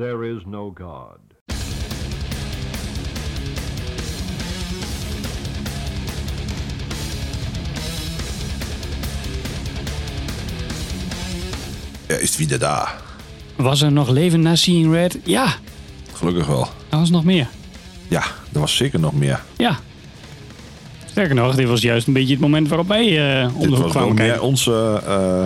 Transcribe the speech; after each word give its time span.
there 0.00 0.24
is 0.24 0.46
no 0.46 0.70
God. 0.70 1.18
Er 12.06 12.20
is 12.20 12.36
wieder 12.36 12.58
daar. 12.58 13.00
Was 13.56 13.80
er 13.82 13.92
nog 13.92 14.08
leven 14.08 14.40
na 14.40 14.54
Seeing 14.56 14.92
Red? 14.92 15.18
Ja, 15.24 15.46
Gelukkig 16.12 16.46
wel. 16.46 16.68
er 16.88 16.98
was 16.98 17.10
nog 17.10 17.24
meer. 17.24 17.48
Ja, 18.08 18.22
er 18.52 18.60
was 18.60 18.76
zeker 18.76 19.00
nog 19.00 19.12
meer. 19.12 19.42
Ja. 19.56 19.78
Sterker 21.06 21.34
nog, 21.34 21.54
dit 21.54 21.68
was 21.68 21.80
juist 21.80 22.06
een 22.06 22.12
beetje 22.12 22.32
het 22.32 22.40
moment 22.40 22.68
waarop 22.68 22.88
wij 22.88 23.38
eh 23.42 23.54
om 23.54 23.60
Dit 23.60 23.62
de 23.62 23.68
hoek 23.68 23.84
was 23.84 23.92
wel 23.94 24.04
kwamen 24.04 24.14
meer 24.14 24.40
onze... 24.42 25.02
eh, 25.06 25.44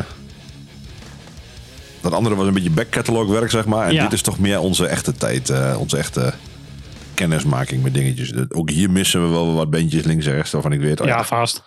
dat 2.05 2.13
andere 2.13 2.35
was 2.35 2.47
een 2.47 2.55
beetje 2.55 2.71
backcatalog 2.71 3.29
werk, 3.29 3.51
zeg 3.51 3.67
maar. 3.67 3.87
En 3.87 3.93
Ja. 3.95 4.03
dit 4.03 4.13
is 4.13 4.23
toch 4.23 4.39
meer 4.39 4.59
onze 4.59 4.87
echte 4.87 5.13
tijd. 5.13 5.51
eh, 5.51 5.77
onze 5.79 5.97
echte 5.97 6.35
kennismaking 7.15 7.83
met 7.83 7.95
dingetjes. 7.95 8.33
Ook 8.51 8.71
hier 8.71 8.91
missen 8.91 9.23
we 9.23 9.29
wel 9.29 9.55
wat 9.55 9.71
bandjes 9.71 10.05
links 10.05 10.27
en 10.27 10.33
rechts. 10.35 10.51
Waarvan 10.51 10.73
ik 10.73 10.81
weet... 10.81 11.01
oh 11.01 11.07
Ja, 11.07 11.17
ja, 11.17 11.25
vast. 11.25 11.63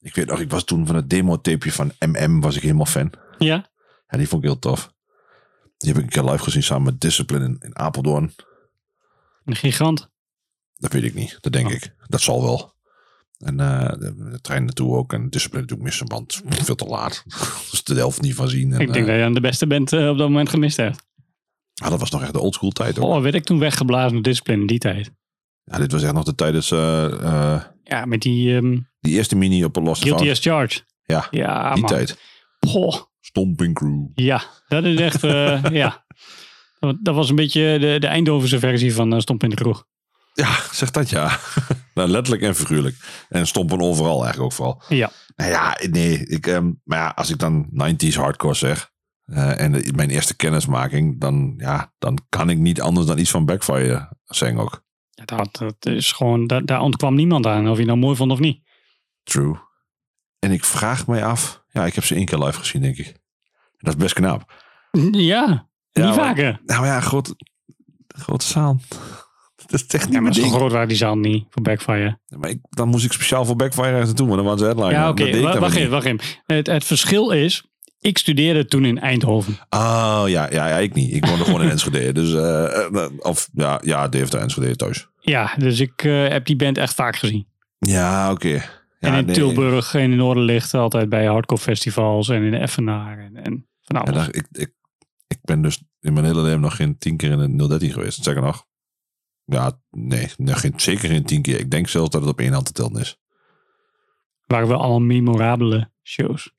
ik 0.00 0.14
weet 0.14 0.26
nog, 0.26 0.40
ik 0.40 0.50
was 0.50 0.64
toen 0.64 0.86
van 0.86 0.94
het 0.96 1.10
demo-tapeje 1.10 1.72
van 1.72 1.92
MM 1.98 2.40
was 2.40 2.56
ik 2.56 2.62
helemaal 2.62 2.86
fan. 2.86 3.12
Ja? 3.38 3.68
Ja, 4.08 4.18
die 4.18 4.28
vond 4.28 4.42
ik 4.42 4.48
heel 4.50 4.58
tof. 4.58 4.92
Die 5.76 5.88
heb 5.92 5.98
ik 5.98 6.04
een 6.04 6.22
keer 6.22 6.30
live 6.30 6.42
gezien 6.42 6.62
samen 6.62 6.82
met 6.84 7.00
Discipline 7.00 7.44
in, 7.44 7.56
in 7.60 7.78
Apeldoorn. 7.78 8.34
Een 9.44 9.56
gigant. 9.56 10.08
Dat 10.76 10.92
weet 10.92 11.02
ik 11.04 11.14
niet. 11.14 11.38
Dat 11.40 11.52
denk 11.52 11.66
Oh. 11.66 11.72
ik. 11.72 11.94
Dat 12.06 12.20
zal 12.20 12.42
wel. 12.42 12.74
En 13.40 13.60
eh, 13.60 13.88
de, 13.98 14.30
de 14.30 14.40
trein 14.40 14.64
naartoe 14.64 14.96
ook. 14.96 15.12
En 15.12 15.30
Discipline 15.30 15.62
natuurlijk 15.62 15.88
missen, 15.88 16.08
want 16.08 16.42
veel 16.64 16.74
te 16.74 16.84
laat. 16.84 17.24
dus 17.70 17.84
de 17.84 17.94
helft 17.94 18.20
niet 18.20 18.34
van 18.34 18.48
zien. 18.48 18.72
En, 18.72 18.80
ik 18.80 18.92
denk 18.92 19.06
eh, 19.06 19.10
dat 19.10 19.16
je 19.16 19.24
aan 19.24 19.34
de 19.34 19.40
beste 19.40 19.66
band 19.66 19.92
eh, 19.92 20.08
op 20.08 20.18
dat 20.18 20.28
moment 20.28 20.48
gemist 20.48 20.76
hebt. 20.76 21.02
ah, 21.82 21.90
dat 21.90 22.00
was 22.00 22.10
nog 22.10 22.22
echt 22.22 22.32
de 22.32 22.40
oldschool 22.40 22.70
tijd. 22.70 22.98
Oh, 22.98 23.22
werd 23.22 23.34
ik 23.34 23.44
toen 23.44 23.58
weggeblazen 23.58 24.12
door 24.12 24.22
Discipline 24.22 24.60
in 24.60 24.66
die 24.66 24.78
tijd. 24.78 25.10
Ja, 25.64 25.78
dit 25.78 25.92
was 25.92 26.02
echt 26.02 26.12
nog 26.12 26.24
de 26.24 26.34
tijd 26.34 26.70
eh, 26.70 27.62
Ja, 27.82 28.04
met 28.04 28.22
die 28.22 28.56
ehm, 28.56 28.78
die 29.00 29.14
eerste 29.14 29.36
mini 29.36 29.64
op 29.64 29.76
een 29.76 29.82
losse 29.82 30.04
Guilty 30.04 30.30
as 30.30 30.40
Charged. 30.40 30.84
Ja, 31.04 31.26
Ja, 31.30 31.72
die 31.72 31.82
man. 31.82 31.90
tijd. 31.90 32.18
Poh. 32.58 33.08
Stomping 33.20 33.74
Crew. 33.74 34.06
Ja, 34.14 34.42
dat 34.68 34.84
is 34.84 35.00
echt, 35.00 35.22
ja. 35.82 36.04
Dat, 37.02 37.14
was 37.14 37.28
een 37.30 37.36
beetje 37.36 37.78
de, 37.78 37.96
de 37.98 38.06
Eindhovense 38.06 38.58
versie 38.58 38.94
van 38.94 39.14
uh, 39.14 39.20
Stomp 39.20 39.42
in 39.42 39.50
de 39.50 39.56
Kroeg. 39.56 39.84
Ja, 40.34 40.58
zeg 40.72 40.90
dat 40.90 41.10
ja. 41.10 41.38
Nou, 42.00 42.12
letterlijk 42.12 42.42
en 42.42 42.54
figuurlijk. 42.54 42.96
En 43.28 43.46
stompen 43.46 43.80
overal 43.80 44.22
eigenlijk 44.24 44.40
ook 44.40 44.52
vooral. 44.52 44.82
Ja. 44.88 45.10
Nou 45.36 45.50
ja, 45.50 45.76
nee. 45.90 46.26
Ik, 46.26 46.46
ehm, 46.46 46.70
maar 46.84 46.98
ja, 46.98 47.08
als 47.14 47.30
ik 47.30 47.38
dan 47.38 47.68
90s 47.70 48.14
hardcore 48.16 48.54
zeg. 48.54 48.90
eh, 49.24 49.60
en 49.60 49.72
de- 49.72 49.92
mijn 49.94 50.10
eerste 50.10 50.36
kennismaking. 50.36 51.20
Dan, 51.20 51.54
ja, 51.56 51.92
dan 51.98 52.18
kan 52.28 52.50
ik 52.50 52.58
niet 52.58 52.80
anders 52.80 53.06
dan 53.06 53.18
iets 53.18 53.30
van 53.30 53.44
Backfire 53.44 54.16
zeggen 54.24 54.58
ook. 54.58 54.84
Ja, 55.10 55.24
Dat, 55.24 55.48
dat 55.52 55.86
is 55.94 56.12
gewoon, 56.12 56.46
daar, 56.46 56.64
daar 56.64 56.80
ontkwam 56.80 57.14
niemand 57.14 57.46
aan, 57.46 57.68
of 57.68 57.78
je 57.78 57.84
nou 57.84 57.98
mooi 57.98 58.16
vond 58.16 58.32
of 58.32 58.38
niet. 58.38 58.62
True. 59.22 59.56
En 60.38 60.50
ik 60.50 60.64
vraag 60.64 61.06
mij 61.06 61.24
af. 61.24 61.62
Ja, 61.68 61.86
ik 61.86 61.94
heb 61.94 62.04
ze 62.04 62.14
één 62.14 62.24
keer 62.24 62.38
live 62.38 62.58
gezien, 62.58 62.82
denk 62.82 62.96
ik. 62.96 63.16
Dat 63.78 63.94
is 63.94 64.00
best 64.00 64.14
knap. 64.14 64.52
Ja, 64.90 65.08
Ja, 65.10 65.68
niet 65.92 66.04
maar- 66.04 66.14
vaker. 66.14 66.60
Nou 66.64 66.86
ja, 66.86 67.00
groot, 67.00 67.34
grote 68.08 68.44
zaal. 68.46 68.80
Dat 69.70 69.80
is 69.80 69.86
echt 69.86 70.04
niet 70.04 70.14
Ja, 70.14 70.20
maar 70.20 70.32
mijn 70.32 70.70
ding. 70.72 70.86
die 70.86 70.96
zaal 70.96 71.18
niet 71.18 71.46
voor 71.50 71.62
Backfire. 71.62 72.18
Maar 72.28 72.50
ik, 72.50 72.58
dan 72.70 72.88
moest 72.88 73.04
ik 73.04 73.12
speciaal 73.12 73.44
voor 73.44 73.56
Backfire 73.56 73.88
ergens 73.88 74.06
naartoe. 74.06 74.26
Maar 74.26 74.36
dan 74.36 74.44
waren 74.44 74.58
ze 74.58 74.64
headliner. 74.64 74.92
Ja, 74.92 75.08
oké. 75.08 75.40
Wacht 75.40 75.74
even, 75.74 75.90
wacht 75.90 76.06
even. 76.06 76.20
Het, 76.46 76.66
het 76.66 76.84
verschil 76.84 77.30
is, 77.30 77.64
ik 78.00 78.18
studeerde 78.18 78.64
toen 78.64 78.84
in 78.84 78.98
Eindhoven. 78.98 79.58
Oh 79.70 80.22
ja, 80.26 80.50
ja, 80.50 80.68
ja, 80.68 80.76
ik 80.76 80.94
niet. 80.94 81.12
Ik 81.12 81.26
woonde 81.26 81.44
gewoon 81.44 81.62
in 81.62 81.70
Enschede. 81.76 82.12
Dus, 82.12 82.34
eh, 82.34 82.84
eh, 82.84 83.10
of 83.18 83.48
ja, 83.52 83.80
ja, 83.84 84.08
Deventer 84.08 84.40
Enschede 84.40 84.76
thuis. 84.76 85.08
Ja, 85.20 85.54
dus 85.58 85.80
ik 85.80 86.04
eh, 86.04 86.28
heb 86.28 86.46
die 86.46 86.56
band 86.56 86.78
echt 86.78 86.94
vaak 86.94 87.16
gezien. 87.16 87.46
Ja, 87.78 88.30
oké. 88.30 88.48
Ja, 88.48 88.62
en 88.98 89.14
in 89.14 89.24
nee. 89.24 89.34
Tilburg 89.34 89.94
en 89.94 90.00
in 90.00 90.16
Noorderlicht 90.16 90.74
altijd 90.74 91.08
bij 91.08 91.26
hardcore 91.26 91.60
festivals 91.60 92.28
en 92.28 92.42
in 92.42 92.54
Effenaar 92.54 93.18
en, 93.18 93.36
en 93.44 93.66
van 93.82 93.96
alles. 93.96 94.28
ik, 94.28 94.46
ik, 94.52 94.72
ik 95.26 95.38
ben 95.42 95.62
dus 95.62 95.82
in 96.00 96.12
mijn 96.12 96.24
hele 96.24 96.42
leven 96.42 96.60
nog 96.60 96.76
geen 96.76 96.98
tien 96.98 97.16
keer 97.16 97.30
in 97.30 97.38
een 97.38 97.56
013 97.56 97.92
geweest. 97.92 98.24
Zeg 98.24 98.34
nog. 98.34 98.68
Ja, 99.50 99.80
nee, 99.90 100.28
geen, 100.36 100.72
zeker 100.76 101.08
geen 101.08 101.24
tien 101.24 101.42
keer. 101.42 101.58
Ik 101.58 101.70
denk 101.70 101.88
zelfs 101.88 102.10
dat 102.10 102.20
het 102.20 102.30
op 102.30 102.38
één 102.38 102.52
hand 102.52 102.66
te 102.66 102.72
tellen 102.72 103.00
is. 103.00 103.18
waren 104.46 104.68
wel 104.68 104.78
allemaal 104.78 105.00
memorabele 105.00 105.92
shows. 106.02 106.52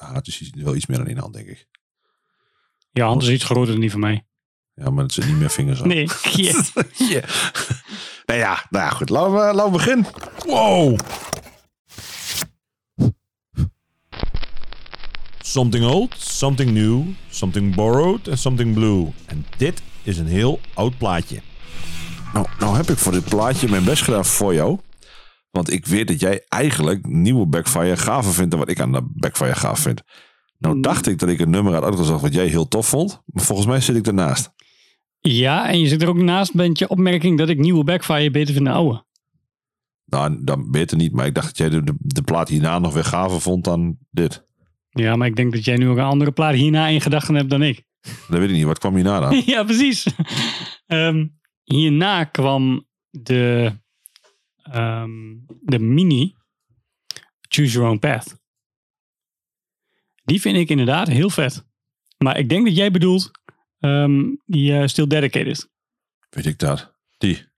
Ja, 0.00 0.14
het 0.14 0.26
is 0.26 0.50
wel 0.54 0.74
iets 0.74 0.86
meer 0.86 0.98
dan 0.98 1.06
één 1.06 1.18
hand, 1.18 1.34
denk 1.34 1.48
ik. 1.48 1.68
Je 2.90 3.02
hand 3.02 3.22
is 3.22 3.28
iets 3.28 3.44
groter 3.44 3.72
dan 3.72 3.80
die 3.80 3.90
van 3.90 4.00
mij. 4.00 4.26
Ja, 4.74 4.90
maar 4.90 5.04
het 5.04 5.12
zit 5.12 5.26
niet 5.26 5.36
meer 5.36 5.50
vingers 5.50 5.82
aan. 5.82 5.88
Nee, 5.88 6.08
ja. 6.32 6.62
Ja. 6.96 7.20
Nou 8.26 8.38
ja, 8.40 8.66
nou 8.70 8.84
ja, 8.84 8.90
goed. 8.90 9.08
Laten 9.08 9.32
we, 9.32 9.38
laten 9.38 9.64
we 9.64 9.70
beginnen. 9.70 10.06
Wow. 10.46 10.98
Something 15.40 15.84
old, 15.84 16.14
something 16.18 16.70
new, 16.70 17.02
something 17.28 17.74
borrowed 17.74 18.28
en 18.28 18.38
something 18.38 18.74
blue. 18.74 19.12
En 19.26 19.46
dit 19.56 19.82
is 20.02 20.18
een 20.18 20.26
heel 20.26 20.60
oud 20.74 20.98
plaatje. 20.98 21.40
Nou, 22.32 22.46
nou 22.58 22.76
heb 22.76 22.88
ik 22.90 22.98
voor 22.98 23.12
dit 23.12 23.24
plaatje 23.24 23.68
mijn 23.68 23.84
best 23.84 24.02
gedaan 24.02 24.24
voor 24.24 24.54
jou. 24.54 24.78
Want 25.50 25.72
ik 25.72 25.86
weet 25.86 26.08
dat 26.08 26.20
jij 26.20 26.44
eigenlijk 26.48 27.06
nieuwe 27.06 27.46
Backfire 27.46 27.96
gaver 27.96 28.32
vindt 28.32 28.50
dan 28.50 28.60
wat 28.60 28.68
ik 28.68 28.80
aan 28.80 28.92
de 28.92 29.02
Backfire 29.14 29.54
gaaf 29.54 29.78
vind. 29.78 30.02
Nou 30.58 30.80
dacht 30.80 31.06
ik 31.06 31.18
dat 31.18 31.28
ik 31.28 31.40
een 31.40 31.50
nummer 31.50 31.72
had 31.72 31.82
uitgezocht 31.82 32.22
wat 32.22 32.34
jij 32.34 32.46
heel 32.46 32.68
tof 32.68 32.86
vond. 32.88 33.22
Maar 33.26 33.44
volgens 33.44 33.68
mij 33.68 33.80
zit 33.80 33.96
ik 33.96 34.06
ernaast. 34.06 34.50
ja, 35.20 35.68
en 35.68 35.80
je 35.80 35.88
zit 35.88 36.02
er 36.02 36.08
ook 36.08 36.16
naast 36.22 36.54
met 36.54 36.78
je 36.78 36.88
opmerking 36.88 37.38
dat 37.38 37.48
ik 37.48 37.58
nieuwe 37.58 37.84
Backfire 37.84 38.30
beter 38.30 38.54
vind 38.54 38.66
dan 38.66 38.74
oude. 38.74 39.04
Nou, 40.04 40.44
dan 40.44 40.70
beter 40.70 40.96
niet. 40.96 41.12
Maar 41.12 41.26
ik 41.26 41.34
dacht 41.34 41.46
dat 41.46 41.56
jij 41.56 41.68
de, 41.68 41.82
de, 41.82 41.94
de 41.98 42.22
plaat 42.22 42.48
hierna 42.48 42.78
nog 42.78 42.94
weer 42.94 43.04
gaver 43.04 43.40
vond 43.40 43.64
dan 43.64 43.96
dit. 44.10 44.46
Ja, 44.90 45.16
maar 45.16 45.26
ik 45.26 45.36
denk 45.36 45.52
dat 45.52 45.64
jij 45.64 45.76
nu 45.76 45.88
ook 45.88 45.96
een 45.96 46.02
andere 46.02 46.32
plaat 46.32 46.54
hierna 46.54 46.86
in 46.86 47.00
gedachten 47.00 47.34
hebt 47.34 47.50
dan 47.50 47.62
ik. 47.62 47.82
Dat 48.02 48.38
weet 48.38 48.48
ik 48.48 48.54
niet. 48.54 48.64
Wat 48.64 48.78
kwam 48.78 48.94
hierna 48.94 49.20
dan? 49.20 49.42
ja, 49.46 49.64
precies. 49.64 50.06
Ehm, 50.86 51.26
hierna 51.62 52.24
kwam 52.24 52.86
de, 53.10 53.72
ehm, 54.62 55.10
de 55.60 55.78
mini 55.78 56.34
Choose 57.48 57.72
Your 57.72 57.88
Own 57.90 57.98
Path. 57.98 58.40
Die 60.24 60.40
vind 60.40 60.56
ik 60.56 60.68
inderdaad 60.68 61.08
heel 61.08 61.30
vet. 61.30 61.64
Maar 62.18 62.38
ik 62.38 62.48
denk 62.48 62.66
dat 62.66 62.76
jij 62.76 62.90
bedoelt 62.90 63.30
ehm, 63.78 64.22
die 64.46 64.78
eh, 64.78 64.86
Still 64.86 65.06
Dedicated. 65.06 65.70
weet 66.30 66.46
ik 66.46 66.58
dat? 66.58 66.94
Die. 67.18 67.50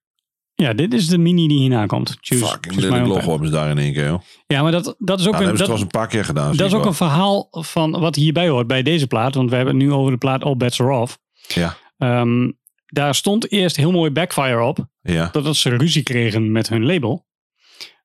Ja, 0.54 0.72
dit 0.72 0.94
is 0.94 1.06
de 1.08 1.18
mini 1.18 1.48
die 1.48 1.58
hierna 1.58 1.86
komt. 1.86 2.16
Choose, 2.20 2.46
Fucking 2.46 2.74
lelijk 2.74 3.06
logo 3.06 3.30
hebben 3.30 3.48
ze 3.48 3.54
daar 3.54 3.70
in 3.70 3.78
één 3.78 3.92
keer, 3.92 4.06
joh. 4.06 4.20
Ja, 4.46 4.62
maar 4.62 4.72
dat, 4.72 4.94
dat 4.98 5.20
is 5.20 5.26
ook, 5.26 5.32
Nou, 5.32 5.32
dat 5.32 5.40
een, 5.40 5.46
hebben 5.46 5.46
ze 5.46 5.48
dat, 5.56 5.56
trouwens 5.56 5.82
een 5.82 5.88
paar 6.00 6.08
keer 6.08 6.24
gedaan. 6.24 6.56
dat 6.56 6.66
is 6.66 6.72
ook 6.72 6.78
wel. 6.78 6.88
een 6.88 6.94
verhaal 6.94 7.48
van 7.50 7.90
wat 7.90 8.14
hierbij 8.14 8.48
hoort 8.48 8.66
bij 8.66 8.82
deze 8.82 9.06
plaat. 9.06 9.34
Want 9.34 9.50
we 9.50 9.56
hebben 9.56 9.74
het 9.74 9.84
nu 9.84 9.92
over 9.92 10.12
de 10.12 10.18
plaat 10.18 10.42
All 10.44 10.56
Bets 10.56 10.80
Are 10.80 10.92
Off. 11.00 11.18
Ja, 11.32 11.76
Ehm, 11.98 12.50
daar 12.94 13.14
stond 13.14 13.50
eerst 13.52 13.76
heel 13.76 13.92
mooi 13.92 14.10
Backfire 14.10 14.62
op. 14.62 14.86
ja. 15.00 15.30
Totdat 15.30 15.56
ze 15.56 15.76
ruzie 15.76 16.02
kregen 16.02 16.52
met 16.52 16.68
hun 16.68 16.84
label. 16.86 17.26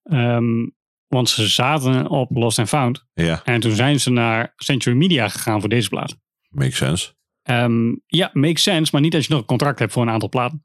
Ehm, 0.04 0.68
want 1.08 1.30
ze 1.30 1.48
zaten 1.48 2.08
op 2.10 2.30
Lost 2.36 2.60
and 2.60 2.68
Found. 2.68 3.06
Ja, 3.14 3.42
En 3.44 3.60
toen 3.60 3.76
zijn 3.76 4.00
ze 4.00 4.10
naar 4.12 4.54
Century 4.56 4.96
Media 4.96 5.28
gegaan 5.28 5.60
voor 5.60 5.70
deze 5.70 5.90
plaat. 5.90 6.18
makes 6.50 6.78
sense. 6.78 7.14
Ehm, 7.44 7.96
ja, 8.06 8.30
makes 8.34 8.64
sense. 8.64 8.90
Maar 8.92 9.02
niet 9.02 9.16
als 9.16 9.26
je 9.26 9.32
nog 9.32 9.42
een 9.42 9.48
contract 9.48 9.80
hebt 9.80 9.92
voor 9.92 10.02
een 10.02 10.10
aantal 10.10 10.30
platen. 10.30 10.64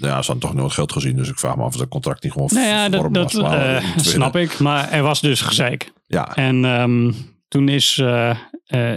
Ja, 0.00 0.08
ze 0.22 0.30
hadden 0.32 0.38
toch 0.38 0.54
nooit 0.54 0.72
geld 0.72 0.92
gezien. 0.92 1.16
Dus 1.16 1.28
ik 1.28 1.38
vraag 1.38 1.56
me 1.56 1.62
af 1.62 1.68
of 1.68 1.76
dat 1.76 1.88
contract 1.88 2.22
niet 2.22 2.32
gewoon 2.32 2.48
Nou 2.52 2.66
ja, 2.66 2.88
dat, 2.88 3.14
dat 3.14 3.34
eh, 3.34 3.84
snap 3.96 4.36
ik. 4.36 4.58
Maar 4.58 4.90
er 4.90 5.02
was 5.02 5.20
dus 5.20 5.40
gezeik. 5.40 5.92
Ja, 6.06 6.34
En 6.36 6.64
ehm, 6.64 7.12
toen 7.48 7.68
is 7.68 7.98
eh, 7.98 8.30
eh, 8.30 8.36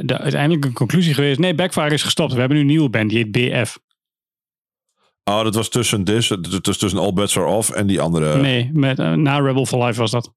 de 0.01 0.17
uiteindelijke 0.17 0.71
conclusie 0.71 1.13
geweest. 1.13 1.39
Nee, 1.39 1.55
Backfire 1.55 1.93
is 1.93 2.03
gestopt. 2.03 2.33
We 2.33 2.39
hebben 2.39 2.57
nu 2.57 2.63
een 2.63 2.69
nieuwe 2.69 2.89
band. 2.89 3.09
Die 3.09 3.17
heet 3.17 3.31
BF. 3.31 3.79
Oh, 5.29 5.43
dat 5.43 5.55
was 5.55 5.69
tussen 5.69 6.03
dat 6.03 6.65
was 6.65 6.77
tussen 6.77 6.99
All 6.99 7.13
Bets 7.13 7.37
Are 7.37 7.45
Off 7.47 7.69
en 7.69 7.87
die 7.87 8.01
andere. 8.01 8.37
nee, 8.41 8.69
met, 8.73 8.99
eh, 8.99 9.13
na 9.13 9.39
Rebel 9.39 9.65
for 9.65 9.85
Life 9.85 9.99
was 9.99 10.11
dat. 10.11 10.33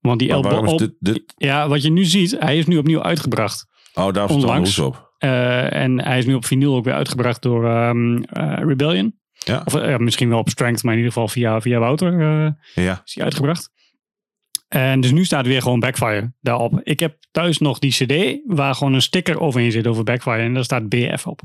Want 0.00 0.18
die 0.18 0.28
dit, 0.76 0.92
dit? 0.98 1.34
Ja, 1.36 1.68
wat 1.68 1.82
je 1.82 1.90
nu 1.90 2.04
ziet, 2.04 2.36
hij 2.38 2.58
is 2.58 2.66
nu 2.66 2.76
opnieuw 2.78 3.02
uitgebracht. 3.02 3.66
Oh, 3.94 4.12
daar 4.12 4.28
Onlangs. 4.28 4.76
hoes 4.76 4.86
op. 4.86 5.12
Eh, 5.18 5.72
en 5.72 6.00
hij 6.04 6.18
is 6.18 6.26
nu 6.26 6.34
op 6.34 6.44
vinyl 6.44 6.74
ook 6.76 6.84
weer 6.84 6.94
uitgebracht 6.94 7.42
door 7.42 7.68
ehm, 7.68 8.22
eh, 8.22 8.58
Rebellion. 8.66 9.18
Ja. 9.32 9.62
Of 9.64 9.98
misschien 9.98 10.28
wel 10.28 10.38
op 10.38 10.48
Strength, 10.48 10.82
maar 10.82 10.92
in 10.92 10.98
ieder 10.98 11.12
geval 11.12 11.28
via, 11.28 11.60
via 11.60 11.78
Wouter 11.78 12.20
Ja. 12.74 13.02
is 13.04 13.14
hij 13.14 13.24
uitgebracht. 13.24 13.70
En 14.68 15.00
dus 15.00 15.12
nu 15.12 15.24
staat 15.24 15.46
weer 15.46 15.62
gewoon 15.62 15.80
Backfire 15.80 16.32
daarop. 16.40 16.80
Ik 16.82 17.00
heb 17.00 17.16
thuis 17.30 17.58
nog 17.58 17.78
die 17.78 17.90
cd 17.90 18.40
waar 18.46 18.74
gewoon 18.74 18.92
een 18.92 19.02
sticker 19.02 19.40
overheen 19.40 19.72
zit 19.72 19.86
over 19.86 20.04
Backfire. 20.04 20.42
En 20.42 20.54
daar 20.54 20.64
staat 20.64 20.88
BF 20.88 21.26
op. 21.26 21.40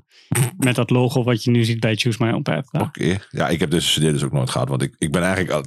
Met 0.57 0.75
dat 0.75 0.89
logo 0.89 1.23
wat 1.23 1.43
je 1.43 1.51
nu 1.51 1.63
ziet 1.63 1.79
bij 1.79 1.95
Choose 1.95 2.23
My 2.23 2.31
Own 2.31 2.41
Path. 2.41 2.67
Oké. 2.71 3.17
Ja, 3.29 3.47
ik 3.47 3.59
heb 3.59 3.69
deze 3.69 3.99
CD 3.99 4.11
dus 4.11 4.23
ook 4.23 4.31
nooit 4.31 4.49
gehad. 4.49 4.69
Want 4.69 4.81
ik, 4.81 4.95
ik 4.97 5.11
ben 5.11 5.21
eigenlijk 5.21 5.51
al... 5.51 5.63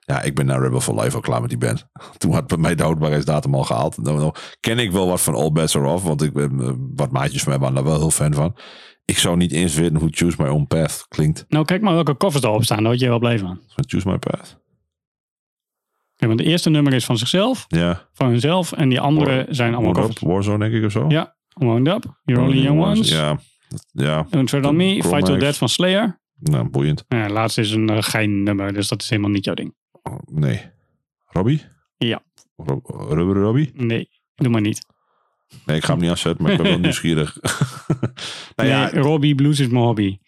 Ja, 0.00 0.22
ik 0.22 0.34
ben 0.34 0.46
naar 0.46 0.62
Rebel 0.62 0.80
for 0.80 1.00
Life 1.02 1.16
al 1.16 1.20
klaar 1.20 1.40
met 1.40 1.50
die 1.50 1.58
band. 1.58 1.88
Toen 2.18 2.32
had 2.32 2.46
bij 2.46 2.58
mij 2.58 2.74
de 2.74 2.82
houdbaarheidsdatum 2.82 3.54
al 3.54 3.64
gehaald. 3.64 3.96
Nou, 3.96 4.18
nou 4.18 4.34
ken 4.60 4.78
ik 4.78 4.92
wel 4.92 5.06
wat 5.06 5.20
van 5.20 5.34
All 5.34 5.52
Bets 5.52 5.76
Are 5.76 5.86
Off. 5.86 6.04
Want 6.04 6.22
ik 6.22 6.32
ben, 6.32 6.60
eh, 6.60 6.72
wat 6.94 7.12
maatjes 7.12 7.42
van 7.42 7.52
mij 7.52 7.60
waren 7.60 7.74
daar 7.74 7.84
wel 7.84 7.98
heel 7.98 8.10
fan 8.10 8.34
van. 8.34 8.56
ik 9.04 9.18
zou 9.18 9.36
niet 9.36 9.52
eens 9.52 9.74
weten 9.74 9.96
hoe 9.96 10.08
Choose 10.10 10.42
My 10.42 10.48
Own 10.48 10.66
Path 10.66 11.06
klinkt. 11.08 11.44
Nou, 11.48 11.64
kijk 11.64 11.82
maar 11.82 11.94
welke 11.94 12.16
covers 12.16 12.44
erop 12.44 12.64
staan. 12.64 12.76
Daar 12.76 12.86
word 12.86 13.00
je 13.00 13.08
wel 13.08 13.18
blij. 13.18 13.38
Van 13.38 13.58
Choose 13.74 14.08
My 14.08 14.18
Path. 14.18 14.61
Kijk, 16.22 16.34
want 16.34 16.46
de 16.46 16.52
eerste 16.52 16.70
nummer 16.70 16.92
is 16.92 17.04
van 17.04 17.18
zichzelf, 17.18 17.64
Ja. 17.68 18.08
van 18.12 18.28
hunzelf. 18.28 18.72
En 18.72 18.88
die 18.88 19.00
andere 19.00 19.34
War- 19.36 19.46
zijn 19.48 19.74
allemaal 19.74 19.92
War- 19.92 20.02
covers. 20.02 20.20
Warzone, 20.20 20.58
denk 20.58 20.74
ik, 20.74 20.84
of 20.84 20.92
zo. 20.92 21.04
Ja, 21.08 21.36
Wound 21.48 21.88
Up, 21.88 22.20
You're 22.24 22.42
Only 22.44 22.62
Young 22.62 22.80
Ones. 22.80 23.08
Ja. 23.08 23.38
Ja, 23.92 24.26
Don't 24.30 24.48
Tread 24.48 24.66
On 24.66 24.76
Me, 24.76 24.92
Fight 24.92 25.08
Chromax. 25.08 25.40
Death 25.40 25.56
van 25.56 25.68
Slayer. 25.68 26.20
nou, 26.38 26.68
boeiend. 26.68 27.04
Ja, 27.08 27.28
laatste 27.28 27.60
is 27.60 27.70
een 27.70 27.90
uh, 27.90 27.96
gein 28.02 28.42
nummer, 28.42 28.72
dus 28.72 28.88
dat 28.88 29.02
is 29.02 29.08
helemaal 29.10 29.30
niet 29.30 29.44
jouw 29.44 29.54
ding. 29.54 29.74
Oh, 30.02 30.18
nee. 30.24 30.60
Robbie? 31.26 31.62
Ja. 31.98 32.22
Rob, 32.56 32.86
Rubber 32.86 33.42
Robbie? 33.42 33.70
Nee, 33.74 34.08
doe 34.34 34.50
maar 34.52 34.60
niet. 34.60 34.86
Nee, 35.66 35.76
ik 35.76 35.84
ga 35.84 35.92
hem 35.92 36.02
niet 36.02 36.10
afzetten, 36.10 36.42
maar 36.42 36.52
ik 36.52 36.58
ben 36.62 36.70
wel 36.70 36.78
nieuwsgierig. 36.88 37.38
nou 38.56 38.68
ja, 38.68 38.90
nee, 38.92 39.02
Robbie 39.02 39.34
Blues 39.34 39.60
is 39.60 39.68
mijn 39.68 39.84
hobby. 39.84 40.18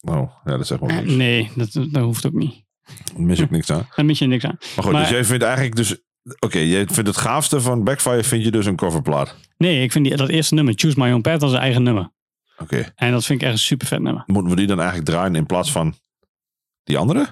oh, 0.00 0.30
ja, 0.44 0.56
dat 0.56 0.66
zegt 0.66 0.80
wel 0.80 0.88
Eh, 0.90 0.96
niks. 0.96 1.12
nee, 1.12 1.50
dat, 1.56 1.72
dat 1.72 2.02
hoeft 2.02 2.26
ook 2.26 2.32
niet. 2.32 2.63
Daar 3.12 3.22
mis 3.22 3.38
ik 3.38 3.50
niks 3.50 3.70
aan. 3.70 3.86
Daar 3.96 4.04
mis 4.04 4.18
je 4.18 4.26
niks 4.26 4.44
aan. 4.44 4.56
Maar 4.60 4.84
goed, 4.84 4.92
Maar- 4.92 5.00
dus 5.02 5.10
jij 5.10 5.24
vindt 5.24 5.42
eigenlijk 5.44 5.76
dus... 5.76 5.96
Oké, 6.38 6.58
jij 6.58 6.86
vindt 6.86 7.08
het 7.08 7.16
gaafste 7.16 7.60
van 7.60 7.84
Backfire 7.84 8.24
vind 8.24 8.44
je 8.44 8.50
dus 8.50 8.66
een 8.66 8.76
coverplaat. 8.76 9.36
Nee, 9.56 9.82
ik 9.82 9.92
vind 9.92 10.04
die, 10.04 10.16
dat 10.16 10.28
eerste 10.28 10.54
nummer, 10.54 10.74
Choose 10.76 10.98
My 10.98 11.10
Own 11.12 11.20
Path, 11.20 11.42
als 11.42 11.52
een 11.52 11.58
eigen 11.58 11.82
nummer. 11.82 12.12
Oké. 12.58 12.92
En 12.96 13.10
dat 13.12 13.24
vind 13.24 13.40
ik 13.40 13.44
echt 13.46 13.56
een 13.56 13.62
super 13.62 13.86
vet 13.86 14.00
nummer. 14.02 14.22
Moeten 14.26 14.50
we 14.50 14.56
die 14.56 14.66
dan 14.66 14.78
eigenlijk 14.78 15.08
draaien 15.08 15.34
in 15.34 15.46
plaats 15.46 15.72
van 15.72 15.94
die 16.84 16.98
andere? 16.98 17.26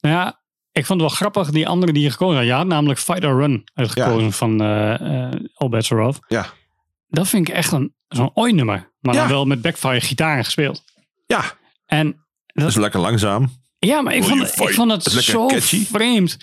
Nou 0.00 0.14
ja, 0.14 0.40
ik 0.72 0.86
vond 0.86 1.00
het 1.00 1.08
wel 1.10 1.18
grappig, 1.18 1.50
die 1.50 1.68
andere 1.68 1.92
die 1.92 2.02
je 2.02 2.10
gekozen 2.10 2.40
had. 2.48 2.56
Had 2.58 2.66
namelijk 2.66 2.98
Fight 3.00 3.24
or 3.24 3.40
Run 3.40 3.64
uitgekozen 3.74 4.32
van 4.32 4.60
eh 4.60 5.26
eh 5.26 5.40
All 5.54 5.68
Bets 5.68 5.92
Are 5.92 6.06
Off. 6.06 6.18
Ja. 6.28 6.46
Dat 7.08 7.28
vind 7.28 7.48
ik 7.48 7.54
echt 7.54 7.72
een, 7.72 7.94
zo'n 8.08 8.30
oi-nummer. 8.34 8.92
Maar 9.00 9.14
Ja. 9.14 9.20
dan 9.20 9.28
wel 9.30 9.44
met 9.44 9.62
backfire 9.62 10.00
gitaar 10.00 10.44
gespeeld. 10.44 10.84
Ja, 11.26 11.44
En 11.86 12.24
dat 12.46 12.68
is 12.68 12.76
lekker 12.76 13.00
langzaam. 13.00 13.48
Ja, 13.86 14.00
maar 14.00 14.14
ik 14.14 14.24
vond, 14.24 14.42
ik 14.42 14.74
vond 14.74 14.90
het 14.90 15.04
Het 15.04 15.24
zo 15.24 15.46
catchy. 15.46 15.84
vreemd. 15.84 16.36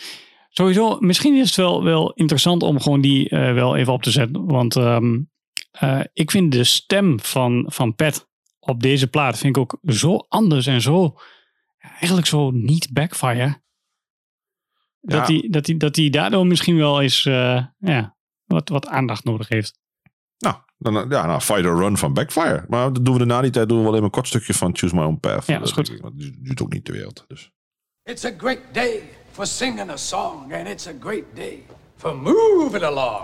Sowieso, 0.50 0.98
misschien 1.00 1.36
is 1.36 1.48
het 1.48 1.56
wel, 1.56 1.84
wel 1.84 2.14
interessant 2.14 2.64
om 2.64 2.82
gewoon 2.82 3.02
die 3.02 3.30
eh, 3.30 3.54
wel 3.54 3.76
even 3.76 3.94
op 3.94 4.04
te 4.04 4.12
zetten. 4.12 4.46
Want 4.46 4.76
ehm, 4.76 5.20
eh, 5.72 6.00
ik 6.14 6.32
vind 6.32 6.52
de 6.52 6.64
stem 6.64 7.20
van, 7.20 7.66
van 7.68 7.96
Pat 7.96 8.30
op 8.60 8.82
deze 8.82 9.08
plaat 9.08 9.38
vind 9.38 9.56
ik 9.56 9.62
ook 9.62 9.80
zo 9.94 10.18
anders 10.28 10.68
en 10.68 10.82
zo 10.82 11.16
eigenlijk 11.80 12.28
zo 12.28 12.52
niet 12.52 12.94
backfire. 12.94 13.62
Dat 15.02 15.28
hij 15.28 15.48
dat 15.50 15.66
die, 15.66 15.78
dat 15.78 15.96
die 15.96 16.10
daardoor 16.10 16.48
misschien 16.48 16.78
wel 16.78 17.02
eens 17.02 17.26
eh, 17.26 17.66
ja, 17.78 18.18
wat, 18.46 18.70
wat 18.70 18.88
aandacht 18.88 19.24
nodig 19.24 19.48
heeft. 19.48 19.80
Nou, 20.38 20.56
dan, 20.78 20.94
ja, 21.10 21.26
nou, 21.26 21.42
Fight 21.42 21.66
or 21.66 21.78
Run 21.78 21.98
van 21.98 22.14
Backfire. 22.14 22.66
Maar 22.68 22.94
dat 22.94 23.06
doen 23.06 23.18
we 23.18 23.26
na 23.26 23.42
die 23.42 23.52
tijd 23.52 23.70
doen 23.70 23.78
we 23.78 23.84
wel 23.84 23.94
even 23.94 24.06
een 24.06 24.12
kort 24.12 24.28
stukje 24.28 24.54
van 24.54 24.76
Choose 24.78 24.96
My 24.96 25.02
Own 25.02 25.20
Path. 25.20 25.46
Ja, 25.46 25.58
dat 25.58 25.68
is 25.68 25.74
goed. 25.74 25.92
ik, 25.92 26.02
want 26.02 26.24
Het 26.24 26.34
duurt 26.46 26.62
ook 26.62 26.74
niet 26.74 26.86
de 26.86 26.92
wereld. 26.92 27.26
Dus. 27.28 27.52
It's 28.04 28.26
a 28.26 28.32
great 28.38 28.60
day 28.72 29.04
for 29.32 29.46
singing 29.46 29.90
a 29.90 29.98
song, 29.98 30.54
and 30.54 30.68
it's 30.68 30.88
a 30.88 30.94
great 31.00 31.24
day 31.34 31.64
for 31.96 32.16
moving 32.16 32.84
along. 32.84 33.24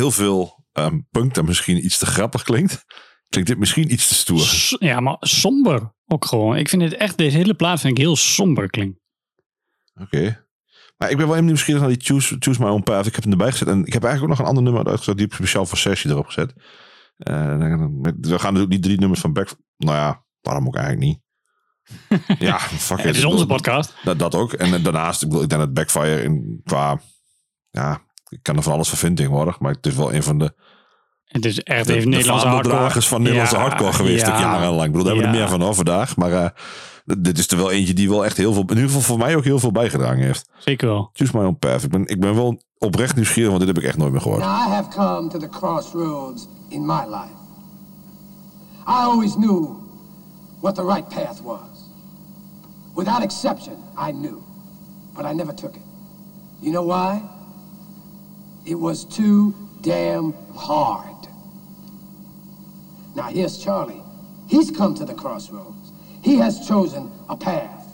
Heel 0.00 0.10
veel 0.10 0.64
ehm 0.72 0.98
punten 1.10 1.44
misschien 1.44 1.84
iets 1.84 1.98
te 1.98 2.06
grappig 2.06 2.42
klinkt, 2.42 2.84
klinkt 3.28 3.48
dit 3.50 3.58
misschien 3.58 3.92
iets 3.92 4.08
te 4.08 4.14
stoer. 4.14 4.40
S- 4.40 4.76
Ja, 4.78 5.00
maar 5.00 5.16
somber 5.20 5.92
ook 6.06 6.24
gewoon. 6.24 6.56
Ik 6.56 6.68
vind 6.68 6.82
het 6.82 6.94
echt, 6.94 7.16
deze 7.18 7.36
hele 7.36 7.54
plaat 7.54 7.80
vind 7.80 7.98
ik 7.98 8.04
heel 8.04 8.16
somber 8.16 8.70
klinken. 8.70 9.00
Oké. 10.00 10.44
Maar 10.96 11.10
ik 11.10 11.16
ben 11.16 11.26
wel 11.26 11.34
even 11.34 11.46
nieuwsgierig 11.46 11.80
naar 11.82 11.90
die 11.90 12.00
Choose, 12.00 12.36
Choose 12.38 12.60
My 12.62 12.68
Own 12.68 12.82
Path. 12.82 13.06
Ik 13.06 13.14
heb 13.14 13.22
hem 13.22 13.32
erbij 13.32 13.50
gezet. 13.50 13.68
En 13.68 13.84
ik 13.84 13.92
heb 13.92 14.04
eigenlijk 14.04 14.22
ook 14.22 14.28
nog 14.28 14.38
een 14.38 14.54
ander 14.56 14.62
nummer 14.72 14.86
uitgezet. 14.90 15.14
Die 15.16 15.22
heb 15.22 15.32
ik 15.32 15.38
speciaal 15.38 15.66
voor 15.66 15.78
sessie 15.78 16.10
erop 16.10 16.26
gezet. 16.26 16.52
Eh, 17.16 17.34
dan- 17.58 18.00
we 18.02 18.38
gaan 18.38 18.52
natuurlijk 18.52 18.70
die 18.70 18.78
drie 18.80 18.98
nummers 18.98 19.20
van 19.20 19.32
Back... 19.32 19.48
Nou 19.76 19.96
ja, 19.96 20.24
waarom 20.40 20.66
ook 20.66 20.76
eigenlijk 20.76 21.06
niet? 21.06 21.20
ja, 22.48 22.58
fuck 22.58 22.98
it. 22.98 23.04
Het 23.04 23.16
is 23.16 23.24
onze 23.24 23.46
podcast. 23.46 23.94
Dat, 24.04 24.18
dat 24.18 24.34
ook. 24.34 24.52
En 24.52 24.82
daarnaast, 24.82 25.22
ik, 25.22 25.28
bedoel, 25.28 25.42
ik 25.42 25.48
denk 25.48 25.60
dat 25.60 25.72
Backfire 25.74 26.22
in, 26.22 26.60
qua... 26.64 27.00
Ja, 27.70 28.00
ik 28.30 28.38
kan 28.42 28.56
er 28.56 28.62
van 28.62 28.72
alles 28.72 28.88
van 28.88 28.98
vinden 28.98 29.16
tegenwoordig. 29.18 29.58
Maar 29.60 29.72
het 29.72 29.86
is 29.86 29.94
wel 29.94 30.12
een 30.14 30.22
van 30.22 30.38
de, 30.38 30.54
Het 31.24 31.44
is 31.44 31.60
echt 31.60 31.86
de, 31.86 31.94
even 31.94 32.10
de 32.10 32.16
Nederlandse 32.16 32.46
hardcore. 32.46 33.02
van 33.02 33.22
Nederlandse 33.22 33.54
Ja, 33.56 33.60
hardcore 33.60 33.92
geweest. 33.92 34.26
ja. 34.26 34.40
jarenlang. 34.40 34.84
Ik 34.84 34.90
bedoel, 34.92 35.04
daar 35.04 35.14
hebben 35.14 35.32
we 35.32 35.38
er 35.38 35.48
meer 35.50 35.58
van 35.60 35.74
vandaag. 35.74 36.16
Maar 36.16 36.32
eh, 36.32 36.50
dit 37.18 37.38
is 37.38 37.48
er 37.50 37.56
wel 37.56 37.70
eentje 37.70 37.94
die 37.94 38.08
wel 38.08 38.24
echt 38.24 38.36
heel 38.36 38.52
veel... 38.52 38.62
In 38.62 38.68
ieder 38.68 38.84
geval 38.84 39.00
voor 39.00 39.18
mij 39.18 39.36
ook 39.36 39.44
heel 39.44 39.58
veel 39.58 39.72
bijgedragen 39.72 40.22
heeft. 40.22 40.50
Zeker 40.58 40.88
wel. 40.88 41.10
Choose 41.12 41.36
My 41.36 41.44
Own 41.44 41.56
Path. 41.58 41.82
Ik 41.82 41.90
ben, 41.90 42.06
ik 42.06 42.20
ben 42.20 42.34
wel 42.34 42.60
oprecht 42.78 43.14
nieuwsgierig, 43.14 43.48
want 43.50 43.60
dit 43.64 43.68
heb 43.74 43.78
ik 43.78 43.88
echt 43.88 43.98
nooit 43.98 44.12
meer 44.12 44.20
gehoord. 44.20 44.40
Now, 44.40 44.48
I 44.66 44.70
have 44.70 44.88
come 44.88 45.28
to 45.28 45.38
the 45.38 45.48
crossroads 45.48 46.46
in 46.68 46.86
my 46.86 47.02
life. 47.06 47.38
I 48.88 49.02
always 49.04 49.34
knew 49.34 49.76
what 50.60 50.74
the 50.74 50.84
right 50.84 51.08
path 51.08 51.42
was. 51.42 51.58
Without 52.94 53.22
exception, 53.22 53.74
I 54.08 54.10
knew. 54.12 54.38
But 55.14 55.24
I 55.24 55.34
never 55.34 55.54
took 55.54 55.74
it. 55.74 55.82
You 56.60 56.72
know 56.72 56.86
why? 56.86 57.20
It 58.64 58.74
was 58.74 59.04
too 59.04 59.54
damn 59.80 60.32
hard. 60.54 61.26
Now, 63.14 63.24
here's 63.24 63.62
Charlie. 63.62 64.02
He's 64.48 64.70
come 64.70 64.94
to 64.96 65.04
the 65.04 65.14
crossroads. 65.14 65.92
He 66.22 66.36
has 66.36 66.66
chosen 66.66 67.10
a 67.28 67.36
path. 67.36 67.86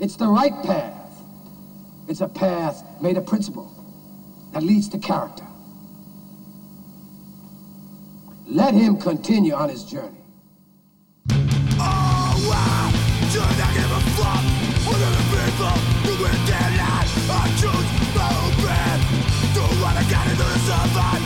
It's 0.00 0.16
the 0.16 0.28
right 0.28 0.54
path. 0.64 1.22
It's 2.08 2.20
a 2.20 2.28
path 2.28 2.82
made 3.00 3.16
of 3.16 3.26
principle 3.26 3.70
that 4.52 4.62
leads 4.62 4.88
to 4.90 4.98
character. 4.98 5.46
Let 8.46 8.74
him 8.74 8.98
continue 8.98 9.54
on 9.54 9.68
his 9.68 9.84
journey. 9.84 10.21
Survive 20.82 21.21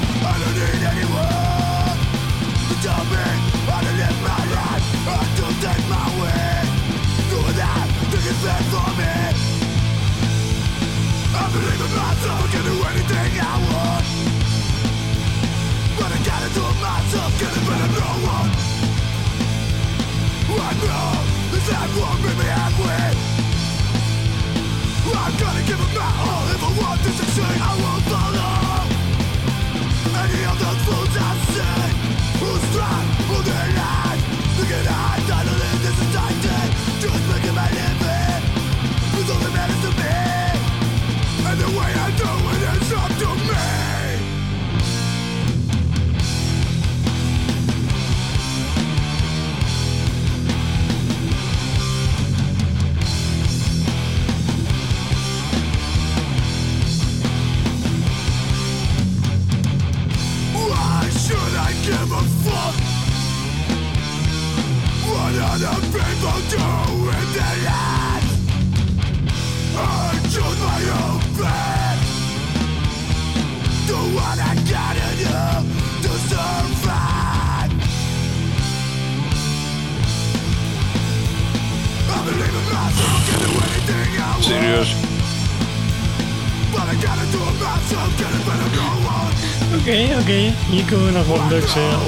Hier 91.26 91.34
kunnen 91.34 92.05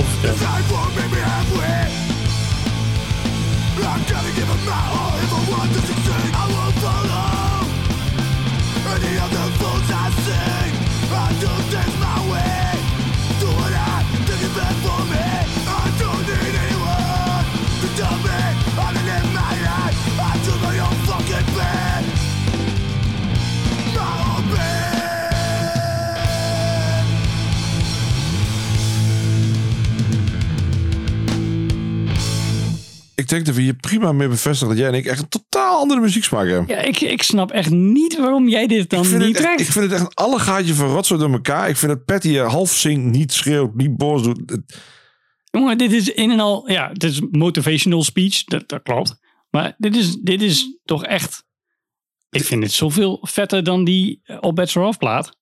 Dat 33.46 33.54
we 33.54 33.60
hier 33.62 33.74
prima 33.74 34.12
mee 34.12 34.28
bevestigen 34.28 34.68
dat 34.68 34.78
jij 34.78 34.88
en 34.88 34.94
ik 34.94 35.06
echt 35.06 35.20
een 35.22 35.28
totaal 35.28 35.78
andere 35.78 36.00
muzieksmaak 36.00 36.46
hebben. 36.48 36.76
Ja, 36.76 36.82
ik, 36.82 37.00
ik 37.00 37.22
snap 37.22 37.50
echt 37.50 37.70
niet 37.70 38.16
waarom 38.18 38.48
jij 38.48 38.66
dit 38.66 38.90
dan 38.90 39.00
niet 39.00 39.12
het 39.12 39.22
echt, 39.22 39.36
trekt. 39.36 39.60
ik 39.60 39.72
vind 39.72 39.84
het 39.84 39.92
echt 39.94 40.02
een 40.02 40.14
alle 40.14 40.38
gaatje 40.38 40.74
van 40.74 40.88
rotzooi 40.90 41.20
door 41.20 41.32
elkaar. 41.32 41.68
Ik 41.68 41.76
vind 41.76 41.92
dat 41.92 42.04
Patty 42.04 42.36
half 42.36 42.70
zingt, 42.72 43.04
niet 43.16 43.32
schreeuwt, 43.32 43.74
niet 43.74 43.96
boos 43.96 44.22
doet. 44.22 44.42
Het- 44.50 44.76
Jongen, 45.50 45.78
dit 45.78 45.92
is 45.92 46.08
in 46.12 46.30
en 46.30 46.40
al, 46.40 46.70
ja, 46.70 46.88
het 46.92 47.04
is 47.04 47.20
motivational 47.30 48.02
speech, 48.02 48.44
dat, 48.44 48.68
dat 48.68 48.82
klopt. 48.82 49.18
Maar 49.50 49.74
dit 49.78 49.96
is, 49.96 50.16
dit 50.16 50.42
is 50.42 50.78
toch 50.84 51.04
echt, 51.04 51.44
ik 52.30 52.44
vind 52.44 52.62
het 52.62 52.72
zoveel 52.72 53.18
vetter 53.22 53.64
dan 53.64 53.84
die 53.84 54.20
All 54.40 54.52
Bets 54.52 54.76
Are 54.76 54.86
Off 54.86 54.98
plaat. 54.98 55.36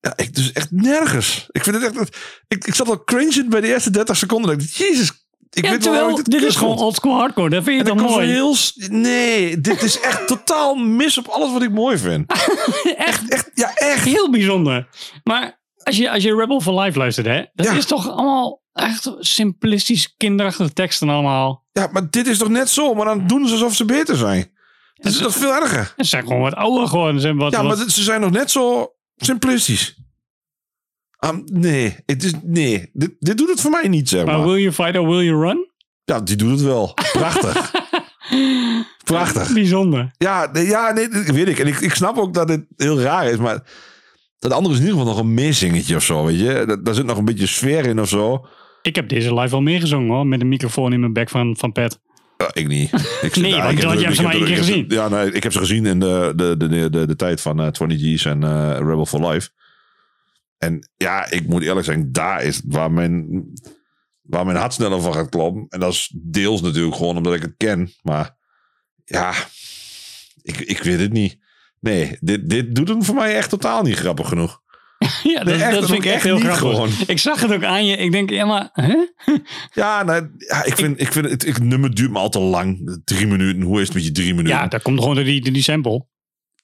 Ja, 0.00 0.12
ik 0.16 0.34
dus 0.34 0.52
echt 0.52 0.70
nergens. 0.70 1.46
Ik 1.50 1.64
vind 1.64 1.82
het 1.82 1.96
echt. 1.96 2.16
Ik, 2.48 2.64
ik 2.64 2.74
zat 2.74 2.88
al 2.88 3.04
cringend 3.04 3.48
bij 3.48 3.60
de 3.60 3.66
eerste 3.66 3.90
30 3.90 4.16
seconden. 4.16 4.52
Ik 4.52 4.58
dacht, 4.58 4.76
Jezus, 4.76 5.19
ik 5.50 5.64
Ja, 5.64 5.70
weet 5.70 5.84
wel 5.84 5.94
terwijl, 5.94 6.22
dit 6.22 6.42
is 6.42 6.56
gewoon 6.56 6.76
oldschool 6.78 7.14
hardcore, 7.14 7.50
dat 7.50 7.64
vind 7.64 7.76
je 7.86 7.90
En 7.90 7.96
dan 7.96 8.06
mooi? 8.06 8.26
heel. 8.28 8.54
Nee, 8.88 9.60
dit 9.60 9.82
is 9.82 10.00
echt 10.00 10.26
totaal 10.36 10.74
mis 10.74 11.18
op 11.18 11.26
alles 11.26 11.52
wat 11.52 11.62
ik 11.62 11.70
mooi 11.70 11.98
vind. 11.98 12.30
echt 12.96 13.28
Echt, 13.28 13.50
ja, 13.54 13.74
echt. 13.74 14.04
heel 14.04 14.30
bijzonder. 14.30 14.88
Maar 15.24 15.60
als 15.82 15.96
je, 15.96 16.10
als 16.10 16.22
je 16.22 16.34
Rebel 16.36 16.60
for 16.60 16.80
Life 16.80 16.98
luistert, 16.98 17.26
hè, 17.26 17.44
dat 17.54 17.66
Ja. 17.66 17.72
is 17.72 17.86
toch 17.86 18.08
allemaal 18.10 18.62
echt 18.72 19.10
simplistisch 19.18 20.14
kinderachtige 20.16 20.72
teksten 20.72 21.08
allemaal. 21.08 21.64
Ja, 21.72 21.88
maar 21.92 22.10
dit 22.10 22.26
is 22.26 22.38
toch 22.38 22.48
net 22.48 22.68
zo, 22.70 22.94
maar 22.94 23.04
dan 23.04 23.26
doen 23.26 23.46
ze 23.46 23.52
alsof 23.52 23.74
ze 23.74 23.84
beter 23.84 24.16
zijn. 24.16 24.50
Dit 24.94 25.12
is 25.12 25.18
toch 25.18 25.34
veel 25.34 25.54
erger. 25.54 25.94
Ze 25.96 26.04
zijn 26.04 26.22
gewoon 26.26 26.40
wat 26.40 26.54
ouder 26.54 26.88
geworden. 26.88 27.20
Hebben 27.22 27.42
wat, 27.44 27.52
Ja, 27.52 27.62
maar 27.62 27.76
wat- 27.76 27.90
ze 27.90 28.02
zijn 28.02 28.20
nog 28.20 28.30
net 28.30 28.50
zo 28.50 28.92
simplistisch. 29.16 29.98
Nee, 31.44 31.96
het 32.06 32.24
is, 32.24 32.32
nee 32.42 32.90
dit, 32.92 33.10
dit 33.18 33.38
doet 33.38 33.48
het 33.48 33.60
voor 33.60 33.70
mij 33.70 33.88
niet, 33.88 34.08
zeg 34.08 34.24
maar 34.24 34.38
maar. 34.38 34.46
will 34.46 34.60
you 34.60 34.72
fight 34.72 34.96
or 34.96 35.06
will 35.08 35.24
you 35.24 35.40
run? 35.46 35.68
Ja, 36.04 36.20
die 36.20 36.36
doet 36.36 36.50
het 36.50 36.62
wel. 36.62 36.94
Prachtig. 37.12 37.70
Prachtig. 39.04 39.52
Bijzonder. 39.52 40.10
Ja, 40.18 40.48
nee, 40.52 40.66
ja 40.66 40.92
nee, 40.92 41.08
dat 41.08 41.26
weet 41.26 41.48
ik. 41.48 41.58
En 41.58 41.66
ik, 41.66 41.80
ik 41.80 41.94
snap 41.94 42.18
ook 42.18 42.34
dat 42.34 42.48
het 42.48 42.64
heel 42.76 43.00
raar 43.00 43.30
is, 43.30 43.36
maar 43.36 43.62
dat 44.38 44.52
andere 44.52 44.74
is 44.74 44.80
in 44.80 44.86
ieder 44.86 44.98
geval 45.00 45.14
nog 45.14 45.24
een 45.24 45.34
meezingetje 45.34 45.96
of 45.96 46.02
zo, 46.02 46.24
weet 46.24 46.38
je. 46.38 46.78
Daar, 46.82 46.94
zit 46.94 47.04
nog 47.06 47.16
een 47.18 47.24
beetje 47.24 47.46
sfeer 47.46 47.86
in 47.86 48.00
of 48.00 48.08
zo. 48.08 48.46
Ik 48.82 48.96
heb 48.96 49.08
deze 49.08 49.34
live 49.34 49.54
al 49.54 49.60
meegezongen 49.60 50.14
hoor, 50.14 50.26
met 50.26 50.40
een 50.40 50.48
microfoon 50.48 50.92
in 50.92 51.00
mijn 51.00 51.12
bek 51.12 51.28
van, 51.28 51.56
van 51.58 51.72
Pet. 51.72 52.00
Ja, 52.36 52.50
ik 52.52 52.68
niet. 52.68 52.92
Ik, 53.22 53.36
Nee, 53.40 53.54
want 53.54 53.70
ik 53.72 53.78
heb- 53.80 53.92
je 53.98 54.04
hebt 54.04 54.16
ze 54.16 54.22
maar 54.22 54.34
één 54.34 54.44
keer 54.44 54.56
gezien. 54.56 54.84
Ja, 54.88 55.08
nee, 55.08 55.32
ik 55.32 55.42
heb 55.42 55.52
ze 55.52 55.58
gezien 55.58 55.86
in 55.86 56.00
de, 56.00 56.32
de, 56.36 56.56
de, 56.56 56.68
de, 56.68 56.90
de, 56.90 57.06
de 57.06 57.16
tijd 57.16 57.40
van 57.40 57.60
eh 57.60 57.66
20 57.66 57.98
G's 58.00 58.24
en 58.24 58.42
eh, 58.44 58.76
Rebel 58.78 59.06
for 59.06 59.28
Life. 59.30 59.48
En 60.60 60.90
ja, 60.96 61.30
ik 61.30 61.46
moet 61.46 61.62
eerlijk 61.62 61.86
zijn, 61.86 62.12
daar 62.12 62.42
is 62.42 62.60
waar 62.64 62.92
mijn, 62.92 63.44
waar 64.20 64.44
mijn 64.44 64.56
hart 64.56 64.72
sneller 64.72 65.00
van 65.00 65.14
gaat 65.14 65.28
kloppen. 65.28 65.66
En 65.68 65.80
dat 65.80 65.92
is 65.92 66.14
deels 66.22 66.60
natuurlijk 66.62 66.96
gewoon 66.96 67.16
omdat 67.16 67.34
ik 67.34 67.42
het 67.42 67.54
ken. 67.56 67.92
Maar 68.02 68.36
ja, 69.04 69.32
ik, 70.42 70.58
ik 70.58 70.82
weet 70.82 71.00
het 71.00 71.12
niet. 71.12 71.38
Nee, 71.80 72.16
dit, 72.20 72.50
dit 72.50 72.74
doet 72.74 72.88
hem 72.88 73.04
voor 73.04 73.14
mij 73.14 73.36
echt 73.36 73.48
totaal 73.50 73.82
niet 73.82 73.96
grappig 73.96 74.28
genoeg. 74.28 74.60
Ja, 75.22 75.44
dat, 75.44 75.44
Nee, 75.44 75.54
echt, 75.54 75.70
dat 75.70 75.80
dat 75.80 75.90
vind 75.90 76.04
ik 76.04 76.10
echt 76.10 76.22
heel 76.22 76.38
grappig. 76.38 76.58
gewoon. 76.58 76.90
Ik 77.06 77.18
zag 77.18 77.40
het 77.40 77.52
ook 77.52 77.64
aan 77.64 77.86
je. 77.86 77.96
Ik 77.96 78.12
denk, 78.12 78.30
ja 78.30 78.44
maar? 78.44 78.70
Ja, 79.74 80.02
nou, 80.02 80.30
ja 80.36 80.64
ik 80.64 80.76
vind, 80.76 81.00
ik 81.00 81.12
vind 81.12 81.30
het, 81.30 81.46
het 81.46 81.62
nummer 81.62 81.94
duurt 81.94 82.10
me 82.10 82.18
al 82.18 82.28
te 82.28 82.38
lang. 82.38 83.00
Drie 83.04 83.26
minuten. 83.26 83.62
Hoe 83.62 83.80
is 83.80 83.86
het 83.86 83.94
met 83.94 84.04
je 84.04 84.12
drie 84.12 84.34
minuten? 84.34 84.58
Ja, 84.58 84.66
dat 84.66 84.82
komt 84.82 84.98
gewoon 84.98 85.14
door 85.14 85.24
die, 85.24 85.40
door 85.42 85.52
die 85.52 85.62
sample. 85.62 86.06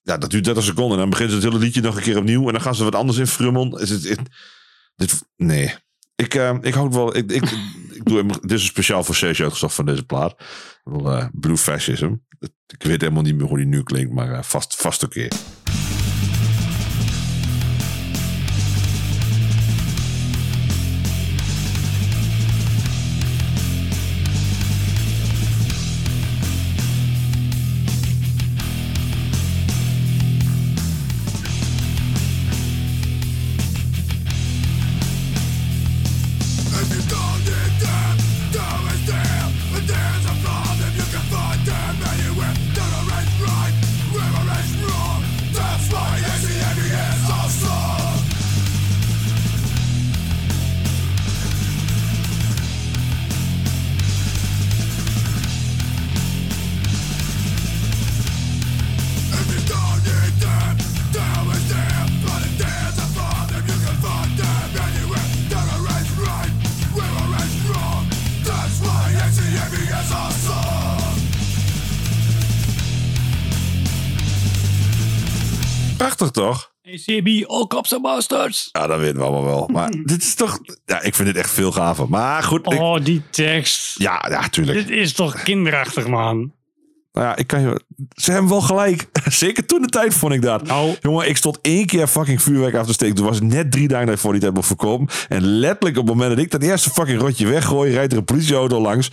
Ja, 0.06 0.16
dat 0.18 0.30
duurt 0.30 0.44
30 0.44 0.64
seconden. 0.64 0.92
En 0.92 0.98
dan 0.98 1.10
begint 1.10 1.28
ze 1.30 1.34
het 1.36 1.44
hele 1.44 1.58
liedje 1.58 1.80
nog 1.80 1.96
een 1.96 2.02
keer 2.02 2.18
opnieuw. 2.18 2.46
En 2.46 2.52
dan 2.52 2.60
gaan 2.62 2.74
ze 2.74 2.84
wat 2.84 2.94
anders 2.94 3.18
in 3.18 3.26
frummelen. 3.26 3.80
Is 3.80 3.90
het, 3.90 4.08
het- 4.08 4.28
dit, 4.96 5.22
nee. 5.36 5.74
Ik, 6.16 6.34
eh, 6.34 6.56
ik 6.60 6.74
houd 6.74 6.94
wel... 6.94 7.16
Ik, 7.16 7.32
ik, 7.32 7.58
doe 8.02 8.24
dit 8.40 8.50
is 8.52 8.64
speciaal 8.64 9.04
voor 9.04 9.14
Sergio 9.14 9.44
uitgezocht 9.44 9.74
van 9.74 9.86
deze 9.86 10.04
plaat. 10.04 10.34
Eh, 10.84 11.26
Blue 11.32 11.56
Fascism. 11.56 12.12
Ik 12.66 12.82
weet 12.82 13.00
helemaal 13.00 13.22
niet 13.22 13.36
meer 13.36 13.46
hoe 13.46 13.56
die 13.56 13.66
nu 13.66 13.82
klinkt. 13.82 14.12
Maar 14.12 14.32
eh, 14.32 14.42
vast, 14.42 14.76
vast 14.76 15.02
oké. 15.02 15.28
There's 15.28 15.55
ACB, 77.06 77.44
all 77.48 77.66
cops 77.66 77.92
are 77.92 78.00
bastards. 78.02 78.68
Ja, 78.72 78.86
dat 78.86 78.98
weten 78.98 79.16
we 79.16 79.22
allemaal 79.22 79.44
wel. 79.44 79.68
Maar 79.72 79.90
dit 80.04 80.22
is 80.22 80.34
toch... 80.34 80.58
Ja, 80.84 81.02
ik 81.02 81.14
vind 81.14 81.28
dit 81.28 81.36
echt 81.36 81.50
veel 81.50 81.72
gaver. 81.72 82.08
Maar 82.08 82.42
goed, 82.42 82.72
ik- 82.72 82.80
Oh, 82.80 83.04
die 83.04 83.22
tekst. 83.30 83.98
ja, 83.98 84.24
ja, 84.28 84.48
tuurlijk. 84.48 84.78
Dit 84.86 84.96
is 84.98 85.12
toch 85.12 85.42
kinderachtig, 85.42 86.06
man. 86.06 86.54
Nou 87.12 87.28
ja, 87.28 87.36
ik 87.36 87.46
kan 87.46 87.60
je... 87.60 87.80
Ze 88.14 88.30
hebben 88.32 88.50
wel 88.50 88.60
gelijk. 88.60 89.06
Zeker 89.28 89.66
toen 89.66 89.82
de 89.82 89.88
tijd 89.88 90.14
vond 90.14 90.32
ik 90.32 90.42
dat. 90.42 90.66
Nou, 90.66 90.96
Jongen, 91.00 91.28
ik 91.28 91.36
stond 91.36 91.58
één 91.62 91.86
keer 91.86 92.06
fucking 92.06 92.42
vuurwerk 92.42 92.74
af 92.74 92.86
te 92.86 92.92
steken. 92.92 93.14
Toen 93.14 93.24
was 93.26 93.34
het 93.36 93.44
net 93.44 93.72
drie 93.72 93.88
dagen 93.88 94.06
dat 94.06 94.14
ik 94.14 94.20
voor 94.20 94.32
die 94.32 94.40
tijd 94.40 94.54
mocht 94.54 94.66
voorkomen. 94.66 95.08
En 95.28 95.42
letterlijk 95.44 95.96
op 95.98 96.06
het 96.06 96.14
moment 96.16 96.34
dat 96.36 96.44
ik 96.44 96.50
dat 96.50 96.62
eerste 96.62 96.90
fucking 96.90 97.20
rotje 97.20 97.46
weggooi, 97.46 97.92
rijdt 97.92 98.12
er 98.12 98.18
een 98.18 98.24
politieauto 98.24 98.80
langs. 98.80 99.10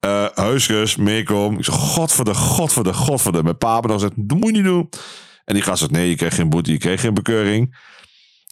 Eh 0.00 0.24
huisjes, 0.34 0.96
meekom. 0.96 1.58
Ik 1.58 1.64
zeg, 1.64 1.74
godverde, 1.74 2.34
godverde, 2.34 2.92
godverde. 2.92 3.42
Mijn 3.42 3.58
papa 3.58 3.88
dan 3.88 4.00
zegt, 4.00 4.12
dat 4.16 4.38
moet 4.38 4.46
je 4.46 4.52
niet 4.56 4.64
doen. 4.64 4.88
En 5.46 5.54
die 5.54 5.62
gast 5.62 5.78
zegt, 5.78 5.90
nee, 5.90 6.08
je 6.08 6.16
kreeg 6.16 6.34
geen 6.34 6.48
boete, 6.50 6.72
je 6.72 6.78
kreeg 6.78 7.00
geen 7.00 7.14
bekeuring. 7.14 7.76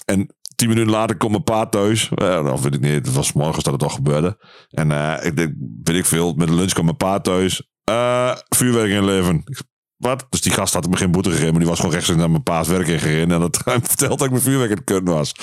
En 0.04 0.34
tien 0.54 0.68
minuten 0.68 0.90
later 0.90 1.16
komt 1.16 1.30
mijn 1.30 1.44
pa 1.44 1.66
thuis. 1.66 2.10
Uh, 2.22 2.50
of 2.52 2.62
weet 2.62 2.74
ik 2.74 2.80
niet, 2.80 2.92
het 2.92 3.12
was 3.12 3.32
morgens 3.32 3.64
dat 3.64 3.72
het 3.72 3.82
al 3.82 3.88
gebeurde. 3.88 4.38
En 4.70 4.90
eh, 4.92 5.26
ik 5.26 5.36
denk, 5.36 5.54
weet 5.82 5.96
ik 5.96 6.06
veel, 6.06 6.34
met 6.34 6.48
de 6.48 6.54
lunch 6.54 6.72
kwam 6.72 6.84
mijn 6.84 6.96
pa 6.96 7.20
thuis. 7.20 7.68
Eh, 7.84 8.36
vuurwerk 8.48 8.90
inleveren. 8.90 9.36
Ik 9.44 9.56
zeg, 9.56 9.66
wat? 9.96 10.26
Dus 10.30 10.40
die 10.40 10.52
gast 10.52 10.74
had 10.74 10.88
me 10.88 10.96
geen 10.96 11.10
boete 11.10 11.28
gegeven, 11.30 11.50
maar 11.50 11.60
die 11.60 11.68
was 11.68 11.78
gewoon 11.78 11.92
rechtstreeks 11.92 12.20
naar 12.20 12.30
mijn 12.30 12.42
pa's 12.42 12.68
werk 12.68 12.86
ingereden. 12.86 13.30
En 13.32 13.40
dat 13.40 13.60
hij 13.64 13.80
vertelde 13.82 14.16
dat 14.16 14.24
ik 14.24 14.30
mijn 14.30 14.42
vuurwerk 14.42 14.70
in 14.70 14.76
het 14.76 14.84
kut 14.84 15.08
was. 15.08 15.34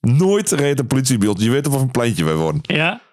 Nooit 0.00 0.50
reed 0.50 0.78
een 0.78 0.86
politiebeeld. 0.86 1.40
Je 1.40 1.50
weet 1.50 1.66
op 1.66 1.72
wat 1.72 1.82
een 1.82 1.90
pleintje 1.90 2.24
wij 2.24 2.34
wonen. 2.34 2.60
ja. 2.62 3.04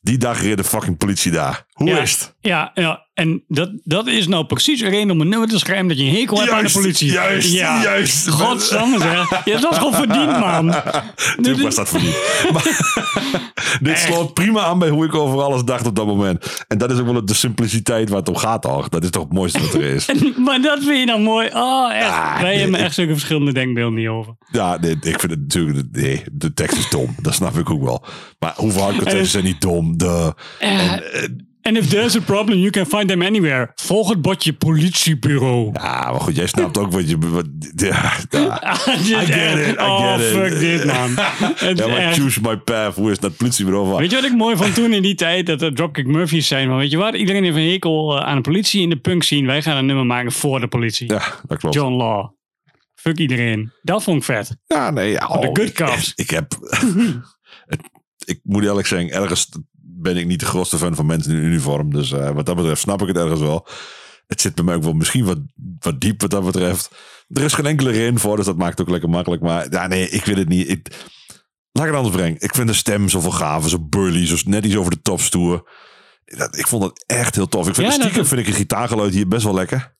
Die 0.00 0.18
dag 0.18 0.42
reed 0.42 0.56
de 0.56 0.64
fucking 0.64 0.96
politie 0.96 1.32
daar. 1.32 1.66
Hoe 1.72 1.88
ja, 1.88 1.98
is 1.98 2.12
het? 2.12 2.34
Ja, 2.40 2.70
ja. 2.74 3.03
En 3.14 3.44
dat, 3.48 3.70
dat 3.84 4.06
is 4.06 4.28
nou 4.28 4.44
precies 4.44 4.80
een 4.80 4.90
reden 4.90 5.10
om 5.10 5.20
een 5.20 5.28
nummer 5.28 5.48
te 5.48 5.58
schrijven 5.58 5.88
dat 5.88 5.98
je 5.98 6.04
een 6.04 6.14
hekel 6.14 6.38
hebt 6.38 6.50
aan 6.50 6.64
de 6.64 6.72
politie. 6.72 7.12
juist, 7.12 7.52
ja. 7.52 7.82
juist. 7.82 8.28
Godsamme 8.28 8.98
zeg. 8.98 9.44
Je 9.44 9.50
hebt 9.50 9.62
dat 9.62 9.74
gewoon 9.74 9.94
verdiend, 9.94 10.38
man. 10.38 10.66
Natuurlijk 11.36 11.62
was 11.62 11.74
dat. 11.74 11.92
Maar, 12.52 12.62
dit 13.80 13.98
sloot 13.98 14.34
prima 14.34 14.60
aan 14.60 14.78
bij 14.78 14.88
hoe 14.88 15.04
ik 15.04 15.14
over 15.14 15.42
alles 15.42 15.64
dacht 15.64 15.86
op 15.86 15.96
dat 15.96 16.06
moment. 16.06 16.64
En 16.68 16.78
dat 16.78 16.90
is 16.90 16.98
ook 16.98 17.06
wel 17.06 17.24
de 17.24 17.34
simpliciteit 17.34 18.08
waar 18.08 18.18
het 18.18 18.28
om 18.28 18.36
gaat, 18.36 18.62
toch? 18.62 18.88
Dat 18.88 19.02
is 19.02 19.10
toch 19.10 19.22
het 19.22 19.32
mooiste 19.32 19.60
wat 19.60 19.74
er 19.74 19.82
is. 19.82 20.08
Maar 20.44 20.60
dat 20.60 20.78
vind 20.82 20.98
je 20.98 21.06
dan 21.06 21.22
mooi. 21.22 21.50
Oh, 21.52 21.92
echt. 21.92 22.08
Ah, 22.08 22.40
Wij 22.40 22.50
nee, 22.50 22.60
hebben 22.60 22.80
echt 22.80 22.94
zulke 22.94 23.12
verschillende 23.12 23.52
denkbeelden 23.52 23.98
niet 23.98 24.08
over. 24.08 24.36
Ja, 24.50 24.78
nee, 24.80 24.96
ik 25.00 25.20
vind 25.20 25.30
het 25.30 25.40
natuurlijk... 25.40 25.88
Nee, 25.92 26.22
de 26.32 26.54
tekst 26.54 26.78
is 26.78 26.88
dom. 26.90 27.14
Dat 27.22 27.34
snap 27.34 27.58
ik 27.58 27.70
ook 27.70 27.82
wel. 27.82 28.04
Maar 28.38 28.52
hoeveel 28.56 28.82
hardcore 28.82 29.10
teksten 29.10 29.30
zijn 29.30 29.44
niet 29.44 29.60
dom? 29.60 29.98
De, 29.98 30.34
en, 30.58 31.12
eh, 31.12 31.28
And 31.66 31.76
if 31.76 31.88
there's 31.88 32.16
a 32.16 32.20
problem, 32.20 32.58
you 32.58 32.70
can 32.70 32.86
find 32.86 33.08
them 33.08 33.22
anywhere. 33.22 33.72
Volg 33.74 34.08
het 34.08 34.22
bordje 34.22 34.52
politiebureau. 34.52 35.70
ja, 35.72 36.10
maar 36.10 36.20
goed, 36.20 36.36
jij 36.36 36.46
snapt 36.46 36.78
ook 36.78 36.92
wat 36.92 37.08
je... 37.10 37.18
Wat, 37.18 37.46
ja, 37.76 38.12
I 39.20 39.26
get 39.26 39.58
it, 39.68 39.74
I 39.74 39.78
oh, 39.78 40.12
get 40.12 40.20
it. 40.20 40.26
fuck 40.32 40.58
dit, 40.58 40.84
man. 40.84 41.10
Ja, 41.76 41.86
maar 41.86 41.96
echt- 41.96 42.18
choose 42.18 42.40
my 42.40 42.56
path. 42.56 42.94
Hoe 42.94 43.10
is 43.10 43.18
dat 43.18 43.36
politiebureau 43.36 43.88
van? 43.88 43.96
Weet 43.98 44.10
je 44.10 44.16
wat 44.16 44.24
ik 44.24 44.36
mooi 44.36 44.56
vond 44.56 44.74
toen 44.74 44.92
in 44.92 45.02
die 45.02 45.14
tijd? 45.14 45.46
Dat 45.46 45.62
er 45.62 45.74
Dropkick 45.74 46.06
Murphys 46.06 46.46
zijn. 46.48 46.68
Maar 46.68 46.76
weet 46.78 46.90
je 46.90 46.96
wat? 46.96 47.14
Iedereen 47.14 47.44
heeft 47.44 47.56
een 47.56 47.70
hekel 47.70 48.18
eh, 48.18 48.26
aan 48.26 48.36
de 48.36 48.42
politie 48.42 48.82
in 48.82 48.90
de 48.90 48.96
punk 48.96 49.22
scene. 49.22 49.46
Wij 49.46 49.62
gaan 49.62 49.76
een 49.76 49.86
nummer 49.86 50.06
maken 50.06 50.32
voor 50.32 50.60
de 50.60 50.68
politie. 50.68 51.12
Ja, 51.12 51.22
dat 51.46 51.58
klopt. 51.58 51.74
John 51.74 51.92
Law. 51.94 52.28
Fuck 52.94 53.18
iedereen. 53.18 53.72
Dat 53.82 54.02
vond 54.02 54.16
ik 54.18 54.24
vet. 54.24 54.56
Ja, 54.66 54.90
nee. 54.90 55.10
Ja, 55.10 55.26
de 55.26 55.32
oh, 55.32 55.40
good 55.42 55.58
ik- 55.58 55.74
cops. 55.74 56.12
Ik, 56.14 56.30
heb... 56.30 56.56
het- 57.66 57.88
ik 58.24 58.40
moet 58.42 58.64
eerlijk 58.64 58.86
zeggen, 58.86 59.10
ergens 59.10 59.48
ben 60.04 60.16
ik 60.16 60.26
niet 60.26 60.40
de 60.40 60.46
grootste 60.46 60.78
fan 60.78 60.94
van 60.94 61.06
mensen 61.06 61.32
in 61.32 61.42
uniform. 61.42 61.92
Dus 61.92 62.12
eh, 62.12 62.30
wat 62.30 62.46
dat 62.46 62.56
betreft 62.56 62.80
snap 62.80 63.02
ik 63.02 63.08
het 63.08 63.16
ergens 63.16 63.40
wel. 63.40 63.66
Het 64.26 64.40
zit 64.40 64.54
bij 64.54 64.64
mij 64.64 64.74
ook 64.74 64.82
wel 64.82 64.92
misschien 64.92 65.24
wat, 65.24 65.38
wat 65.78 66.00
diep 66.00 66.20
wat 66.20 66.30
dat 66.30 66.44
betreft. 66.44 66.90
Er 67.28 67.42
is 67.42 67.52
geen 67.52 67.66
enkele 67.66 67.90
reden 67.90 68.18
voor, 68.18 68.36
dus 68.36 68.44
dat 68.46 68.56
maakt 68.56 68.70
het 68.78 68.80
ook 68.80 68.92
lekker 68.92 69.08
makkelijk. 69.10 69.42
Maar 69.42 69.66
ja, 69.70 69.86
nee, 69.86 70.08
ik 70.08 70.24
weet 70.24 70.36
het 70.36 70.48
niet. 70.48 70.68
Ik, 70.70 70.88
laat 71.72 71.84
ik 71.86 71.90
het 71.90 71.94
anders 72.00 72.16
brengen. 72.16 72.36
Ik 72.40 72.54
vind 72.54 72.68
de 72.68 72.74
stem 72.74 73.08
zoveel 73.08 73.30
gaven, 73.30 73.70
zo 73.70 73.78
burly, 73.80 74.26
zo 74.26 74.36
net 74.44 74.64
iets 74.64 74.76
over 74.76 74.90
de 74.90 75.00
top 75.02 75.20
stoer. 75.20 75.70
Dat, 76.24 76.58
ik 76.58 76.66
vond 76.66 76.82
dat 76.82 77.04
echt 77.06 77.34
heel 77.34 77.48
tof. 77.48 77.68
Ik 77.68 77.74
vind 77.74 77.86
Ja, 77.86 77.92
de 77.92 77.98
dat- 77.98 78.06
stiekem 78.06 78.26
vind 78.28 78.40
ik 78.40 78.46
een 78.46 78.58
gitaargeluid 78.60 79.14
hier 79.14 79.28
best 79.28 79.44
wel 79.44 79.54
lekker. 79.54 79.96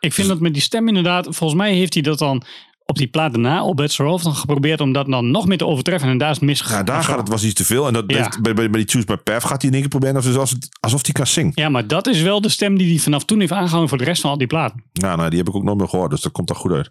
Ik 0.00 0.12
vind 0.12 0.28
dat 0.28 0.40
met 0.40 0.52
die 0.52 0.62
stem 0.62 0.88
inderdaad. 0.88 1.24
Volgens 1.24 1.60
mij 1.60 1.72
heeft 1.74 1.94
hij 1.94 2.02
dat 2.02 2.18
dan 2.18 2.42
op 2.90 2.98
die 2.98 3.06
plaat 3.08 3.32
daarna, 3.32 3.64
op 3.64 3.76
Bad 3.76 4.00
Off, 4.00 4.22
dan 4.24 4.34
geprobeerd 4.34 4.80
om 4.80 4.92
dat 4.92 5.06
dan 5.06 5.30
nog 5.30 5.46
meer 5.46 5.58
te 5.58 5.66
overtreffen. 5.66 6.08
En 6.08 6.18
daar 6.18 6.30
is 6.30 6.36
het 6.36 6.44
misgegaan. 6.44 6.78
Ja, 6.78 6.82
daar 6.82 7.02
gaat 7.02 7.18
het 7.18 7.28
was 7.28 7.44
iets 7.44 7.54
te 7.54 7.64
veel. 7.64 7.86
En 7.86 7.92
dat 7.92 8.04
Ja. 8.06 8.32
bij, 8.42 8.54
bij, 8.54 8.70
bij 8.70 8.80
die 8.80 8.88
Choose 8.88 9.06
My 9.08 9.16
Path 9.16 9.44
gaat 9.44 9.62
hij 9.62 9.70
in 9.70 9.72
één 9.72 9.80
keer 9.80 9.88
proberen 9.90 10.16
alsof, 10.16 10.36
alsof, 10.36 10.58
alsof 10.80 11.04
hij 11.04 11.12
kan 11.12 11.26
zingen. 11.26 11.52
Ja, 11.54 11.68
maar 11.68 11.86
dat 11.86 12.06
is 12.06 12.22
wel 12.22 12.40
de 12.40 12.48
stem 12.48 12.78
die 12.78 12.90
hij 12.90 12.98
vanaf 12.98 13.24
toen 13.24 13.40
heeft 13.40 13.52
aangehouden 13.52 13.88
voor 13.88 13.98
de 13.98 14.04
rest 14.04 14.20
van 14.20 14.30
al 14.30 14.38
die 14.38 14.46
platen. 14.46 14.84
Nou, 14.92 15.16
nou, 15.16 15.28
die 15.28 15.38
heb 15.38 15.48
ik 15.48 15.54
ook 15.54 15.64
nog 15.64 15.76
meer 15.76 15.88
gehoord, 15.88 16.10
dus 16.10 16.20
dat 16.20 16.32
komt 16.32 16.50
er 16.50 16.56
goed 16.56 16.72
uit. 16.72 16.90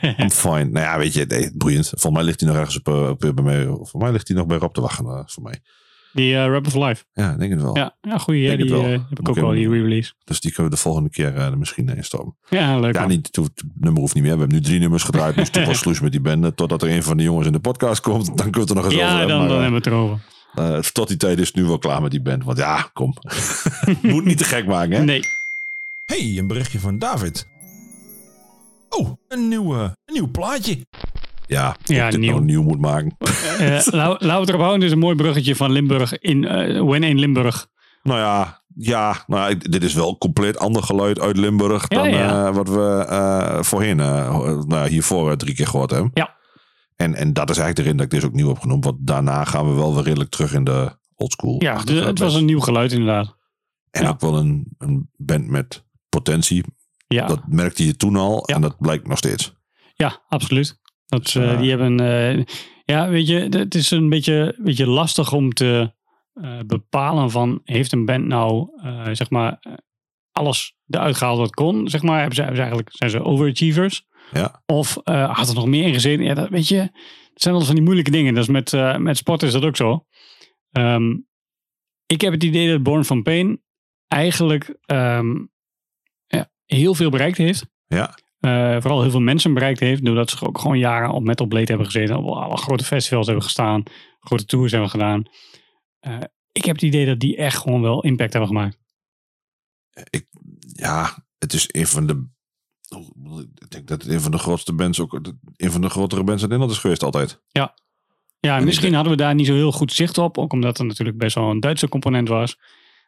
I'm 0.18 0.30
fine. 0.30 0.64
Nou 0.64 0.86
ja, 0.86 0.98
weet 0.98 1.14
je, 1.14 1.24
nee, 1.24 1.50
boeiend. 1.54 1.86
Volgens 1.88 2.12
mij 2.12 2.22
ligt 2.22 2.40
hij 2.40 2.48
nog 2.48 2.58
ergens 2.58 2.78
op, 2.78 2.88
eh, 2.88 3.08
op, 3.08 3.20
bij 3.34 3.44
mij. 3.44 3.64
Voor 3.82 4.00
mij 4.00 4.12
ligt 4.12 4.28
hij 4.28 4.36
nog 4.36 4.46
bij 4.46 4.58
Rob 4.58 4.74
te 4.74 4.80
wachten, 4.80 5.06
eh, 5.06 5.20
voor 5.26 5.42
mij. 5.42 5.60
Die 6.16 6.36
eh 6.36 6.46
Rap 6.46 6.66
of 6.66 6.74
Life. 6.74 7.04
Ja, 7.12 7.36
denk 7.36 7.52
het 7.52 7.62
wel. 7.62 7.76
Ja, 7.76 7.96
ja 8.00 8.18
goeie. 8.18 8.48
het 8.50 8.58
Die 8.60 8.70
wel. 8.70 8.82
eh, 8.84 8.90
heb 8.90 9.18
ik 9.20 9.28
ook 9.28 9.34
wel, 9.34 9.50
die 9.50 9.68
re-release. 9.68 10.12
Dus 10.24 10.40
die 10.40 10.52
kunnen 10.52 10.70
we 10.70 10.76
de 10.76 10.82
volgende 10.82 11.10
keer 11.10 11.34
eh, 11.36 11.44
er 11.46 11.58
misschien 11.58 11.88
in 11.88 12.04
stoppen. 12.04 12.36
Ja, 12.48 12.78
leuk 12.78 12.94
Ja, 12.94 13.00
man. 13.00 13.08
niet, 13.10 13.26
het, 13.26 13.36
hoeft- 13.36 13.50
het 13.56 13.64
nummer 13.74 14.00
hoeft 14.00 14.14
niet 14.14 14.22
meer. 14.22 14.32
We 14.32 14.38
hebben 14.38 14.56
nu 14.58 14.64
drie 14.64 14.78
nummers 14.78 15.02
gedraaid, 15.02 15.34
dus 15.34 15.50
toen 15.50 15.64
was 15.64 15.78
sloes 15.78 16.00
met 16.00 16.12
die 16.12 16.20
band. 16.20 16.56
Totdat 16.56 16.82
er 16.82 16.90
een 16.90 17.02
van 17.02 17.16
de 17.16 17.22
jongens 17.22 17.46
in 17.46 17.52
de 17.52 17.58
podcast 17.60 18.00
komt, 18.00 18.26
dan 18.26 18.36
kunnen 18.36 18.52
we 18.52 18.60
het 18.60 18.68
er 18.70 18.74
nog 18.76 18.84
eens 18.84 18.94
over 18.94 19.06
Ja, 19.06 19.26
dan, 19.26 19.40
hebben 19.50 19.68
we 19.70 19.76
het 19.76 19.86
erover. 19.86 20.18
eh, 20.54 20.78
tot 20.78 21.08
die 21.08 21.16
tijd 21.16 21.38
is 21.38 21.46
het 21.46 21.56
nu 21.56 21.64
wel 21.64 21.78
klaar 21.78 22.02
met 22.02 22.10
die 22.10 22.22
band. 22.22 22.44
Want 22.44 22.58
ja, 22.58 22.90
kom. 22.92 23.14
Moet 24.02 24.24
niet 24.24 24.38
te 24.38 24.44
gek 24.44 24.66
maken, 24.66 24.92
hè? 24.96 25.04
Nee. 25.04 25.20
Hey, 26.04 26.34
een 26.38 26.46
berichtje 26.46 26.78
van 26.80 26.98
David. 26.98 27.46
Oh, 28.88 29.10
een 29.28 29.48
nieuw, 29.48 29.74
een 29.74 29.92
nieuw 30.06 30.30
plaatje. 30.30 30.78
Ja, 31.46 31.76
Ja, 31.84 32.04
ik 32.04 32.10
dit 32.10 32.20
nieuw. 32.20 32.30
nou 32.32 32.44
nieuw 32.44 32.62
moet 32.62 32.80
maken. 32.80 33.16
Eh, 33.58 33.86
laten 33.90 34.18
we 34.18 34.48
erop 34.48 34.60
houden. 34.60 34.78
Dit 34.80 34.88
is 34.88 34.92
een 34.94 34.98
mooi 34.98 35.16
bruggetje 35.16 35.56
van 35.56 35.72
Limburg 35.72 36.18
in 36.18 36.44
eh 36.44 36.82
When 36.82 37.02
in 37.02 37.18
Limburg. 37.18 37.66
Nou 38.02 38.18
ja, 38.18 38.62
ja 38.74 39.24
nou, 39.26 39.56
dit 39.58 39.82
is 39.84 39.94
wel 39.94 40.08
een 40.08 40.18
compleet 40.18 40.58
ander 40.58 40.82
geluid 40.82 41.20
uit 41.20 41.36
Limburg 41.36 41.84
Ja, 41.88 41.96
dan 42.02 42.10
ja. 42.10 42.46
eh, 42.46 42.54
wat 42.54 42.68
we 42.68 43.04
eh, 43.08 43.62
voorheen, 43.62 43.96
nou, 43.96 44.88
hiervoor 44.88 45.36
drie 45.36 45.54
keer 45.54 45.66
gehoord 45.66 45.90
hebben. 45.90 46.10
Ja. 46.14 46.34
En, 46.96 47.14
en 47.14 47.32
dat 47.32 47.50
is 47.50 47.58
eigenlijk 47.58 47.76
de 47.76 47.82
reden 47.82 47.96
dat 47.96 48.06
ik 48.06 48.12
deze 48.12 48.26
ook 48.26 48.32
nieuw 48.32 48.48
heb 48.48 48.58
genoemd. 48.58 48.84
Want 48.84 48.96
daarna 49.00 49.44
gaan 49.44 49.68
we 49.68 49.74
wel 49.74 49.94
weer 49.94 50.04
redelijk 50.04 50.30
terug 50.30 50.52
in 50.54 50.64
de 50.64 50.96
oldschool. 51.14 51.62
Ja, 51.62 51.72
achtige 51.72 52.00
de- 52.00 52.06
het 52.06 52.18
was 52.18 52.34
een 52.34 52.44
nieuw 52.44 52.60
geluid 52.60 52.92
inderdaad. 52.92 53.36
En 53.90 54.02
ja. 54.02 54.08
ook 54.08 54.20
wel 54.20 54.36
een, 54.36 54.74
een 54.78 55.10
band 55.16 55.48
met 55.48 55.84
potentie. 56.08 56.64
Ja, 57.06 57.26
Dat 57.26 57.40
merkte 57.46 57.86
je 57.86 57.96
toen 57.96 58.16
al 58.16 58.42
Ja. 58.46 58.54
en 58.54 58.60
dat 58.60 58.76
blijkt 58.78 59.08
nog 59.08 59.18
steeds. 59.18 59.54
ja 59.94 60.22
absoluut. 60.28 60.80
Dat, 61.06 61.34
eh, 61.34 61.52
Ja. 61.52 61.56
Die 61.56 61.70
hebben, 61.70 62.00
eh, 62.00 62.44
ja, 62.84 63.08
weet 63.08 63.26
je, 63.26 63.34
het 63.38 63.74
is 63.74 63.90
een 63.90 64.08
beetje, 64.08 64.56
beetje 64.58 64.86
lastig 64.86 65.32
om 65.32 65.52
te 65.52 65.94
eh, 66.34 66.58
bepalen 66.66 67.30
van, 67.30 67.60
heeft 67.64 67.92
een 67.92 68.04
band 68.04 68.26
nou, 68.26 68.68
eh, 68.82 69.08
zeg 69.12 69.30
maar, 69.30 69.56
eh, 69.60 69.72
alles 70.32 70.76
eruit 70.88 71.16
gehaald 71.16 71.38
wat 71.38 71.54
kon? 71.54 71.88
Zeg 71.88 72.02
maar, 72.02 72.16
hebben 72.18 72.34
ze, 72.34 72.40
hebben 72.40 72.56
ze 72.58 72.62
eigenlijk, 72.66 72.96
zijn 72.96 73.10
ze 73.10 73.22
overachievers? 73.22 74.06
Ja. 74.32 74.62
Of 74.66 74.96
eh, 75.04 75.36
had 75.36 75.48
er 75.48 75.54
nog 75.54 75.66
meer 75.66 75.86
in 75.86 75.92
gezeten? 75.94 76.24
Ja, 76.24 76.34
dat, 76.34 76.48
weet 76.48 76.68
je, 76.68 76.76
het 76.76 77.42
zijn 77.42 77.54
altijd 77.54 77.64
van 77.66 77.74
die 77.74 77.84
moeilijke 77.84 78.10
dingen. 78.10 78.34
Dat 78.34 78.42
is 78.42 78.48
met, 78.48 78.72
eh, 78.72 78.96
met 78.96 79.16
sport 79.16 79.42
is 79.42 79.52
dat 79.52 79.64
ook 79.64 79.76
zo. 79.76 80.04
Ehm, 80.72 81.10
ik 82.06 82.20
heb 82.20 82.32
het 82.32 82.42
idee 82.44 82.70
dat 82.70 82.82
Born 82.82 83.04
from 83.04 83.22
Pain 83.22 83.62
eigenlijk 84.08 84.76
ehm, 84.86 85.34
ja, 86.26 86.50
heel 86.64 86.94
veel 86.94 87.10
bereikt 87.10 87.38
heeft. 87.38 87.66
Ja. 87.86 88.14
Eh, 88.46 88.80
vooral 88.80 89.00
heel 89.00 89.10
veel 89.10 89.20
mensen 89.20 89.54
bereikt 89.54 89.80
heeft. 89.80 90.04
Doordat 90.04 90.30
ze 90.30 90.46
ook 90.46 90.58
gewoon 90.58 90.78
jaren 90.78 91.10
op 91.10 91.22
Metal 91.22 91.46
Blade 91.46 91.66
hebben 91.66 91.86
gezeten. 91.86 92.16
Op 92.16 92.36
alle 92.36 92.56
grote 92.56 92.84
festivals 92.84 93.26
hebben 93.26 93.44
gestaan. 93.44 93.82
Grote 94.20 94.44
tours 94.44 94.72
hebben 94.72 94.90
gedaan. 94.90 95.22
Eh, 95.98 96.18
ik 96.52 96.64
heb 96.64 96.74
het 96.74 96.84
idee 96.84 97.06
dat 97.06 97.20
die 97.20 97.36
echt 97.36 97.58
gewoon 97.58 97.82
wel 97.82 98.02
impact 98.02 98.32
hebben 98.32 98.50
gemaakt. 98.50 98.78
Ik, 100.10 100.26
ja, 100.72 101.26
het 101.38 101.52
is 101.52 101.68
een 101.72 101.86
van 101.86 102.06
de... 102.06 102.26
Ik 103.58 103.70
denk 103.70 103.86
dat 103.86 104.02
het 104.02 104.12
een 104.12 104.20
van 104.20 104.30
de 104.30 104.38
grootste 104.38 104.72
bands 104.72 105.00
ook... 105.00 105.20
Een 105.56 105.70
van 105.70 105.80
de 105.80 105.90
grotere 105.90 106.24
bands 106.24 106.42
in 106.42 106.48
Nederland 106.48 106.74
is 106.74 106.80
geweest 106.80 107.02
altijd. 107.02 107.42
Ja, 107.48 107.74
En 108.40 108.58
ik 108.58 108.64
misschien 108.64 108.94
hadden 108.94 109.12
we 109.12 109.18
daar 109.18 109.34
niet 109.34 109.46
zo 109.46 109.54
heel 109.54 109.72
goed 109.72 109.92
zicht 109.92 110.18
op. 110.18 110.38
Ook 110.38 110.52
omdat 110.52 110.78
er 110.78 110.84
natuurlijk 110.84 111.18
best 111.18 111.34
wel 111.34 111.50
een 111.50 111.60
Duitse 111.60 111.88
component 111.88 112.28
was. 112.28 112.58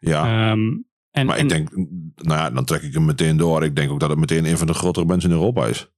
Ja. 0.00 0.50
Ehm, 0.50 0.76
en, 1.10 1.26
Maar 1.26 1.36
en- 1.36 1.42
ik 1.42 1.48
denk, 1.48 1.70
nou 2.16 2.38
ja, 2.40 2.50
dan 2.50 2.64
trek 2.64 2.82
ik 2.82 2.92
hem 2.94 3.04
meteen 3.04 3.36
door. 3.36 3.64
Ik 3.64 3.76
denk 3.76 3.90
ook 3.90 4.00
dat 4.00 4.10
het 4.10 4.18
meteen 4.18 4.44
een 4.44 4.58
van 4.58 4.66
de 4.66 4.74
grotere 4.74 5.06
bands 5.06 5.24
in 5.24 5.30
Europa 5.30 5.66
is. 5.66 5.88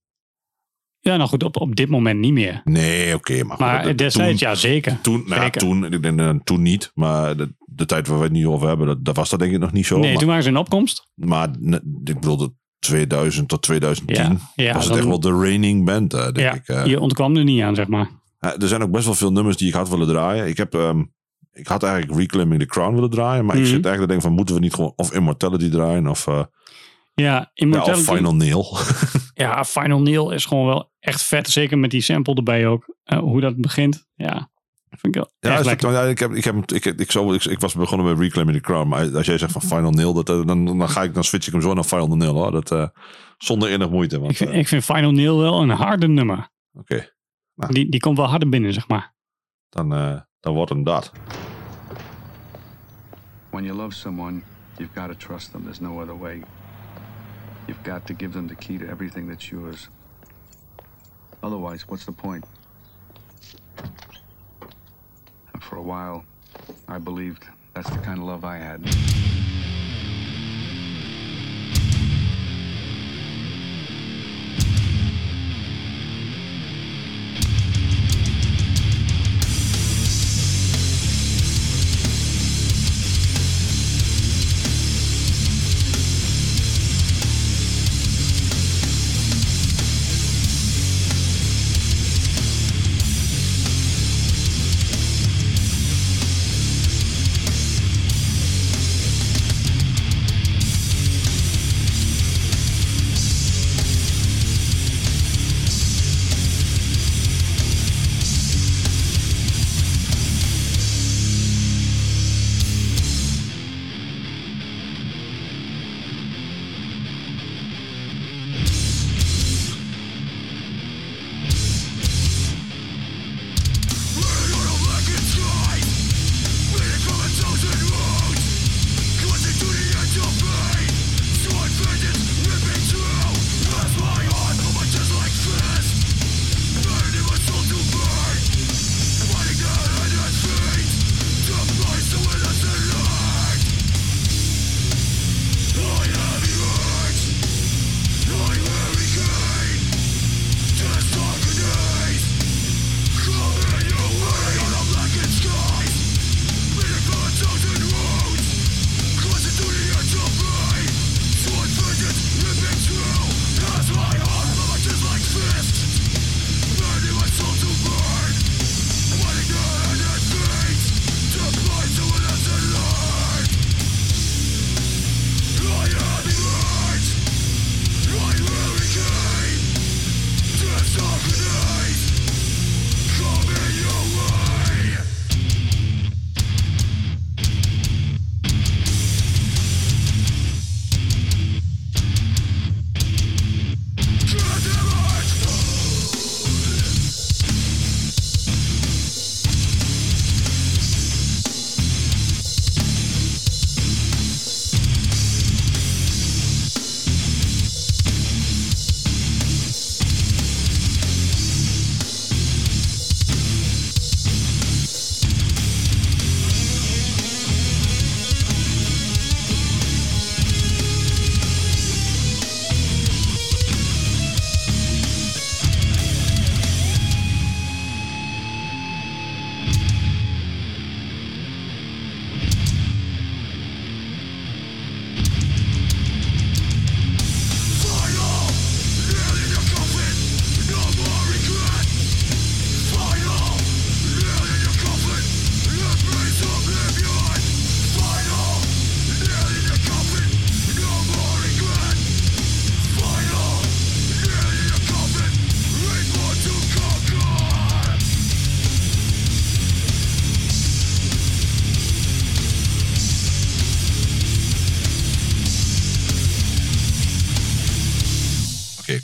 Ja, 1.03 1.17
nou 1.17 1.29
goed, 1.29 1.43
op, 1.43 1.57
op 1.61 1.77
dit 1.77 1.89
moment 1.89 2.21
niet 2.21 2.33
meer. 2.33 2.61
Nee, 2.65 3.15
oké, 3.15 3.43
maar, 3.43 3.57
goed, 3.57 3.67
Maar 3.67 3.83
dat- 3.85 3.99
destijds, 3.99 4.39
toen, 4.41 4.49
ja, 4.49 4.55
zeker. 4.55 5.01
Toen, 5.01 5.23
nou 5.27 5.41
Zeker. 5.43 5.61
toen, 5.61 5.85
ik 5.93 6.03
denk, 6.03 6.21
eh, 6.21 6.31
toen 6.45 6.63
niet, 6.63 6.91
maar 6.95 7.37
de, 7.37 7.55
de 7.67 7.87
tijd 7.87 8.07
waar 8.07 8.19
we 8.19 8.25
het 8.25 8.33
nu 8.33 8.49
over 8.49 8.69
hebben, 8.69 8.87
dat, 8.87 9.05
dat 9.05 9.17
was 9.17 9.31
dat 9.31 9.39
denk 9.39 9.53
ik 9.53 9.59
nog 9.59 9.73
niet 9.73 9.87
zo. 9.87 9.99
nee, 9.99 10.11
maar, 10.11 10.19
toen 10.19 10.29
waren 10.29 10.43
ze 10.43 10.49
in 10.49 10.57
opkomst. 10.57 11.11
maar 11.15 11.49
ik 12.05 12.21
bedoelde 12.21 12.53
2000 12.79 13.49
tot 13.49 13.63
2010 13.63 14.17
Ja, 14.55 14.65
ja, 14.65 14.75
was 14.75 14.85
het 14.89 14.97
echt 14.97 15.07
wel 15.07 15.21
de 15.21 15.39
reigning 15.39 15.85
band, 15.85 16.11
denk 16.11 16.37
Ja, 16.39 16.53
ik. 16.55 16.87
je 16.87 17.01
ontkwam 17.01 17.37
er 17.37 17.45
niet 17.45 17.63
aan, 17.63 17.75
zeg 17.75 17.87
maar. 17.89 18.11
Er 18.39 18.69
zijn 18.69 18.83
ook 18.83 18.91
best 18.91 19.05
wel 19.05 19.15
veel 19.15 19.33
nummers 19.33 19.57
die 19.57 19.69
ik 19.69 19.75
had 19.75 19.89
willen 19.89 20.07
draaien. 20.09 20.47
Ik 20.49 20.57
heb, 20.57 20.75
ehm, 20.75 21.03
ik 21.53 21.67
had 21.67 21.83
eigenlijk 21.83 22.19
Reclaiming 22.21 22.61
the 22.61 22.67
Crown 22.67 22.95
willen 22.95 23.11
draaien, 23.11 23.45
maar 23.45 23.55
Mhm. 23.57 23.65
ik 23.65 23.71
zit 23.71 23.85
eigenlijk 23.85 24.01
te 24.03 24.07
denken 24.07 24.27
van, 24.27 24.33
moeten 24.37 24.55
we 24.55 24.61
niet 24.61 24.75
gewoon 24.75 24.93
of 24.97 25.13
Immortality 25.13 25.71
draaien 25.71 26.07
of... 26.07 26.27
eh, 26.27 26.35
Ja, 27.15 27.25
Ja, 27.35 27.41
of 27.41 27.49
Immortality. 27.55 28.03
Final 28.13 28.35
Nail. 28.35 28.77
Ja, 29.35 29.65
Final 29.65 30.01
Nail 30.01 30.31
is 30.31 30.45
gewoon 30.45 30.67
wel 30.67 30.93
echt 30.99 31.23
vet. 31.23 31.49
Zeker 31.49 31.79
met 31.79 31.91
die 31.91 32.01
sample 32.01 32.35
erbij 32.35 32.67
ook. 32.67 32.95
Eh, 33.05 33.19
hoe 33.19 33.41
dat 33.41 33.57
begint. 33.57 34.07
Ja, 34.15 34.51
vind 34.91 35.15
ik 35.17 35.23
wel 35.23 35.31
Ja, 35.41 35.51
ja, 35.51 36.03
ik, 36.03 36.19
heb, 36.19 36.33
ik, 36.33 36.45
heb, 36.45 36.55
ik, 36.57 36.71
ik, 36.71 36.85
ik, 37.01 37.13
ik, 37.35 37.45
ik 37.45 37.61
was 37.61 37.75
begonnen 37.75 38.07
met 38.07 38.19
Reclaiming 38.19 38.57
the 38.59 38.63
Crown. 38.65 38.89
Maar 38.89 39.17
als 39.17 39.27
jij 39.27 39.39
zegt 39.39 39.53
van 39.53 39.63
Final 39.63 39.91
Nail, 39.91 40.13
dat, 40.15 40.29
eh, 40.29 40.47
dan, 40.47 40.65
dan, 40.65 40.89
ga 40.89 41.03
ik, 41.03 41.15
dan 41.15 41.25
switch 41.25 41.47
ik 41.47 41.53
hem 41.53 41.63
zo 41.63 41.75
naar 41.75 41.85
Final 41.85 42.17
Nail. 42.17 42.35
Hoor. 42.35 42.63
Dat, 42.65 42.93
zonder 43.39 43.69
enig 43.71 43.91
moeite. 43.91 44.19
Want, 44.19 44.31
Ik 44.31 44.37
vind, 44.37 44.53
ik 44.53 44.69
vind 44.69 44.85
Final 44.85 45.11
Nail 45.13 45.39
wel 45.39 45.61
een 45.63 45.71
harde 45.71 46.09
nummer. 46.09 46.49
Oké, 46.73 47.09
Die, 47.69 47.89
die 47.91 48.01
komt 48.01 48.17
wel 48.17 48.27
harder 48.27 48.49
binnen, 48.49 48.73
zeg 48.73 48.89
maar. 48.89 49.15
dan, 49.69 49.89
dan 50.41 50.55
wordt 50.55 50.71
hem 50.71 50.85
dat. 50.85 51.13
When 53.51 53.65
you 53.65 53.75
love 53.75 53.95
someone, 53.95 54.45
you've 54.79 54.95
got 54.95 55.09
to 55.09 55.15
trust 55.15 55.53
them. 55.53 55.65
There's 55.65 55.81
no 55.81 55.99
other 56.01 56.15
way. 56.15 56.45
You've 57.67 57.83
got 57.83 58.07
to 58.07 58.15
give 58.15 58.33
them 58.33 58.47
the 58.47 58.55
key 58.55 58.79
to 58.79 58.89
everything 58.89 59.27
that's 59.27 59.51
yours. 59.51 59.89
Otherwise, 61.43 61.89
what's 61.89 62.05
the 62.05 62.13
point? 62.13 62.45
And 65.53 65.63
for 65.63 65.77
a 65.77 65.83
while, 65.83 66.25
I 66.87 66.99
believed 66.99 67.47
that's 67.75 67.91
the 67.91 67.99
kind 67.99 68.19
of 68.19 68.25
love 68.25 68.45
I 68.45 68.59
had. 68.59 68.85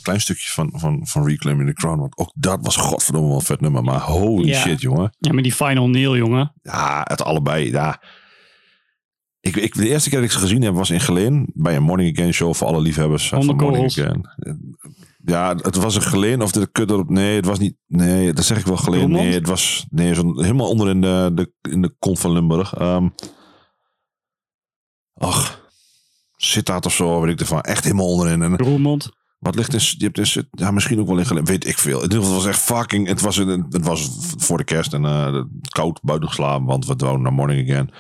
Klein 0.07 0.21
stukje 0.21 0.51
van, 0.51 0.73
van, 0.75 1.07
van 1.07 1.27
Reclaiming 1.27 1.69
the 1.69 1.75
Crown. 1.75 1.99
Want 1.99 2.17
ook 2.17 2.33
dat 2.35 2.59
was 2.63 2.77
godverdomme 2.77 3.29
wel 3.29 3.37
een 3.37 3.45
vet 3.45 3.61
nummer. 3.61 3.83
Maar 3.83 4.01
holy 4.01 4.49
Ja. 4.49 4.61
shit, 4.61 4.81
jongen. 4.81 5.17
Ja, 5.19 5.33
maar 5.33 5.43
die 5.43 5.53
Final 5.53 5.89
Nail, 5.89 6.17
jongen. 6.17 6.53
Ja, 6.63 7.01
het 7.05 7.23
allebei. 7.23 7.71
Ja. 7.71 8.03
Ik, 9.41 9.57
ik, 9.57 9.75
de 9.75 9.89
eerste 9.89 10.09
keer 10.09 10.19
dat 10.19 10.29
ik 10.29 10.35
ze 10.35 10.39
gezien 10.39 10.63
heb 10.63 10.75
was 10.75 10.91
in 10.91 11.01
Geleen. 11.01 11.51
Bij 11.55 11.77
een 11.77 11.83
Morning 11.83 12.19
Again 12.19 12.33
show 12.33 12.55
voor 12.55 12.67
alle 12.67 12.81
liefhebbers 12.81 13.29
van 13.29 13.47
Morning. 13.47 13.85
Again. 13.85 14.29
Ja, 15.25 15.55
het 15.55 15.77
was 15.77 15.95
een 15.97 16.03
Geleen 16.03 16.43
of 16.43 16.53
de 16.53 16.69
kut 16.73 16.91
erop. 16.91 17.09
Nee, 17.11 17.37
het 17.37 17.47
was 17.47 17.59
niet. 17.59 17.77
Nee, 17.87 18.33
dat 18.33 18.45
zeg 18.45 18.59
ik 18.59 18.67
wel 18.67 18.77
Geleen. 18.77 19.11
Nee, 19.11 19.33
het 19.33 19.47
was 19.47 19.87
nee, 19.91 20.15
zo 20.15 20.41
helemaal 20.41 20.69
onder 20.69 20.89
in 20.89 21.01
de, 21.01 21.31
de, 21.35 21.71
in 21.71 21.83
de 21.83 21.95
kont 21.99 22.19
van 22.19 22.33
Limburg. 22.33 22.75
Ehm 22.75 23.09
ach, 25.15 25.69
Sittard 26.37 26.87
of 26.87 26.95
zo, 26.95 27.21
weet 27.21 27.33
ik 27.33 27.41
ervan. 27.41 27.61
Echt 27.61 27.85
helemaal 27.85 28.09
onderin. 28.09 28.43
En 28.43 28.57
Roermond. 28.57 29.11
Wat 29.39 29.55
ligt 29.55 29.73
in, 29.75 29.81
je 29.99 30.05
hebt 30.13 30.29
Sit- 30.29 30.47
ja, 30.51 30.71
misschien 30.71 31.01
ook 31.01 31.07
wel 31.07 31.19
in 31.19 31.45
weet 31.45 31.67
ik 31.67 31.79
veel. 31.79 31.97
In 31.97 32.03
ieder 32.03 32.19
geval, 32.19 32.35
het 32.35 32.45
was 32.45 32.53
echt 32.55 32.63
fucking, 32.63 33.07
het 33.09 33.21
was, 33.21 33.37
een- 33.37 33.67
het 33.71 33.85
was 33.87 34.11
voor 34.37 34.57
de 34.59 34.65
kerst 34.65 34.93
en 34.93 35.05
eh, 35.05 35.43
koud 35.69 36.01
buiten 36.03 36.29
geslapen, 36.29 36.67
want 36.67 36.87
we 36.87 36.95
wouden 36.97 37.23
naar 37.23 37.33
Morning 37.33 37.71
Again. 37.71 37.91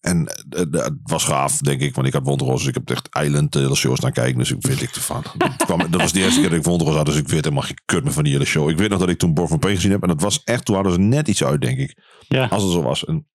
En 0.00 0.26
eh, 0.26 0.60
het 0.82 0.94
was 1.02 1.24
gaaf, 1.24 1.58
denk 1.58 1.80
ik, 1.80 1.94
want 1.94 2.06
ik 2.06 2.12
had 2.12 2.22
Wonderros, 2.24 2.58
dus 2.58 2.68
ik 2.68 2.74
heb 2.74 2.90
echt 2.90 3.08
Island 3.22 3.52
de 3.52 3.58
hele 3.58 3.74
show 3.74 3.96
staan 3.96 4.12
kijken, 4.12 4.38
dus 4.38 4.50
ik 4.50 4.62
weet 4.66 4.82
ik 4.82 4.94
ervan. 4.94 5.22
Dat 5.38 5.56
kwam- 5.56 5.90
dat 5.90 6.00
was 6.00 6.12
de 6.12 6.20
eerste 6.20 6.40
keer 6.40 6.48
dat 6.48 6.58
ik 6.58 6.64
Wonderros 6.64 6.96
had, 6.96 7.06
dus 7.06 7.16
ik 7.16 7.28
weet 7.28 7.44
helemaal 7.44 7.64
geen 7.64 7.80
kut 7.84 8.04
meer 8.04 8.12
van 8.12 8.24
die 8.24 8.32
hele 8.32 8.44
show. 8.44 8.68
Ik 8.70 8.76
weet 8.78 8.90
nog 8.90 8.98
dat 8.98 9.08
ik 9.08 9.18
toen 9.18 9.34
Born 9.34 9.48
van 9.48 9.58
Pain 9.58 9.74
gezien 9.74 9.90
heb 9.90 10.02
en 10.02 10.08
dat 10.08 10.20
was 10.20 10.42
echt, 10.44 10.64
toen 10.64 10.74
hadden 10.74 10.92
ze 10.92 10.98
net 10.98 11.28
iets 11.28 11.44
uit, 11.44 11.60
denk 11.60 11.78
ik. 11.78 11.98
Ja. 12.28 12.46
Als 12.46 12.62
het 12.62 12.72
zo 12.72 12.82
was. 12.82 13.04
En 13.04 13.26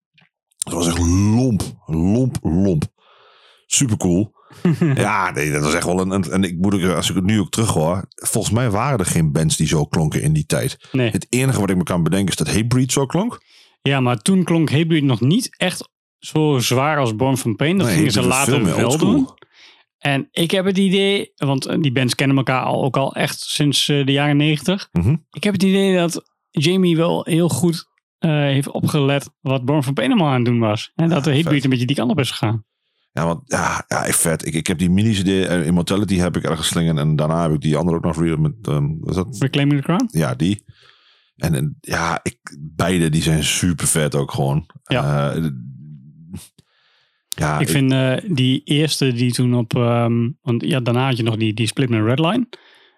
het 0.63 0.73
was 0.73 0.87
echt 0.87 0.97
lomp, 0.99 1.61
lomp, 1.85 2.37
lomp. 2.41 2.83
Super 3.65 3.97
cool. 3.97 4.31
ja, 4.95 5.31
nee, 5.31 5.51
dat 5.51 5.63
was 5.63 5.73
echt 5.73 5.85
wel 5.85 5.99
een... 5.99 6.11
een- 6.11 6.23
En 6.31 6.43
ik 6.43 6.57
moet 6.57 6.73
ook, 6.73 6.83
als 6.95 7.09
ik 7.09 7.15
het 7.15 7.23
nu 7.25 7.39
ook 7.39 7.49
terug 7.51 7.69
hoor... 7.73 8.05
Volgens 8.15 8.53
mij 8.53 8.69
waren 8.69 8.99
er 8.99 9.05
geen 9.05 9.31
bands 9.31 9.57
die 9.57 9.67
zo 9.67 9.85
klonken 9.85 10.21
in 10.21 10.33
die 10.33 10.45
tijd. 10.45 10.87
Nee. 10.91 11.09
Het 11.09 11.27
enige 11.29 11.59
wat 11.59 11.69
ik 11.69 11.77
me 11.77 11.83
kan 11.83 12.03
bedenken 12.03 12.29
is 12.29 12.35
dat 12.35 12.47
Hatebreed 12.47 12.91
zo 12.91 13.05
klonk. 13.05 13.41
Ja, 13.81 13.99
maar 13.99 14.17
toen 14.21 14.43
klonk 14.43 14.69
Hatebreed 14.71 15.03
nog 15.03 15.21
niet 15.21 15.55
echt 15.57 15.89
zo 16.19 16.59
zwaar 16.59 16.97
als 16.97 17.15
Born 17.15 17.37
from 17.37 17.55
Pain. 17.55 17.77
Dat 17.77 17.87
Nee, 17.87 17.95
gingen 17.95 18.11
ze 18.11 18.21
later 18.21 18.63
wel 18.75 18.97
doen. 18.97 19.29
En 19.97 20.27
ik 20.31 20.51
heb 20.51 20.65
het 20.65 20.77
idee, 20.77 21.31
want 21.35 21.65
eh, 21.65 21.77
die 21.81 21.91
bands 21.91 22.15
kennen 22.15 22.37
elkaar 22.37 22.63
al, 22.63 22.83
ook 22.83 22.97
al 22.97 23.15
echt 23.15 23.39
sinds 23.39 23.87
eh, 23.89 24.05
de 24.05 24.11
jaren 24.11 24.37
negentig. 24.37 24.89
Mhm. 24.91 25.15
Ik 25.29 25.43
heb 25.43 25.53
het 25.53 25.63
idee 25.63 25.95
dat 25.95 26.23
Jamie 26.49 26.97
wel 26.97 27.23
heel 27.29 27.49
goed 27.49 27.85
eh, 28.17 28.29
heeft 28.31 28.69
opgelet 28.69 29.29
wat 29.41 29.65
Born 29.65 29.83
from 29.83 29.93
Pain 29.93 30.09
allemaal 30.11 30.27
aan 30.27 30.35
het 30.35 30.45
doen 30.45 30.59
was. 30.59 30.91
En 30.95 31.09
dat 31.09 31.23
de 31.23 31.29
Hatebreed 31.29 31.53
vet. 31.53 31.63
een 31.63 31.69
beetje 31.69 31.85
die 31.85 31.95
kant 31.95 32.11
op 32.11 32.19
is 32.19 32.31
gegaan. 32.31 32.65
Ja, 33.15 33.25
want 33.25 33.41
ja, 33.45 33.85
ja 33.87 34.03
vet. 34.03 34.45
Ik, 34.45 34.53
ik 34.53 34.67
heb 34.67 34.77
die 34.77 34.89
mini-cd, 34.89 35.27
eh, 35.27 35.65
Immortality 35.65 36.15
heb 36.15 36.37
ik 36.37 36.43
ergens 36.43 36.67
slingen. 36.67 36.97
En 36.97 37.15
daarna 37.15 37.41
heb 37.41 37.51
ik 37.51 37.61
die 37.61 37.77
andere 37.77 37.97
ook 37.97 38.03
nog 38.03 38.15
weer 38.15 38.39
met... 38.39 38.53
ehm, 38.61 38.87
wat 38.99 39.09
is 39.09 39.15
dat? 39.15 39.37
Reclaiming 39.39 39.81
the 39.81 39.85
Crown? 39.85 40.07
Ja, 40.11 40.35
die. 40.35 40.63
En, 41.35 41.55
en 41.55 41.77
ja, 41.81 42.19
ik, 42.23 42.37
beide 42.59 43.09
die 43.09 43.21
zijn 43.21 43.43
super 43.43 43.87
vet 43.87 44.15
ook 44.15 44.31
gewoon. 44.31 44.65
Ja. 44.83 45.31
Eh, 45.33 45.43
ja, 47.29 47.59
ik 47.59 47.69
vind 47.69 47.91
eh, 47.91 48.17
die 48.27 48.61
eerste 48.63 49.13
die 49.13 49.33
toen 49.33 49.55
op... 49.55 49.75
ehm, 49.75 50.29
want 50.41 50.63
ja, 50.63 50.79
daarna 50.79 51.05
had 51.05 51.17
je 51.17 51.23
nog 51.23 51.37
die, 51.37 51.53
die 51.53 51.67
Split 51.67 51.89
met 51.89 52.03
Redline. 52.03 52.47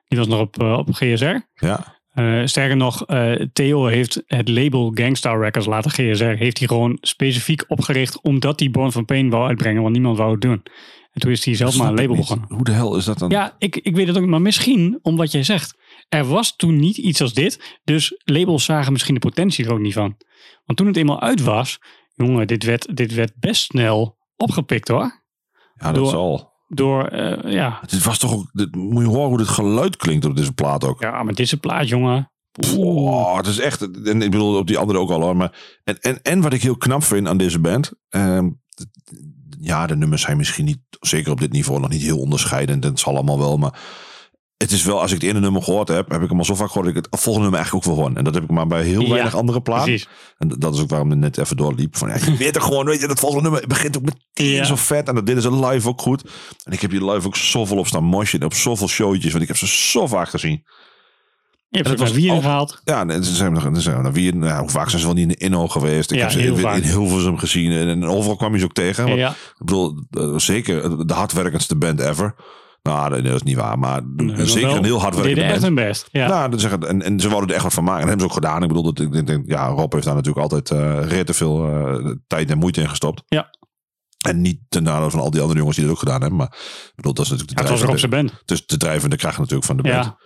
Die 0.08 0.17
was 0.17 0.27
nog 0.27 0.39
op, 0.39 0.62
op 0.62 0.93
GSR. 0.93 1.38
Ja, 1.53 1.96
Eh, 2.17 2.41
sterker 2.45 2.77
nog, 2.77 3.06
eh, 3.06 3.32
Theo 3.53 3.86
heeft 3.86 4.23
het 4.25 4.49
label 4.49 4.91
Gangstar 4.93 5.39
Records 5.39 5.67
later 5.67 5.91
GSR. 5.91 6.23
Heeft 6.23 6.58
hij 6.58 6.67
gewoon 6.67 6.97
specifiek 7.01 7.63
opgericht 7.67 8.21
omdat 8.21 8.60
hij 8.60 8.69
Born 8.71 8.91
from 8.91 9.06
Pain 9.06 9.30
wou 9.30 9.47
uitbrengen. 9.47 9.82
Want 9.82 9.93
niemand 9.93 10.17
wou 10.17 10.32
het 10.32 10.41
doen. 10.41 10.63
En 11.12 11.21
toen 11.21 11.32
is 11.32 11.45
hij 11.45 11.56
zelf 11.56 11.77
maar 11.77 11.88
een 11.88 11.95
label 11.95 12.15
begonnen. 12.15 12.47
Hoe 12.53 12.63
de 12.63 12.71
hel 12.71 12.95
is 12.97 13.06
dat 13.06 13.19
dan? 13.19 13.30
Ja, 13.30 13.56
ik, 13.58 13.75
ik 13.75 13.95
weet 13.95 14.08
het 14.08 14.15
ook 14.15 14.21
niet. 14.21 14.32
Maar 14.32 14.41
misschien, 14.41 14.99
om 15.01 15.15
wat 15.15 15.32
jij 15.32 15.43
zegt. 15.43 15.77
Er 16.10 16.25
was 16.25 16.56
toen 16.56 16.80
niet 16.80 16.97
iets 16.97 17.21
als 17.21 17.34
dit. 17.34 17.80
Dus 17.84 18.21
labels 18.23 18.65
zagen 18.65 18.91
misschien 18.91 19.13
de 19.13 19.19
potentie 19.19 19.65
er 19.65 19.71
ook 19.71 19.80
niet 19.80 19.93
van. 19.93 20.15
Want 20.65 20.77
toen 20.77 20.88
het 20.88 20.97
eenmaal 20.97 21.21
uit 21.21 21.43
was. 21.43 21.80
Jongen, 22.13 22.47
dit 22.47 22.63
werd, 22.63 22.95
dit 22.97 23.13
werd 23.13 23.34
best 23.39 23.63
snel 23.63 24.17
opgepikt 24.36 24.88
hoor. 24.88 25.23
ja 25.75 25.91
dat 25.91 25.95
door- 25.95 26.10
zal. 26.10 26.56
Door, 26.67 27.03
eh, 27.06 27.51
ja. 27.53 27.77
Het 27.82 28.03
was 28.03 28.17
toch 28.17 28.45
dit- 28.51 28.75
moet 28.75 29.03
je 29.03 29.10
horen 29.10 29.27
hoe 29.30 29.38
dit 29.38 29.47
geluid 29.47 29.95
klinkt 29.95 30.25
op 30.25 30.36
deze 30.36 30.53
plaat 30.53 30.84
ook. 30.84 31.01
Ja, 31.01 31.12
maar 31.23 31.34
dit 31.34 31.39
is 31.45 31.51
een 31.51 31.60
plaat, 31.60 31.88
jongen. 31.88 32.32
Oh, 32.77 33.38
het 33.38 33.47
is 33.47 33.60
echt... 33.60 33.82
En 34.08 34.21
ik 34.21 34.32
bedoel, 34.32 34.58
op 34.58 34.67
die 34.67 34.77
andere 34.77 34.99
ook 34.99 35.10
al 35.10 35.21
hoor. 35.21 35.36
Maar, 35.38 35.80
en, 35.84 35.99
en, 35.99 36.21
en 36.21 36.41
wat 36.41 36.53
ik 36.53 36.62
heel 36.62 36.77
knap 36.77 37.03
vind 37.03 37.27
aan 37.27 37.38
deze 37.38 37.60
band... 37.60 37.91
ehm, 38.10 38.49
ja, 39.60 39.88
de 39.88 39.95
nummers 39.95 40.21
zijn 40.21 40.38
misschien 40.38 40.65
niet... 40.65 40.80
Zeker 40.99 41.32
op 41.32 41.39
dit 41.39 41.51
niveau 41.51 41.80
nog 41.80 41.89
niet 41.89 42.01
heel 42.01 42.19
onderscheidend. 42.19 42.84
En 42.84 42.89
het 42.89 42.99
zal 42.99 43.13
allemaal 43.13 43.39
wel, 43.39 43.58
maar... 43.58 43.80
Het 44.58 44.72
is 44.72 44.84
wel, 44.84 45.02
als 45.02 45.12
ik 45.12 45.22
het 45.22 45.30
ene 45.30 45.39
nummer 45.39 45.63
gehoord 45.63 45.88
heb, 45.88 46.12
heb 46.12 46.22
ik 46.22 46.30
hem 46.30 46.38
al 46.38 46.46
zo 46.46 46.56
vaak 46.56 46.67
gehoord 46.67 46.86
dat 46.88 46.96
ik 46.96 47.06
het 47.12 47.22
volgende 47.22 47.39
nummer 47.50 47.60
eigenlijk 47.60 47.88
ook 47.88 47.93
wil 47.93 48.04
horen. 48.04 48.17
En 48.17 48.24
dat 48.24 48.34
heb 48.34 48.43
ik 48.43 48.50
maar 48.50 48.67
bij 48.67 48.84
heel 48.84 49.02
Ja, 49.02 49.10
weinig 49.10 49.36
andere 49.36 49.62
platen. 49.62 50.02
En 50.38 50.48
dat 50.58 50.76
is 50.76 50.82
ook 50.82 50.89
waarom 50.89 51.10
het 51.10 51.20
net 51.20 51.38
even 51.38 51.58
doorliep. 51.58 51.98
Van, 51.98 52.10
ja, 52.10 52.15
je 52.26 52.36
weet 52.38 52.56
er 52.56 52.62
gewoon, 52.62 52.86
weet 52.86 53.00
je, 53.02 53.08
dat 53.08 53.20
volgende 53.20 53.43
nummer 53.50 53.67
begint 53.67 53.98
ook 53.98 54.04
meteen 54.04 54.54
Ja. 54.56 54.63
zo 54.63 54.76
vet. 54.76 55.08
En 55.08 55.15
dat, 55.15 55.26
dit 55.26 55.38
is 55.38 55.43
een 55.43 55.65
live 55.65 55.88
ook 55.88 56.02
goed. 56.02 56.24
En 56.63 56.72
ik 56.72 56.82
heb 56.82 56.91
hier 56.91 57.02
live 57.12 57.28
ook 57.28 57.36
zoveel 57.36 57.78
op 57.78 57.88
staan 57.88 58.04
mosje. 58.04 58.39
Op 58.46 58.54
zoveel 58.54 58.88
showtjes, 58.88 59.32
want 59.32 59.41
ik 59.41 59.48
heb 59.48 59.58
ze 59.58 59.67
zo 59.67 60.08
vaak 60.08 60.30
gezien. 60.30 60.63
Je 61.70 61.78
hebt 61.78 61.86
En 61.86 61.91
het 61.91 62.00
naar 62.02 62.10
was 62.10 62.17
Wien 62.17 62.30
al- 62.32 62.41
gehaald. 62.41 62.82
Ja, 62.84 63.06
en 63.08 63.24
ze 63.24 63.36
zijn 63.36 63.54
nog, 63.54 63.70
zijn 63.74 64.12
weer, 64.13 64.36
nou, 64.36 64.60
hoe 64.60 64.70
vaak 64.70 64.88
zijn 64.89 65.02
ze 65.02 65.08
wel 65.08 65.15
niet 65.15 65.24
in 65.24 65.30
de 65.30 65.38
Inno 65.46 65.67
geweest? 65.67 66.12
Ik 66.12 66.17
Ja, 66.17 66.24
heb 66.24 66.32
ze 66.32 66.39
heel 66.39 66.56
in, 66.56 66.62
vaak. 66.62 66.76
in 66.76 66.84
Hilversum 66.89 67.38
gezien. 67.38 67.72
En, 67.72 67.88
en 67.88 68.04
overal 68.06 68.36
kwam 68.36 68.54
je 68.54 68.60
ze 68.60 68.65
ook 68.65 68.74
tegen. 68.74 69.06
Want. 69.08 69.20
Ik 69.20 69.36
bedoel, 69.58 70.04
eh, 70.10 70.38
zeker 70.38 71.08
de 71.08 71.13
hardwerkendste 71.13 71.76
band 71.76 72.00
ever. 72.00 72.36
Nou, 72.88 73.21
dat 73.21 73.34
is 73.36 73.43
niet 73.43 73.56
waar. 73.56 73.80
Maar 73.80 74.02
Nee, 74.15 74.45
zeker 74.45 74.69
een 74.69 74.84
heel 74.84 75.02
hardwerkende 75.02 75.39
deden 75.39 75.54
echt 75.54 75.63
hun 75.63 75.76
best. 75.76 76.08
Ja. 76.12 76.28
Nou, 76.28 76.50
dat 76.52 76.62
zeggen, 76.62 76.88
en, 76.88 77.02
en 77.02 77.19
ze 77.19 77.28
wouden 77.30 77.50
er 77.50 77.56
echt 77.56 77.63
wat 77.63 77.73
van 77.73 77.84
maken. 77.84 78.02
En 78.02 78.08
dat 78.08 78.19
hebben 78.19 78.30
ze 78.30 78.38
ook 78.38 78.43
gedaan. 78.45 78.62
Ik 78.62 78.67
bedoel, 78.67 78.93
dat, 78.93 79.00
ik 79.15 79.28
denk- 79.28 79.47
ja, 79.47 79.67
Rob 79.67 79.93
heeft 79.93 80.06
daar 80.06 80.15
natuurlijk 80.15 80.43
altijd 80.52 80.71
eh 80.71 81.00
redelijk 81.08 81.34
veel 81.38 81.67
eh, 81.67 82.12
tijd 82.28 82.50
en 82.52 82.58
moeite 82.58 82.82
in 82.82 82.89
gestopt. 82.89 83.23
Ja. 83.26 83.56
En 84.28 84.41
niet 84.41 84.60
ten 84.69 84.84
nadele 84.84 85.12
van 85.12 85.19
al 85.19 85.32
die 85.32 85.41
andere 85.41 85.60
jongens 85.60 85.76
die 85.78 85.86
dat 85.86 85.93
ook 85.95 86.00
gedaan 86.02 86.21
hebben. 86.21 86.38
Maar 86.38 86.54
ik 86.88 86.91
bedoel, 86.95 87.13
dat 87.13 87.26
is 87.26 87.32
natuurlijk 87.32 87.58
de, 87.58 87.63
Ja, 87.63 87.69
het 87.69 87.80
was 87.80 87.89
drijvende, 87.89 88.15
zijn 88.15 88.28
band. 88.28 88.45
dus 88.47 88.65
de 88.65 88.78
drijvende 88.78 89.15
kracht 89.15 89.38
natuurlijk 89.38 89.65
van 89.65 89.78
de 89.78 89.84
band. 89.84 89.95
Ja. 90.06 90.17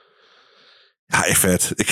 Ja, 1.11 1.25
echt 1.25 1.39
vet. 1.39 1.71
Ik, 1.75 1.89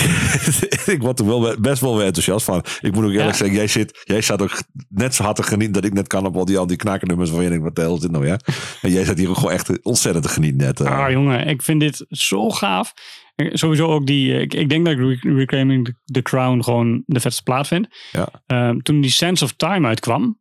ik 0.95 1.01
word 1.01 1.19
er 1.19 1.25
wel, 1.25 1.55
best 1.61 1.81
wel 1.81 1.95
weer 1.95 2.05
enthousiast 2.05 2.45
van. 2.45 2.63
Ik 2.81 2.93
moet 2.93 3.03
ook 3.03 3.09
eerlijk 3.11 3.29
Ja. 3.29 3.33
zeggen, 3.35 3.55
jij, 3.57 3.67
zit, 3.67 4.01
jij 4.03 4.21
staat 4.21 4.41
ook 4.41 4.61
net 4.89 5.15
zo 5.15 5.23
hard 5.23 5.35
te 5.35 5.43
genieten 5.43 5.73
dat 5.73 5.85
ik 5.85 5.93
net 5.93 6.07
kan 6.07 6.25
op 6.25 6.35
al 6.35 6.45
die, 6.45 6.57
al 6.57 6.67
die 6.67 6.77
knakennummers 6.77 7.29
waar 7.29 7.43
je 7.43 7.49
denkt, 7.49 7.63
wat 7.63 7.75
de 7.75 7.81
hel 7.81 7.93
is 7.95 7.99
dit 8.01 8.11
nou, 8.11 8.25
ja? 8.27 8.39
En 8.81 8.91
jij 8.91 9.03
zit 9.05 9.17
hier 9.17 9.29
ook 9.29 9.35
gewoon 9.37 9.51
echt 9.51 9.83
ontzettend 9.83 10.25
te 10.25 10.31
genieten 10.31 10.57
net. 10.57 10.79
eh. 10.79 10.99
Ah, 10.99 11.11
jongen, 11.11 11.47
ik 11.47 11.61
vind 11.61 11.79
dit 11.79 12.05
zo 12.09 12.49
gaaf. 12.49 12.93
Sowieso 13.35 13.87
ook 13.87 14.05
die. 14.07 14.33
eh, 14.33 14.41
Ik, 14.41 14.53
ik 14.53 14.69
denk 14.69 14.85
dat 14.85 14.93
ik 14.93 14.99
Re- 15.23 15.33
Reclaiming 15.35 15.85
the- 15.85 15.93
the 16.13 16.21
Crown 16.21 16.61
gewoon 16.61 17.03
de 17.05 17.19
vetste 17.19 17.43
plaat 17.43 17.67
vind. 17.67 17.87
Ja. 18.11 18.29
Ehm, 18.45 18.79
toen 18.79 19.01
die 19.01 19.11
Sense 19.11 19.43
of 19.43 19.53
Time 19.53 19.87
uitkwam, 19.87 20.39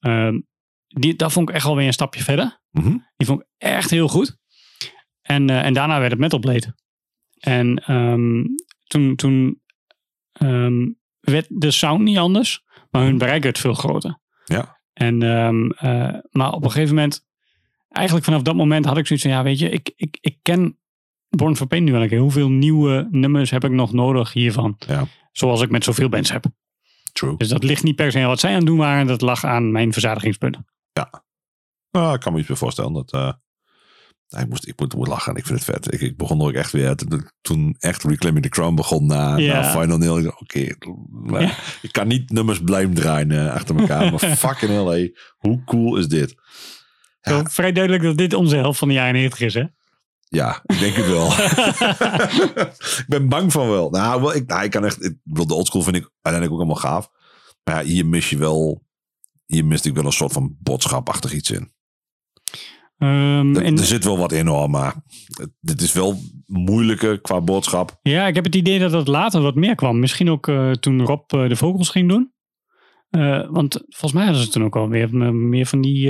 ehm, 0.00 0.40
die, 0.86 1.14
dat 1.16 1.32
vond 1.32 1.48
ik 1.48 1.54
echt 1.54 1.64
alweer 1.66 1.86
een 1.86 1.92
stapje 1.92 2.22
verder. 2.22 2.60
Mhm. 2.70 2.96
Die 3.16 3.26
vond 3.26 3.40
ik 3.40 3.46
echt 3.58 3.90
heel 3.90 4.08
goed. 4.08 4.36
En, 5.22 5.50
eh, 5.50 5.64
en 5.64 5.72
daarna 5.72 5.98
werd 5.98 6.10
het 6.10 6.20
Metal 6.20 6.38
Blade. 6.38 6.74
En 7.44 7.84
ehm, 7.84 8.44
toen, 8.84 9.16
toen 9.16 9.62
ehm, 10.32 10.88
werd 11.20 11.46
de 11.48 11.70
sound 11.70 12.02
niet 12.02 12.18
anders, 12.18 12.64
maar 12.90 13.02
hun 13.02 13.18
bereik 13.18 13.42
werd 13.42 13.58
veel 13.58 13.74
groter. 13.74 14.18
Ja. 14.44 14.80
En, 14.92 15.22
ehm, 15.22 15.70
eh, 15.70 16.20
maar 16.30 16.52
op 16.52 16.64
een 16.64 16.70
gegeven 16.70 16.94
moment, 16.94 17.26
eigenlijk 17.88 18.26
vanaf 18.26 18.42
dat 18.42 18.54
moment 18.54 18.84
had 18.84 18.96
ik 18.96 19.06
zoiets 19.06 19.24
van, 19.26 19.34
ja 19.34 19.42
weet 19.42 19.58
je, 19.58 19.70
ik, 19.70 19.92
ik, 19.96 20.18
ik 20.20 20.38
ken 20.42 20.78
Born 21.28 21.56
for 21.56 21.66
Pain 21.66 21.84
nu 21.84 21.92
wel 21.92 22.02
een 22.02 22.08
keer. 22.08 22.18
Hoeveel 22.18 22.50
nieuwe 22.50 23.08
nummers 23.10 23.50
heb 23.50 23.64
ik 23.64 23.70
nog 23.70 23.92
nodig 23.92 24.32
hiervan? 24.32 24.76
Ja. 24.78 25.06
Zoals 25.32 25.60
ik 25.60 25.70
met 25.70 25.84
zoveel 25.84 26.08
bands 26.08 26.32
heb. 26.32 26.44
True. 27.12 27.36
Dus 27.36 27.48
dat 27.48 27.64
ligt 27.64 27.82
niet 27.82 27.96
per 27.96 28.10
se 28.10 28.18
aan 28.18 28.26
wat 28.26 28.40
zij 28.40 28.50
aan 28.50 28.56
het 28.56 28.66
doen 28.66 28.78
waren. 28.78 29.06
Dat 29.06 29.20
lag 29.20 29.44
aan 29.44 29.72
mijn 29.72 29.92
verzadigingspunt. 29.92 30.58
Nou, 31.90 32.14
ik 32.14 32.20
kan 32.20 32.32
me 32.32 32.38
iets 32.38 32.48
meer 32.48 32.58
voorstellen. 32.58 32.92
Dat, 32.92 33.12
eh, 33.12 33.20
ja, 33.20 33.40
ik, 34.42 34.48
moest, 34.48 34.66
ik 34.66 34.80
moet, 34.80 34.94
moet 34.94 35.06
lachen. 35.08 35.34
Ik 35.36 35.46
vind 35.46 35.58
het 35.66 35.74
vet. 35.74 35.92
Ik, 35.92 36.00
ik 36.00 36.16
begon 36.16 36.40
ook 36.42 36.52
echt 36.52 36.72
weer. 36.72 36.94
Toen, 37.40 37.76
echt 37.78 38.02
Reclaiming 38.02 38.44
the 38.44 38.50
Crown 38.50 38.74
begon 38.74 39.06
na, 39.06 39.36
Ja. 39.36 39.60
na 39.60 39.70
Final 39.70 39.98
Nail. 39.98 40.34
Oké, 40.38 40.58
Ja. 41.38 41.52
ik 41.82 41.92
kan 41.92 42.06
niet 42.08 42.30
nummers 42.30 42.60
blijven 42.60 42.94
draaien 42.94 43.30
eh, 43.30 43.52
achter 43.54 43.76
elkaar. 43.76 44.10
maar 44.10 44.36
fucking 44.36 44.70
hell, 44.70 44.84
hey, 44.84 45.14
hoe 45.38 45.64
cool 45.64 45.96
is 45.96 46.08
dit? 46.08 46.34
Ja. 47.20 47.30
Zo, 47.38 47.42
vrij 47.50 47.72
duidelijk 47.72 48.04
dat 48.04 48.16
dit 48.16 48.34
onze 48.34 48.56
helft 48.56 48.78
van 48.78 48.88
de 48.88 48.94
jaren 48.94 49.12
90 49.14 49.40
is, 49.40 49.54
hè? 49.54 49.64
Ja, 50.28 50.62
ik 50.66 50.78
denk 50.78 50.94
het 50.96 51.06
wel. 51.06 51.26
ik 53.00 53.04
ben 53.06 53.28
bang 53.28 53.52
van 53.52 53.68
wel. 53.70 53.90
Nou, 53.90 54.20
wel, 54.20 54.34
ik, 54.34 54.46
nou, 54.46 54.64
ik 54.64 54.70
kan 54.70 54.84
echt. 54.84 55.04
Ik 55.04 55.14
de 55.24 55.54
oldschool 55.54 55.82
vind 55.82 55.96
ik 55.96 56.10
uiteindelijk 56.22 56.52
ook 56.52 56.58
allemaal 56.58 56.90
gaaf. 56.90 57.08
Maar 57.64 57.84
ja, 57.84 57.90
hier 57.90 58.06
mis 58.06 58.30
je 58.30 58.36
wel. 58.38 58.82
Hier 59.46 59.64
miste 59.64 59.88
ik 59.88 59.94
wel 59.94 60.04
een 60.04 60.12
soort 60.12 60.32
van 60.32 60.56
boodschapachtig 60.60 61.32
iets 61.32 61.50
in. 61.50 61.73
Ehm, 63.04 63.56
Er, 63.56 63.62
en, 63.64 63.78
er 63.78 63.84
zit 63.84 64.04
wel 64.04 64.18
wat 64.18 64.32
in 64.32 64.46
hoor, 64.46 64.70
maar 64.70 64.94
het- 65.38 65.52
dit 65.60 65.80
is 65.80 65.92
wel 65.92 66.16
moeilijker 66.46 67.20
qua 67.20 67.40
boodschap. 67.40 67.98
ja, 68.02 68.26
ik 68.26 68.34
heb 68.34 68.44
het 68.44 68.54
idee 68.54 68.78
dat 68.78 68.90
dat 68.90 69.08
later 69.08 69.40
wat 69.40 69.54
meer 69.54 69.74
kwam. 69.74 69.98
Misschien 70.00 70.30
ook 70.30 70.48
eh, 70.48 70.70
toen 70.70 71.02
Rob 71.02 71.32
eh, 71.32 71.48
de 71.48 71.56
vogels 71.56 71.88
ging 71.88 72.08
doen. 72.08 72.32
Eh, 73.10 73.46
want 73.50 73.72
volgens 73.88 74.12
mij 74.12 74.24
hadden 74.24 74.42
ze 74.42 74.48
toen 74.50 74.64
ook 74.64 74.76
al 74.76 74.88
weer 74.88 75.08
m- 75.16 75.48
meer 75.48 75.66
van 75.66 75.80
die 75.80 76.06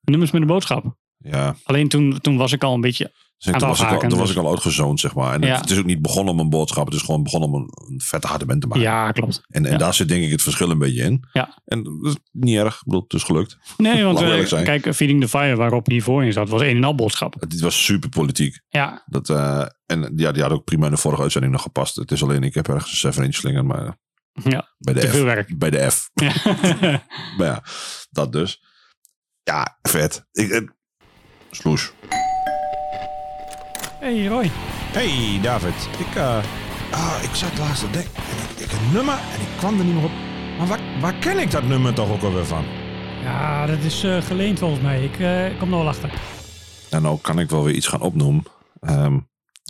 nummers 0.00 0.30
met 0.30 0.40
een 0.40 0.46
boodschap. 0.46 0.96
Ja, 1.18 1.54
Alleen 1.64 1.88
toen, 1.88 2.18
toen 2.20 2.36
was 2.36 2.52
ik 2.52 2.64
al 2.64 2.74
een 2.74 2.80
beetje... 2.80 3.12
dus 3.44 3.52
toen, 3.58 3.68
was 3.68 3.80
ik, 3.80 3.88
al, 3.88 3.98
toen 3.98 4.08
was 4.18 4.28
dus- 4.28 4.36
ik 4.36 4.42
al 4.42 4.50
uitgezoond, 4.50 5.00
zeg 5.00 5.14
maar. 5.14 5.34
En 5.34 5.40
Ja. 5.40 5.56
het, 5.60 5.70
is 5.70 5.78
ook 5.78 5.84
niet 5.84 6.02
begonnen 6.02 6.34
om 6.34 6.40
een 6.40 6.50
boodschap. 6.50 6.84
Het 6.86 6.94
is 6.94 7.02
gewoon 7.02 7.22
begonnen 7.22 7.48
om 7.48 7.54
een, 7.54 7.70
een 7.92 8.00
vette 8.00 8.26
harde 8.26 8.46
band 8.46 8.60
te 8.60 8.66
maken. 8.66 8.82
Ja, 8.82 9.10
klopt. 9.12 9.40
En, 9.48 9.64
en 9.64 9.72
ja. 9.72 9.78
daar 9.78 9.94
zit 9.94 10.08
denk 10.08 10.24
ik 10.24 10.30
het 10.30 10.42
verschil 10.42 10.70
een 10.70 10.78
beetje 10.78 11.02
in. 11.02 11.24
Ja. 11.32 11.60
En 11.64 11.82
dat 11.82 11.94
is 12.02 12.16
niet 12.32 12.56
erg. 12.56 12.74
Ik 12.74 12.84
bedoel, 12.84 13.02
het 13.02 13.12
is 13.12 13.22
gelukt. 13.22 13.58
Nee, 13.76 14.04
want 14.12 14.20
eh, 14.52 14.62
kijk, 14.62 14.94
Feeding 14.94 15.20
the 15.20 15.28
Fire, 15.28 15.56
waarop 15.56 15.86
hiervoor 15.86 16.24
in 16.24 16.32
zat, 16.32 16.48
was 16.48 16.60
een 16.60 16.76
en 16.76 16.84
al 16.84 16.94
boodschap. 16.94 17.34
Het 17.40 17.60
was 17.60 17.84
super 17.84 18.08
politiek. 18.08 18.60
Ja, 18.68 19.02
Dat, 19.06 19.28
eh, 19.28 19.64
en 19.86 20.12
ja, 20.16 20.32
die 20.32 20.42
had 20.42 20.52
ook 20.52 20.64
prima 20.64 20.84
in 20.84 20.90
de 20.92 20.96
vorige 20.98 21.22
uitzending 21.22 21.52
nog 21.52 21.62
gepast. 21.62 21.96
Het 21.96 22.10
is 22.10 22.22
alleen, 22.22 22.42
ik 22.42 22.54
heb 22.54 22.68
ergens 22.68 22.90
een 22.90 22.98
7 22.98 23.24
inch 23.24 23.34
slinger, 23.34 23.64
maar 23.64 23.98
ja 24.32 24.74
bij 24.78 24.94
de 24.94 25.00
te 25.00 25.06
F. 25.06 25.10
veel 25.10 25.24
werk. 25.24 25.58
Bij 25.58 25.70
de 25.70 25.90
F. 25.90 26.10
Ja. 26.14 26.32
Maar 27.36 27.46
ja, 27.46 27.62
dat 28.10 28.32
dus. 28.32 28.62
Ja, 29.42 29.78
vet. 29.82 30.26
Ik, 30.32 30.50
eh, 30.50 30.60
sloes. 31.50 31.92
Hey 34.00 34.26
Roy. 34.26 34.50
Hey 34.92 35.38
David, 35.42 35.88
ik, 35.98 36.14
eh, 36.16 36.42
ah, 36.90 37.18
ik 37.22 37.34
zat 37.34 37.58
laatst 37.58 37.80
te 37.84 37.90
denken. 37.90 38.10
en 38.14 38.50
Ik, 38.56 38.64
ik 38.64 38.72
een 38.72 38.92
nummer 38.92 39.14
en 39.14 39.40
ik 39.40 39.48
kwam 39.58 39.78
er 39.78 39.84
niet 39.84 39.94
meer 39.94 40.04
op. 40.04 40.10
Maar 40.58 40.66
waar, 40.66 40.80
waar 41.00 41.14
ken 41.14 41.38
ik 41.38 41.50
dat 41.50 41.62
nummer 41.64 41.94
toch 41.94 42.10
ook 42.10 42.22
alweer 42.22 42.44
van? 42.46 42.64
Ja, 43.22 43.66
dat 43.66 43.78
is 43.78 44.02
eh, 44.04 44.22
geleend 44.22 44.58
volgens 44.58 44.80
mij. 44.80 45.04
Ik 45.04 45.18
eh, 45.18 45.58
kom 45.58 45.70
er 45.72 45.78
wel 45.78 45.88
achter. 45.88 46.12
En 46.90 47.02
nou 47.02 47.18
kan 47.20 47.38
ik 47.38 47.50
wel 47.50 47.64
weer 47.64 47.74
iets 47.74 47.86
gaan 47.86 48.00
opnoemen. 48.00 48.44
Ehm, 48.80 49.18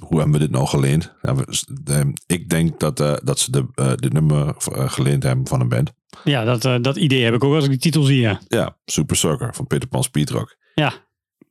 hoe 0.07 0.19
hebben 0.19 0.33
we 0.33 0.39
dit 0.39 0.51
nou 0.51 0.67
geleend? 0.67 1.13
Ja, 1.23 1.35
we- 1.35 1.65
de- 1.83 2.13
ik 2.27 2.49
denk 2.49 2.81
dat, 2.81 3.01
eh, 3.01 3.15
dat 3.23 3.39
ze 3.39 3.51
de, 3.51 3.95
dit 3.97 4.13
nummer 4.13 4.55
geleend 4.91 5.23
hebben 5.23 5.47
van 5.47 5.61
een 5.61 5.69
band. 5.69 5.93
Ja, 6.25 6.45
dat, 6.45 6.85
dat 6.85 6.97
idee 6.97 7.25
heb 7.25 7.35
ik 7.35 7.45
ook 7.45 7.55
als 7.55 7.65
ik 7.65 7.71
die 7.71 7.79
titel 7.79 8.03
zie, 8.03 8.21
ja. 8.21 8.41
Ja, 8.49 8.77
Super 8.85 9.17
Sucker 9.17 9.55
van 9.55 9.67
Peter 9.67 9.89
Pan 9.89 10.03
Speedrock. 10.03 10.57
Ja, 10.75 10.93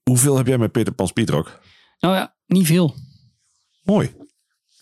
Hoeveel 0.03 0.37
heb 0.37 0.47
jij 0.47 0.57
met 0.57 0.71
Peter 0.71 0.93
Pan 0.93 1.07
Speedrock? 1.07 1.59
Nou 1.99 2.15
ja, 2.15 2.35
niet 2.49 2.67
veel. 2.67 2.95
Mooi. 3.83 4.11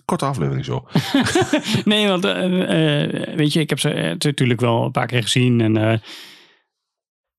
Korte 0.05 0.25
aflevering 0.25 0.65
zo. 0.65 0.87
Nee, 1.91 2.07
want 2.07 2.25
eh, 2.25 3.03
eh, 3.03 3.35
weet 3.35 3.53
je, 3.53 3.59
ik 3.59 3.69
heb 3.69 3.79
ze 3.79 3.89
eh, 3.89 4.09
natuurlijk 4.09 4.59
wel 4.59 4.83
een 4.83 4.91
paar 4.91 5.07
keer 5.07 5.21
gezien. 5.21 5.61
En 5.61 6.01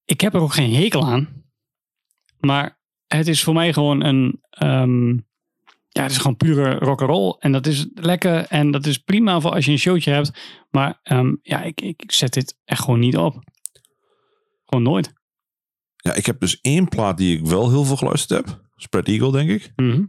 ik 0.04 0.20
heb 0.20 0.34
er 0.34 0.40
ook 0.40 0.52
geen 0.52 0.74
hekel 0.74 1.06
aan. 1.06 1.28
Maar 2.40 2.80
het 3.06 3.28
is 3.28 3.42
voor 3.42 3.54
mij 3.54 3.72
gewoon 3.72 4.04
een... 4.04 4.42
ehm, 4.50 5.08
ja, 5.88 6.02
het 6.02 6.10
is 6.10 6.16
gewoon 6.18 6.36
pure 6.36 6.74
rock'n'roll. 6.74 7.36
En 7.38 7.52
dat 7.52 7.66
is 7.66 7.86
lekker. 7.94 8.46
En 8.46 8.70
dat 8.70 8.86
is 8.86 8.98
prima 8.98 9.40
voor 9.40 9.50
als 9.50 9.64
je 9.64 9.70
een 9.70 9.78
showtje 9.78 10.12
hebt. 10.12 10.32
Maar 10.70 11.00
ehm, 11.02 11.34
ja, 11.42 11.62
ik, 11.62 11.80
ik 11.80 12.12
zet 12.12 12.32
dit 12.32 12.58
echt 12.64 12.80
gewoon 12.82 12.98
niet 13.00 13.16
op. 13.16 13.42
Gewoon 14.64 14.84
nooit. 14.84 15.12
Ja, 15.96 16.14
ik 16.14 16.26
heb 16.26 16.40
dus 16.40 16.60
één 16.60 16.88
plaat 16.88 17.16
die 17.16 17.38
ik 17.38 17.46
wel 17.46 17.70
heel 17.70 17.84
veel 17.84 17.96
geluisterd 17.96 18.46
heb. 18.46 18.60
Spread 18.76 19.08
Eagle, 19.08 19.32
denk 19.32 19.50
ik. 19.50 19.72
Mhm. 19.76 20.04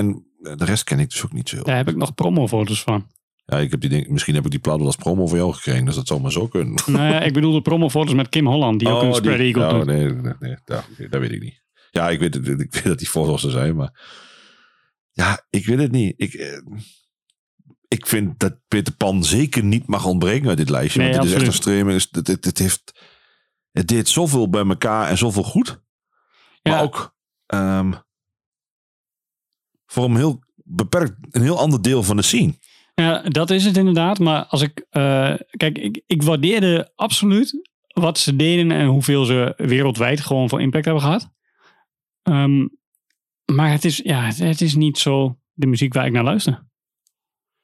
En 0.00 0.26
eh, 0.42 0.56
de 0.56 0.64
rest 0.64 0.84
ken 0.84 0.98
ik 0.98 1.10
dus 1.10 1.24
ook 1.24 1.32
niet 1.32 1.48
zo. 1.48 1.62
Daar 1.62 1.76
heb 1.76 1.88
ik 1.88 1.96
nog 1.96 2.14
promofoto's 2.14 2.82
van. 2.82 3.06
Ja, 3.44 3.58
ik 3.58 3.70
heb 3.70 3.80
die 3.80 3.90
ding, 3.90 4.08
misschien 4.08 4.34
heb 4.34 4.44
ik 4.44 4.50
die 4.50 4.60
plaat 4.60 4.76
wel 4.76 4.86
als 4.86 4.96
promo 4.96 5.26
voor 5.26 5.36
jou 5.38 5.52
gekregen. 5.52 5.84
Dus 5.84 5.94
dat 5.94 6.06
zou 6.06 6.20
maar 6.20 6.32
zo 6.32 6.48
kunnen. 6.48 6.74
nou 6.86 7.12
ja, 7.12 7.20
ik 7.20 7.32
bedoel 7.32 7.52
de 7.52 7.62
promofoto's 7.62 8.14
met 8.14 8.28
Kim 8.28 8.46
Holland. 8.46 8.78
Die 8.78 8.88
ook 8.88 9.02
een 9.02 9.14
Spread 9.14 9.38
Eagle 9.38 9.66
oh, 9.66 9.70
doet. 9.70 9.86
nee, 9.86 10.12
nee, 10.12 10.34
nee, 10.38 11.08
dat 11.08 11.20
weet 11.20 11.32
ik 11.32 11.40
niet. 11.42 11.62
Ja, 11.90 12.10
ik 12.10 12.18
weet, 12.18 12.34
ik 12.36 12.72
weet 12.72 12.82
dat 12.82 12.98
die 12.98 13.08
foto's 13.08 13.44
er 13.44 13.50
zijn, 13.50 13.76
maar... 13.76 14.00
Ja, 15.12 15.46
ik 15.50 15.66
weet 15.66 15.78
het 15.78 15.90
niet. 15.90 16.14
Ik, 16.16 16.34
eh, 16.34 16.58
ik 17.88 18.06
vind 18.06 18.38
dat 18.38 18.58
Peter 18.68 18.94
Pan 18.94 19.24
zeker 19.24 19.64
niet 19.64 19.86
mag 19.86 20.04
ontbreken 20.04 20.48
uit 20.48 20.56
dit 20.56 20.68
lijstje. 20.68 21.00
Nee, 21.00 21.10
want 21.10 21.22
dit 21.22 21.30
is 21.30 21.36
echt 21.36 21.46
een 21.46 21.52
streaming. 21.52 22.08
Het, 22.10 22.26
het, 22.26 22.44
het, 22.44 22.58
heeft, 22.58 23.00
het 23.70 23.88
deed 23.88 24.08
zoveel 24.08 24.48
bij 24.50 24.66
elkaar 24.66 25.08
en 25.08 25.18
zoveel 25.18 25.42
goed. 25.42 25.82
Maar 26.62 26.72
Ja. 26.72 26.80
ook 26.80 27.14
ehm, 27.46 27.92
voor 29.90 30.04
een 30.04 30.16
heel 30.16 30.42
beperkt, 30.64 31.14
een 31.30 31.42
heel 31.42 31.58
ander 31.58 31.82
deel 31.82 32.02
van 32.02 32.16
de 32.16 32.22
scene. 32.22 32.54
Ja, 32.94 33.22
dat 33.22 33.50
is 33.50 33.64
het 33.64 33.76
inderdaad. 33.76 34.18
Maar 34.18 34.44
als 34.44 34.60
ik. 34.62 34.86
eh, 34.90 35.34
kijk, 35.50 35.78
ik, 35.78 36.02
ik 36.06 36.22
waardeerde 36.22 36.92
absoluut 36.94 37.68
wat 37.92 38.18
ze 38.18 38.36
deden 38.36 38.70
en 38.70 38.86
hoeveel 38.86 39.24
ze 39.24 39.54
wereldwijd 39.56 40.20
gewoon 40.20 40.48
voor 40.48 40.60
impact 40.60 40.84
hebben 40.84 41.02
gehad. 41.02 41.28
Ehm, 42.22 42.66
maar 43.52 43.70
het 43.70 43.84
is, 43.84 43.96
ja, 43.96 44.22
het, 44.24 44.38
het 44.38 44.60
is 44.60 44.74
niet 44.74 44.98
zo 44.98 45.38
de 45.52 45.66
muziek 45.66 45.94
waar 45.94 46.06
ik 46.06 46.12
naar 46.12 46.24
luister. 46.24 46.68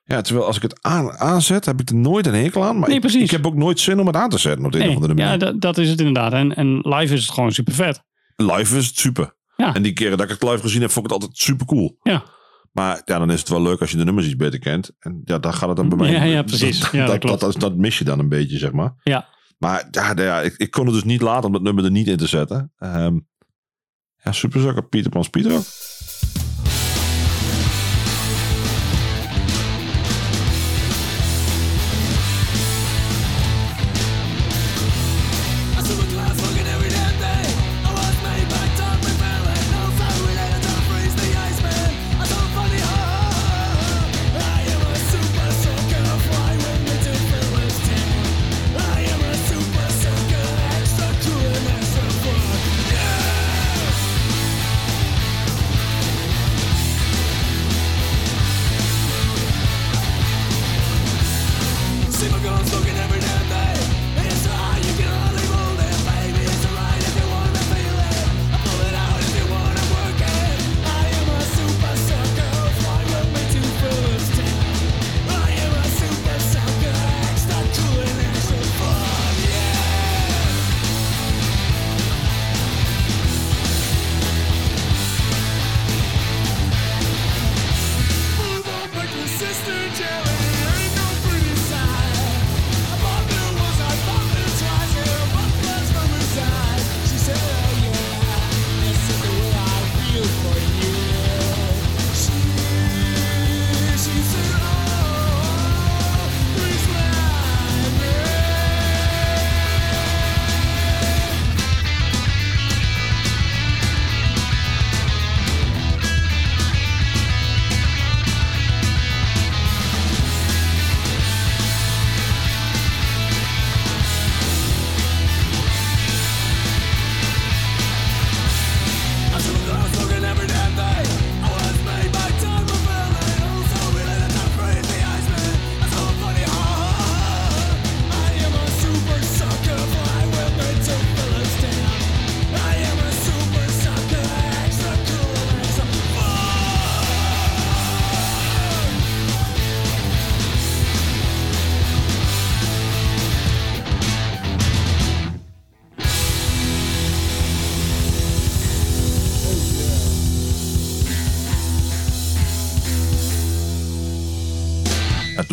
Ja, 0.02 0.20
terwijl 0.20 0.46
als 0.46 0.56
ik 0.56 0.62
het 0.62 0.82
aan, 0.82 1.12
aanzet, 1.18 1.64
heb 1.64 1.80
ik 1.80 1.88
er 1.88 1.94
nooit 1.94 2.26
een 2.26 2.34
hekel 2.34 2.64
aan. 2.64 2.78
Maar 2.78 2.86
Nee, 2.88 2.96
ik, 2.96 3.02
precies. 3.02 3.22
ik 3.22 3.30
heb 3.30 3.46
ook 3.46 3.54
nooit 3.54 3.80
zin 3.80 4.00
om 4.00 4.06
het 4.06 4.16
aan 4.16 4.28
te 4.30 4.38
zetten 4.38 4.64
op 4.64 4.72
de 4.72 4.78
een 4.78 4.82
of 4.82 4.88
Nee, 4.88 4.96
andere 4.96 5.14
manier. 5.14 5.30
ja, 5.32 5.36
dat, 5.38 5.60
dat 5.60 5.78
is 5.78 5.88
het 5.88 5.98
inderdaad. 5.98 6.32
En, 6.32 6.54
en 6.54 6.76
live 6.82 7.14
is 7.14 7.22
het 7.22 7.30
gewoon 7.34 7.52
super 7.52 7.72
vet. 7.74 8.02
Live 8.36 8.76
is 8.76 8.86
het 8.86 8.96
super. 8.98 9.35
Ja. 9.56 9.74
En 9.74 9.82
die 9.82 9.92
keren 9.92 10.18
dat 10.18 10.30
ik 10.30 10.40
het 10.40 10.50
live 10.50 10.62
gezien 10.62 10.80
heb, 10.80 10.90
vond 10.90 11.06
ik 11.06 11.12
het 11.12 11.22
altijd 11.22 11.40
super 11.40 11.66
cool. 11.66 11.98
Ja. 12.02 12.24
Maar 12.72 13.02
ja, 13.04 13.18
dan 13.18 13.30
is 13.30 13.40
het 13.40 13.48
wel 13.48 13.62
leuk 13.62 13.80
als 13.80 13.90
je 13.90 13.96
de 13.96 14.04
nummers 14.04 14.26
iets 14.26 14.36
beter 14.36 14.58
kent. 14.58 14.90
En 14.98 15.22
ja, 15.24 15.38
daar 15.38 15.52
gaat 15.52 15.68
het 15.68 15.76
dan 15.76 15.88
bij 15.88 15.98
mij. 15.98 16.10
Ja, 16.10 16.22
ja, 16.22 16.42
precies. 16.42 16.80
Dat, 16.80 16.90
Ja, 16.90 17.06
dat 17.06 17.22
dat, 17.22 17.40
dat, 17.40 17.60
dat 17.60 17.76
mis 17.76 17.98
je 17.98 18.04
dan 18.04 18.18
een 18.18 18.28
beetje, 18.28 18.58
zeg 18.58 18.72
maar. 18.72 18.94
Ja. 19.02 19.28
Maar 19.58 19.88
ja, 19.90 20.12
ja 20.16 20.40
ik, 20.40 20.54
ik 20.56 20.70
kon 20.70 20.84
het 20.84 20.94
dus 20.94 21.04
niet 21.04 21.20
laten 21.20 21.44
om 21.46 21.52
dat 21.52 21.62
nummer 21.62 21.84
er 21.84 21.90
niet 21.90 22.08
in 22.08 22.16
te 22.16 22.26
zetten. 22.26 22.72
Ehm 22.78 23.16
ja, 24.26 24.32
super 24.32 24.60
zakker. 24.60 24.88
Pieter 24.88 25.10
Pan 25.10 25.24
Speedrock. 25.24 25.62
See 25.62 25.95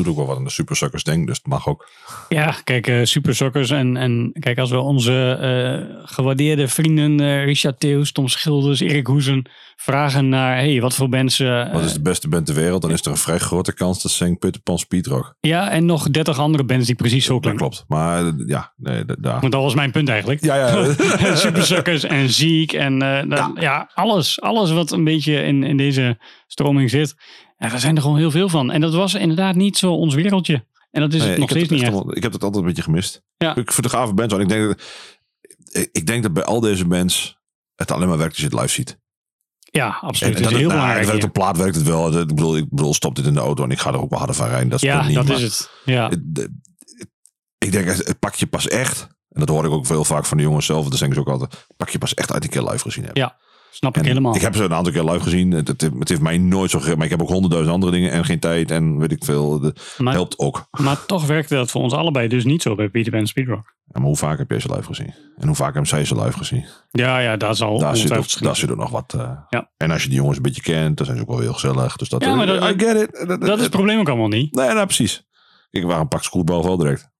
doet 0.04 0.12
ook 0.12 0.18
wel 0.18 0.26
wat 0.28 0.38
aan 0.38 0.43
de 0.43 0.49
Super 0.49 0.76
Suckers 0.76 1.04
denk, 1.04 1.28
dus 1.28 1.38
het 1.38 1.47
mag 1.47 1.68
ook. 1.68 1.89
Ja, 2.30 2.56
kijk, 2.64 2.88
eh 2.88 2.99
Super 3.04 3.36
Sokkers. 3.36 3.70
En, 3.70 3.97
en 3.97 4.32
kijk, 4.39 4.58
als 4.58 4.70
we 4.70 4.80
onze 4.80 5.32
eh, 5.32 6.06
gewaardeerde 6.06 6.68
vrienden 6.68 7.20
eh, 7.20 7.43
Richard 7.45 7.80
Theus, 7.80 8.12
Tom 8.12 8.28
Schilders, 8.28 8.80
Erik 8.80 9.08
Hoezen 9.08 9.49
vragen 9.76 10.30
naar, 10.30 10.56
hey, 10.56 10.82
wat 10.82 10.95
voor 10.95 11.10
eh, 11.14 11.74
Wat 11.74 11.84
is 11.84 11.93
de 11.93 12.01
beste 12.01 12.28
band 12.30 12.45
ter 12.45 12.56
wereld? 12.56 12.82
Dan 12.82 12.91
is 12.91 13.01
er 13.01 13.12
een 13.12 13.18
vrij 13.18 13.38
grote 13.38 13.74
kans 13.74 14.01
dat 14.01 14.12
St. 14.12 14.39
Peter 14.39 14.62
Pan 14.62 14.80
Speedrock. 14.80 15.36
Ja, 15.39 15.70
en 15.70 15.86
nog 15.86 16.10
30 16.10 16.39
andere 16.39 16.64
bands 16.64 16.86
die 16.86 16.95
precies 16.95 17.26
zo 17.26 17.34
Dat 17.34 17.41
klinken. 17.41 17.62
klopt. 17.70 17.86
Maar 17.88 18.32
ja, 18.45 18.74
nee, 18.78 19.06
da- 19.06 19.16
daar. 19.20 19.39
Want 19.39 19.51
dat 19.51 19.62
was 19.62 19.76
mijn 19.76 19.91
punt 19.91 20.10
eigenlijk. 20.10 20.43
Ja, 20.43 20.56
ja. 20.56 20.93
Super 21.36 21.64
Suckers 21.66 22.04
en 22.04 22.30
Ziek 22.30 22.74
en 22.74 22.99
dan- 23.30 23.58
ja. 23.60 23.89
alles. 23.93 24.41
Alles 24.41 24.72
wat 24.72 24.91
een 24.91 25.04
beetje 25.04 25.43
in, 25.43 25.64
in 25.64 25.78
deze 25.78 26.18
stroming 26.47 26.89
zit. 26.89 27.16
Ja, 27.58 27.70
daar 27.70 27.80
zijn 27.80 27.95
er 27.95 28.01
gewoon 28.01 28.18
heel 28.18 28.32
veel 28.32 28.49
van. 28.49 28.72
En 28.72 28.82
dat 28.82 28.93
was 28.93 29.14
inderdaad 29.14 29.56
niet 29.56 29.78
zo 29.78 29.93
ons 29.93 30.14
wereldje. 30.16 30.66
En 30.91 31.01
dat 31.01 31.14
is 31.14 31.20
Nee, 31.22 31.30
het 31.30 31.39
nog 31.39 31.49
steeds 31.49 31.70
het 31.70 31.80
niet 31.80 31.82
echt 32.08 32.16
ik 32.18 32.24
heb 32.24 32.32
het 32.34 32.43
altijd 32.43 32.62
een 32.62 32.68
beetje 32.68 32.84
gemist. 32.84 33.24
Ja. 33.38 33.56
Ik 33.56 33.72
vind 33.72 33.84
de 33.84 33.89
gave 33.97 34.14
bands. 34.14 34.34
want 34.34 34.43
Ik 34.51 34.58
denk, 34.58 34.68
dat, 34.68 35.88
ik, 35.91 36.06
denk 36.06 36.24
dat 36.24 36.34
bij 36.34 36.43
al 36.43 36.60
deze 36.60 36.86
bands 36.86 37.38
het 37.76 37.91
alleen 37.91 38.08
maar 38.08 38.18
werkt 38.18 38.32
als 38.34 38.41
je 38.41 38.49
het 38.49 38.54
live 38.60 38.68
ziet. 38.74 38.99
Ja, 39.60 39.97
absoluut. 40.01 40.34
dat 40.34 40.41
is 40.43 40.49
dat 40.49 40.58
heel 40.60 40.68
nou, 40.68 40.80
belangrijk. 40.80 40.97
het 40.99 41.06
werkt 41.08 41.22
hier. 41.22 41.28
op 41.28 41.34
plaat 41.34 41.58
werkt 41.58 41.76
het 41.76 41.86
wel. 41.86 42.20
Ik 42.20 42.28
bedoel, 42.28 42.58
ik 42.58 42.70
bedoel, 42.70 42.93
stop 42.93 43.16
dit 43.16 43.26
in 43.26 43.34
de 43.34 43.39
auto 43.39 43.64
en 43.64 43.72
ik 43.72 43.80
ga 43.80 43.89
er 43.91 44.01
ook 44.01 44.10
wel 44.10 44.18
harder 44.20 44.36
van 44.38 44.47
rijden. 44.47 44.70
Dat 44.70 44.84
is 44.84 44.89
Ja, 44.89 45.08
niet, 45.08 45.16
dat 45.16 45.30
is 45.30 45.41
het. 45.41 45.70
Ja. 45.86 46.10
het- 46.10 46.22
het- 46.34 46.49
Ik 47.58 47.72
denk, 47.72 47.86
het 47.88 48.08
het 48.08 48.20
pak 48.20 48.36
je 48.36 48.47
pas 48.47 48.68
echt. 48.68 49.01
En 49.30 49.39
dat 49.39 49.49
hoor 49.49 49.66
ik 49.66 49.72
ook 49.72 49.86
veel 49.86 50.04
vaak 50.06 50.26
van 50.26 50.38
de 50.38 50.43
jongens 50.43 50.66
zelf. 50.66 50.88
Dat 50.88 50.97
zeggen 50.97 51.16
ze 51.16 51.22
ook 51.22 51.30
altijd. 51.30 51.66
Pak 51.78 51.89
je 51.89 51.97
pas 51.97 52.14
echt 52.14 52.32
uit 52.32 52.43
een 52.43 52.49
keer 52.49 52.62
live 52.64 52.80
gezien 52.80 53.04
hebben. 53.04 53.22
Ja. 53.22 53.38
Snap 53.74 53.97
ik 53.97 54.05
helemaal. 54.05 54.36
Ik 54.36 54.41
heb 54.41 54.55
ze 54.55 54.63
een 54.63 54.74
aantal 54.74 54.93
keer 54.93 55.03
live 55.03 55.19
gezien. 55.24 55.51
Het, 55.51 55.67
het, 55.67 55.82
het 55.99 56.09
heeft 56.09 56.21
mij 56.21 56.38
nooit 56.38 56.69
zo 56.69 56.78
gegeven. 56.78 56.97
Maar 56.97 57.05
ik 57.07 57.11
heb 57.11 57.21
ook 57.21 57.30
honderdduizend 57.30 57.74
andere 57.76 57.91
dingen 57.91 58.11
en 58.11 58.26
geen 58.26 58.39
tijd 58.39 58.71
en 58.71 58.97
weet 58.97 59.11
ik 59.11 59.24
veel. 59.26 59.59
Dat 59.59 59.95
maar, 59.97 60.13
helpt 60.13 60.39
ook. 60.39 60.67
maar 60.71 61.05
toch 61.05 61.26
werkte 61.26 61.55
dat 61.55 61.71
voor 61.71 61.82
ons 61.82 61.93
allebei 61.93 62.28
dus 62.28 62.43
niet 62.43 62.61
zo 62.61 62.76
bij 62.76 62.89
Peter 62.89 63.11
Pan 63.11 63.28
Speedrock. 63.28 63.76
Ja, 63.86 63.99
maar 63.99 64.07
hoe 64.07 64.17
vaak 64.17 64.38
heb 64.38 64.49
jij 64.49 64.59
ze 64.59 64.74
live 64.74 64.84
gezien? 64.84 65.13
En 65.38 65.47
hoe 65.47 65.55
vaak 65.55 65.71
hebben 65.71 65.89
zij 65.89 66.05
ze 66.05 66.15
live 66.21 66.38
gezien? 66.38 66.65
Ja, 66.91 67.19
ja, 67.19 67.38
daar 67.38 67.55
zal 67.55 67.80
daar, 67.80 67.97
zit 67.97 68.11
ook, 68.17 68.41
daar 68.41 68.55
zit 68.55 68.71
ook 68.71 68.78
nog 68.78 68.89
wat. 68.89 69.13
eh, 69.13 69.32
Ja. 69.49 69.71
En 69.78 69.91
als 69.91 70.03
je 70.03 70.09
die 70.09 70.17
jongens 70.17 70.38
een 70.38 70.43
beetje 70.43 70.61
kent, 70.61 70.97
dan 70.97 71.05
zijn 71.05 71.17
ze 71.17 71.24
ook 71.24 71.30
wel 71.30 71.39
heel 71.39 71.53
gezellig. 71.53 71.95
Dus 71.95 72.09
dat, 72.09 72.24
Ja, 72.24 72.36
maar 72.36 72.45
dat- 72.45 72.63
I 72.69 72.80
get 72.86 72.95
it. 73.01 73.28
Dat, 73.28 73.41
Dat 73.41 73.57
is 73.57 73.63
het 73.63 73.71
probleem 73.71 73.99
ook 73.99 74.07
allemaal 74.09 74.28
niet. 74.28 74.55
Nee, 74.55 74.67
nou 74.74 74.86
precies. 74.86 75.24
Ik 75.71 75.84
waar 75.84 75.99
een 75.99 76.07
pak 76.07 76.24
scootbal 76.24 76.63
wel 76.63 76.78
direct. 76.78 77.11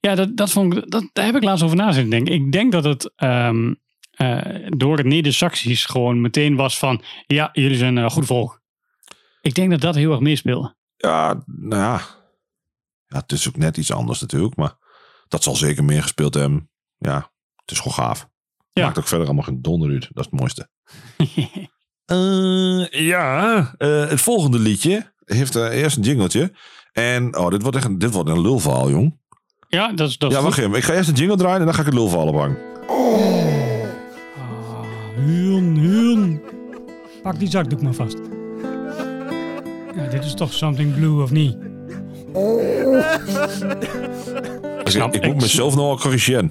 Ja, 0.00 0.14
dat, 0.14 0.36
dat 0.36 0.50
vond 0.50 0.76
ik, 0.76 0.90
dat, 0.90 1.10
daar 1.12 1.24
heb 1.24 1.36
ik 1.36 1.42
laatst 1.42 1.64
over 1.64 1.76
na 1.76 1.92
zitten 1.92 2.10
denken. 2.10 2.34
Ik 2.34 2.52
denk 2.52 2.72
dat 2.72 2.84
het 2.84 3.12
ehm, 3.16 3.74
eh, 4.18 4.66
door 4.68 4.96
het 4.96 5.06
Neder-Saxisch 5.06 5.84
gewoon 5.84 6.20
meteen 6.20 6.56
was 6.56 6.78
van... 6.78 7.02
Ja, 7.26 7.48
jullie 7.52 7.76
zijn 7.76 7.96
een 7.96 8.10
goed 8.10 8.26
volk. 8.26 8.60
Ik 9.40 9.54
denk 9.54 9.70
dat 9.70 9.80
dat 9.80 9.94
heel 9.94 10.10
erg 10.10 10.20
meespeelde. 10.20 10.74
Ja, 10.96 11.42
nou 11.46 11.82
ja. 11.82 12.00
ja. 13.06 13.18
Het 13.18 13.32
is 13.32 13.48
ook 13.48 13.56
net 13.56 13.76
iets 13.76 13.92
anders 13.92 14.20
natuurlijk. 14.20 14.56
Maar 14.56 14.76
dat 15.28 15.42
zal 15.42 15.56
zeker 15.56 15.84
meer 15.84 16.02
gespeeld 16.02 16.34
hebben. 16.34 16.70
Ja, 16.98 17.30
het 17.56 17.70
is 17.70 17.78
gewoon 17.78 17.92
gaaf. 17.92 18.28
Ja. 18.72 18.84
Maakt 18.84 18.98
ook 18.98 19.08
verder 19.08 19.26
allemaal 19.26 19.44
geen 19.44 19.62
donder 19.62 19.90
uit. 19.90 20.08
Dat 20.12 20.24
is 20.24 20.30
het 20.30 20.40
mooiste. 20.40 20.68
Eh, 22.08 22.86
ja, 22.90 23.58
eh, 23.78 24.08
het 24.08 24.20
volgende 24.20 24.58
liedje 24.58 25.12
heeft 25.24 25.56
eh, 25.56 25.80
eerst 25.80 25.96
een 25.96 26.02
jingletje. 26.02 26.52
En 26.92 27.36
oh, 27.36 27.50
dit 27.50 27.62
wordt 27.62 27.76
echt 27.76 27.86
een, 27.86 27.98
dit 27.98 28.12
wordt 28.12 28.28
een 28.28 28.40
lulverhaal, 28.40 28.90
jong. 28.90 29.18
Ja, 29.68 29.92
dat 29.92 30.08
is 30.08 30.18
dat. 30.18 30.32
Ja, 30.32 30.42
wacht 30.42 30.58
even. 30.58 30.74
Ik 30.74 30.84
ga 30.84 30.94
eerst 30.94 31.08
een 31.08 31.14
jingle 31.14 31.36
draaien 31.36 31.58
en 31.58 31.64
dan 31.64 31.74
ga 31.74 31.80
ik 31.80 31.86
het 31.86 31.94
lulverhaal 31.94 32.26
ophangen. 32.26 32.58
Huun, 35.26 35.76
huun. 35.78 36.40
Pak 37.22 37.38
die 37.38 37.48
zakdoek 37.50 37.82
maar 37.82 37.94
vast. 37.94 38.18
Ja, 39.96 40.06
dit 40.10 40.24
is 40.24 40.34
toch 40.34 40.52
something 40.52 40.94
blue 40.94 41.22
of 41.22 41.30
niet? 41.30 41.56
Ik, 44.84 44.88
snap- 44.94 45.14
ik 45.14 45.24
ik 45.24 45.32
moet 45.32 45.42
mezelf 45.42 45.74
nog 45.74 45.84
wel 45.86 45.98
corrigeren. 45.98 46.50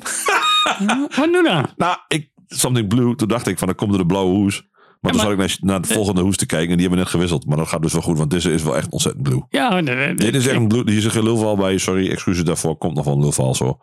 Wat 1.16 1.30
nu 1.32 1.44
dan? 1.44 1.66
Nou, 1.78 1.98
ik, 2.08 2.30
Something 2.48 2.88
Blue, 2.88 3.16
toen 3.16 3.28
dacht 3.28 3.48
ik 3.48 3.58
van, 3.58 3.68
dan 3.68 3.76
komt 3.76 3.92
er 3.92 3.98
de 3.98 4.06
blauwe 4.06 4.36
hoes. 4.36 4.68
Maar 5.02 5.12
toen 5.12 5.22
maar- 5.22 5.50
zat 5.50 5.58
ik 5.58 5.64
naar, 5.64 5.82
de 5.82 5.88
volgende 5.88 6.22
hoes 6.22 6.38
te 6.38 6.46
kijken 6.46 6.70
en 6.70 6.78
die 6.78 6.88
hebben 6.88 7.00
net 7.00 7.10
gewisseld. 7.12 7.46
Maar 7.46 7.58
dat 7.58 7.68
gaat 7.68 7.82
dus 7.82 7.94
wel 7.94 8.02
goed, 8.02 8.18
want 8.18 8.30
deze 8.30 8.54
is 8.54 8.64
wel 8.64 8.78
echt 8.78 8.90
ontzettend 8.90 9.24
blue. 9.24 9.44
Ja, 9.50 9.82
Dit 10.16 10.36
is 10.36 10.48
echt 10.48 10.56
een 10.56 10.68
blue, 10.68 10.92
hier 10.92 11.02
zit 11.02 11.12
geen 11.12 11.24
lulverhaal 11.24 11.56
bij. 11.56 11.78
Sorry, 11.78 12.10
excuses 12.10 12.44
daarvoor. 12.44 12.78
Komt 12.78 12.96
nog 12.96 13.06
wel 13.06 13.14
een 13.14 13.22
lulverhaal 13.22 13.56
zo. 13.56 13.80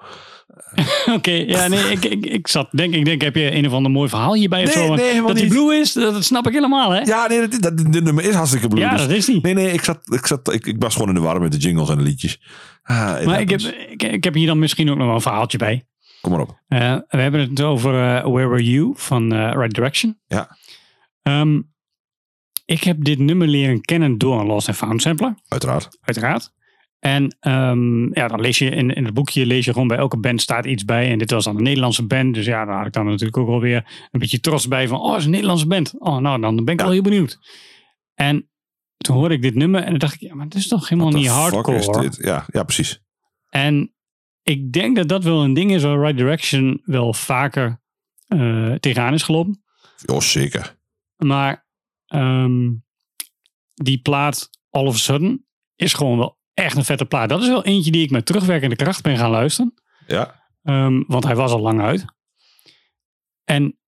Oké, 1.17 1.31
ja, 1.31 1.69
nee, 1.69 1.91
ik, 1.91 2.05
ik, 2.05 2.27
ik 2.27 2.49
zat, 2.49 2.69
denk, 2.71 2.95
ik 2.95 3.05
denk, 3.05 3.23
heb 3.23 3.35
je 3.35 3.55
een 3.55 3.67
of 3.67 3.73
ander 3.73 3.91
mooi 3.91 4.09
verhaal 4.09 4.35
hierbij 4.35 4.63
of 4.63 4.71
zo? 4.71 4.97
Dat 4.97 5.37
die 5.37 5.45
niet. 5.45 5.49
blue 5.49 5.75
is, 5.75 5.93
dat, 5.93 6.25
snap 6.25 6.47
ik 6.47 6.53
helemaal, 6.53 6.91
hè? 6.91 7.01
Ja, 7.01 7.27
nee, 7.27 7.49
dat, 7.49 7.63
dat, 7.63 7.77
dit 7.77 8.05
nummer 8.05 8.25
is 8.25 8.35
hartstikke 8.35 8.69
blue. 8.69 8.81
Ja, 8.81 8.91
dus- 8.91 9.01
dat 9.01 9.11
is 9.11 9.25
die. 9.25 9.41
Nee, 9.43 9.55
nee, 9.55 9.73
ik, 9.73 9.85
zat, 9.85 9.99
ik, 10.05 10.27
zat, 10.27 10.53
ik, 10.53 10.67
ik 10.67 10.77
was 10.79 10.93
gewoon 10.93 11.09
in 11.09 11.15
de 11.15 11.21
war 11.21 11.41
met 11.41 11.53
de 11.53 11.59
jingles 11.59 11.89
en 11.89 11.97
de 11.97 12.03
liedjes. 12.03 12.41
Ah, 12.83 13.25
maar 13.25 13.41
ik 13.41 13.51
heb, 13.51 13.61
ik, 13.61 14.03
ik 14.03 14.25
heb 14.25 14.35
hier 14.35 14.47
dan 14.47 14.59
misschien 14.59 14.91
ook 14.91 14.97
nog 14.97 15.07
wel 15.07 15.15
een 15.15 15.21
verhaaltje 15.21 15.59
bij. 15.59 15.87
Kom 16.21 16.33
maar 16.33 16.41
op. 16.41 16.61
Eh, 16.69 16.97
we 17.09 17.21
hebben 17.21 17.41
het 17.41 17.61
over 17.61 17.95
eh, 17.95 18.23
Where 18.23 18.49
Were 18.49 18.71
You 18.71 18.93
van 18.97 19.33
eh, 19.33 19.53
Right 19.55 19.75
Direction. 19.75 20.19
Ja. 20.27 20.57
Ehm, 21.25 21.61
ik 22.65 22.85
heb 22.85 23.05
dit 23.05 23.19
nummer 23.19 23.49
leren 23.49 23.81
kennen 23.81 24.19
door 24.19 24.41
een 24.41 24.47
Lost 24.47 24.69
and 24.69 24.77
Found 24.77 25.03
sampler, 25.03 25.35
Uiteraard. 25.49 25.99
uiteraard. 26.01 26.53
En 26.99 27.37
ehm, 27.41 28.19
ja, 28.19 28.29
dan 28.29 28.41
lees 28.41 28.59
je 28.59 28.71
in, 28.71 28.91
in 28.91 29.05
het 29.05 29.15
boekje 29.15 29.47
lees 29.47 29.65
je 29.65 29.73
gewoon 29.73 29.89
bij 29.89 29.97
elke 29.97 30.17
band 30.19 30.41
staat 30.41 30.67
iets 30.67 30.85
bij. 30.85 31.11
En 31.11 31.19
dit 31.19 31.31
was 31.31 31.45
dan 31.45 31.57
een 31.57 31.63
Nederlandse 31.63 32.07
band. 32.07 32.35
Dus 32.35 32.47
ja, 32.47 32.65
daar 32.65 32.77
had 32.77 32.87
ik 32.87 32.93
dan 32.93 33.07
natuurlijk 33.07 33.37
ook 33.37 33.47
wel 33.47 33.61
weer 33.61 34.09
een 34.11 34.21
beetje 34.21 34.41
trots 34.41 34.69
bij 34.69 34.89
van, 34.89 35.01
oh, 35.01 35.11
het 35.11 35.19
is 35.19 35.25
een 35.25 35.31
Nederlandse 35.31 35.67
band. 35.67 35.95
Oh, 35.99 36.19
nou, 36.19 36.41
dan 36.41 36.65
ben 36.65 36.75
ik 36.75 36.81
wel 36.81 36.91
heel 36.91 37.03
benieuwd. 37.03 37.39
En 38.15 38.49
toen 38.97 39.17
hoorde 39.17 39.35
ik 39.35 39.43
dit 39.43 39.55
nummer 39.55 39.83
en 39.83 39.91
dan 39.91 39.99
dacht 39.99 40.15
ik, 40.15 40.21
ja, 40.21 40.35
maar 40.35 40.45
het 40.45 40.55
is 40.55 40.69
toch 40.69 40.89
helemaal 40.89 41.11
niet 41.13 41.29
hardcore. 41.29 41.79
is 41.79 41.87
dit? 41.87 42.17
Ja, 42.25 42.45
ja, 42.53 42.63
precies. 42.63 43.03
En 43.49 43.95
ik 44.43 44.73
denk 44.73 44.97
dat 44.97 45.09
dat 45.09 45.25
wel 45.25 45.43
een 45.43 45.55
ding 45.55 45.73
is 45.73 45.83
waar 45.83 46.01
Right 46.01 46.17
Direction 46.17 46.83
wel 46.85 47.15
vaker 47.15 47.81
eh, 48.27 48.73
tegenaan 48.73 49.15
is 49.15 49.23
gelopen. 49.23 49.63
Oh, 50.07 50.21
zeker. 50.21 50.77
Maar 51.17 51.67
ehm, 52.07 52.73
die 53.75 53.99
plaat 54.03 54.51
All 54.71 54.87
of 54.87 54.95
a 54.95 54.99
Sudden 54.99 55.47
is 55.77 55.93
gewoon 55.93 56.19
wel 56.19 56.39
echt 56.55 56.77
een 56.77 56.85
vette 56.85 57.05
plaat. 57.05 57.29
Dat 57.29 57.43
is 57.43 57.49
wel 57.49 57.65
eentje 57.65 57.91
die 57.91 58.03
ik 58.03 58.11
met 58.11 58.27
terugwerkende 58.27 58.77
kracht 58.77 59.03
ben 59.03 59.17
gaan 59.17 59.31
luisteren. 59.31 59.75
Ja. 60.07 60.43
Ehm, 60.63 61.03
want 61.07 61.25
hij 61.25 61.37
was 61.37 61.53
al 61.53 61.61
lang 61.61 61.81
uit. 61.81 62.05
En 63.45 63.79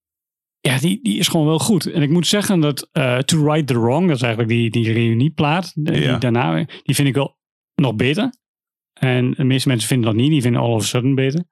ja, 0.60 0.78
die, 0.78 1.02
die 1.02 1.18
is 1.18 1.28
gewoon 1.28 1.46
wel 1.46 1.58
goed. 1.58 1.86
En 1.86 2.02
ik 2.02 2.10
moet 2.10 2.26
zeggen 2.26 2.60
dat 2.60 2.88
eh, 2.92 3.18
To 3.18 3.52
Right 3.52 3.66
the 3.66 3.80
Wrong, 3.80 4.06
dat 4.06 4.16
is 4.16 4.22
eigenlijk 4.22 4.52
die, 4.52 4.70
die 4.70 4.92
reunieplaat, 4.92 5.72
die 5.74 6.00
Ja. 6.00 6.18
daarna, 6.18 6.64
die 6.82 6.94
vind 6.94 7.08
ik 7.08 7.14
wel 7.14 7.38
nog 7.74 7.94
beter. 7.94 8.34
En 8.92 9.30
de 9.30 9.44
meeste 9.44 9.68
mensen 9.68 9.88
vinden 9.88 10.06
dat 10.06 10.20
niet. 10.20 10.30
Die 10.30 10.42
vinden 10.42 10.60
All 10.60 10.72
of 10.72 10.82
a 10.82 10.86
Sudden 10.86 11.14
beter. 11.14 11.44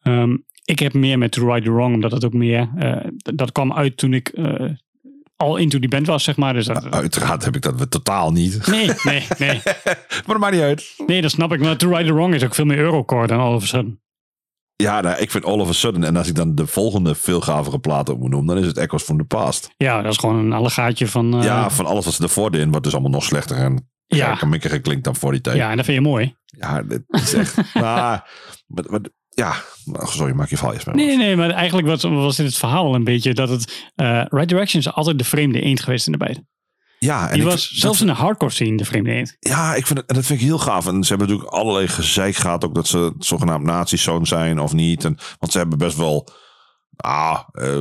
Ehm, 0.00 0.36
ik 0.64 0.78
heb 0.78 0.92
meer 0.92 1.18
met 1.18 1.32
To 1.32 1.46
Right 1.46 1.64
the 1.64 1.72
Wrong, 1.72 1.94
omdat 1.94 2.12
het 2.12 2.24
ook 2.24 2.32
meer, 2.32 2.70
eh, 2.76 3.10
dat 3.16 3.52
kwam 3.52 3.72
uit 3.72 3.96
toen 3.96 4.14
ik 4.14 4.28
eh, 4.28 4.70
al 5.38 5.56
into 5.56 5.78
die 5.78 5.88
band 5.88 6.06
was, 6.06 6.24
zeg 6.24 6.36
maar. 6.36 6.52
Dus 6.52 6.66
dat, 6.66 6.90
Uiteraard 6.90 7.44
heb 7.44 7.56
ik 7.56 7.62
dat 7.62 7.78
we 7.78 7.88
totaal 7.88 8.32
niet. 8.32 8.66
nee, 8.66 8.90
nee, 9.02 9.26
nee. 9.38 9.60
maar 9.64 10.24
dat 10.26 10.38
maakt 10.38 10.52
niet 10.54 10.62
uit. 10.62 10.94
Nee, 11.06 11.22
dat 11.22 11.30
snap 11.30 11.52
ik. 11.52 11.60
Maar 11.60 11.76
To 11.76 11.88
Right 11.88 12.06
the 12.06 12.12
Wrong 12.14 12.34
is 12.34 12.44
ook 12.44 12.54
veel 12.54 12.64
meer 12.64 12.78
Eurocore 12.78 13.26
dan 13.26 13.40
All 13.40 13.54
of 13.54 13.62
a 13.62 13.66
Sudden. 13.66 14.02
Ja, 14.76 15.00
nou, 15.00 15.18
ik 15.20 15.30
vind 15.30 15.44
All 15.44 15.58
of 15.60 15.68
a 15.68 15.72
Sudden. 15.72 16.04
En 16.04 16.16
als 16.16 16.28
ik 16.28 16.34
dan 16.34 16.54
de 16.54 16.66
volgende 16.66 17.14
veel 17.14 17.40
gavere 17.40 17.78
plaat 17.78 18.08
op 18.08 18.18
moet 18.18 18.30
noemen, 18.30 18.54
dan 18.54 18.62
is 18.64 18.68
het 18.68 18.76
Echoes 18.78 19.02
from 19.02 19.18
the 19.18 19.24
Past. 19.24 19.70
Ja, 19.76 20.02
dat 20.02 20.12
is 20.12 20.18
gewoon 20.18 20.36
een 20.36 20.52
allegaatje 20.52 21.06
van... 21.06 21.34
eh, 21.38 21.42
ja, 21.44 21.70
van 21.70 21.86
alles 21.86 22.04
wat 22.04 22.14
ze 22.14 22.22
ervoor 22.22 22.50
deden, 22.50 22.68
wordt 22.70 22.84
dus 22.84 22.92
allemaal 22.92 23.10
nog 23.12 23.24
slechter 23.24 23.56
en 23.56 23.90
Ja. 24.06 24.38
mikkiger 24.46 24.80
klinkt 24.80 25.04
dan 25.04 25.16
voor 25.16 25.32
die 25.32 25.40
tijd. 25.40 25.56
ja, 25.56 25.70
en 25.70 25.76
dat 25.76 25.84
vind 25.84 25.96
je 26.02 26.08
mooi. 26.08 26.36
Ja, 26.44 26.82
dit 26.82 27.02
is 27.08 27.34
echt. 27.34 27.56
maar, 27.74 28.30
maar, 28.66 28.84
maar- 28.88 29.00
ja, 29.38 29.54
nou, 29.84 30.06
sorry, 30.06 30.32
maak 30.34 30.48
je 30.48 30.56
val 30.56 30.72
je 30.72 30.78
Nee, 30.92 31.16
nee, 31.16 31.36
maar 31.36 31.50
eigenlijk 31.50 31.86
was, 31.88 32.02
was 32.02 32.36
dit 32.36 32.46
het 32.46 32.56
verhaal 32.56 32.94
een 32.94 33.04
beetje 33.04 33.34
dat 33.34 33.48
het... 33.48 33.90
eh 33.94 34.22
Right 34.28 34.48
Direction 34.48 34.80
is 34.82 34.92
altijd 34.92 35.18
de 35.18 35.24
vreemde 35.24 35.60
eend 35.60 35.80
geweest 35.80 36.06
in 36.06 36.12
de 36.12 36.18
beide. 36.18 36.44
Ja, 36.98 37.28
en 37.28 37.34
Die 37.34 37.44
was 37.44 37.66
vind- 37.66 37.80
zelfs 37.80 38.00
in 38.00 38.06
de 38.06 38.12
hardcore 38.12 38.52
scene 38.52 38.76
de 38.76 38.84
vreemde 38.84 39.10
eend. 39.10 39.36
Ja, 39.40 39.74
ik 39.74 39.86
vind 39.86 39.98
het, 39.98 40.08
en 40.08 40.14
dat 40.14 40.26
vind 40.26 40.40
ik 40.40 40.46
heel 40.46 40.58
gaaf. 40.58 40.86
En 40.86 41.02
ze 41.02 41.08
hebben 41.08 41.28
natuurlijk 41.28 41.54
allerlei 41.54 41.88
gezeik 41.88 42.36
gehad, 42.36 42.64
ook 42.64 42.74
dat 42.74 42.86
ze 42.86 43.12
zogenaamd 43.18 43.64
nazi-zoon 43.64 44.26
zijn 44.26 44.58
of 44.58 44.72
niet. 44.72 45.04
En, 45.04 45.18
want 45.38 45.52
ze 45.52 45.58
hebben 45.58 45.78
best 45.78 45.96
wel, 45.96 46.28
ah, 46.96 47.40
eh, 47.52 47.80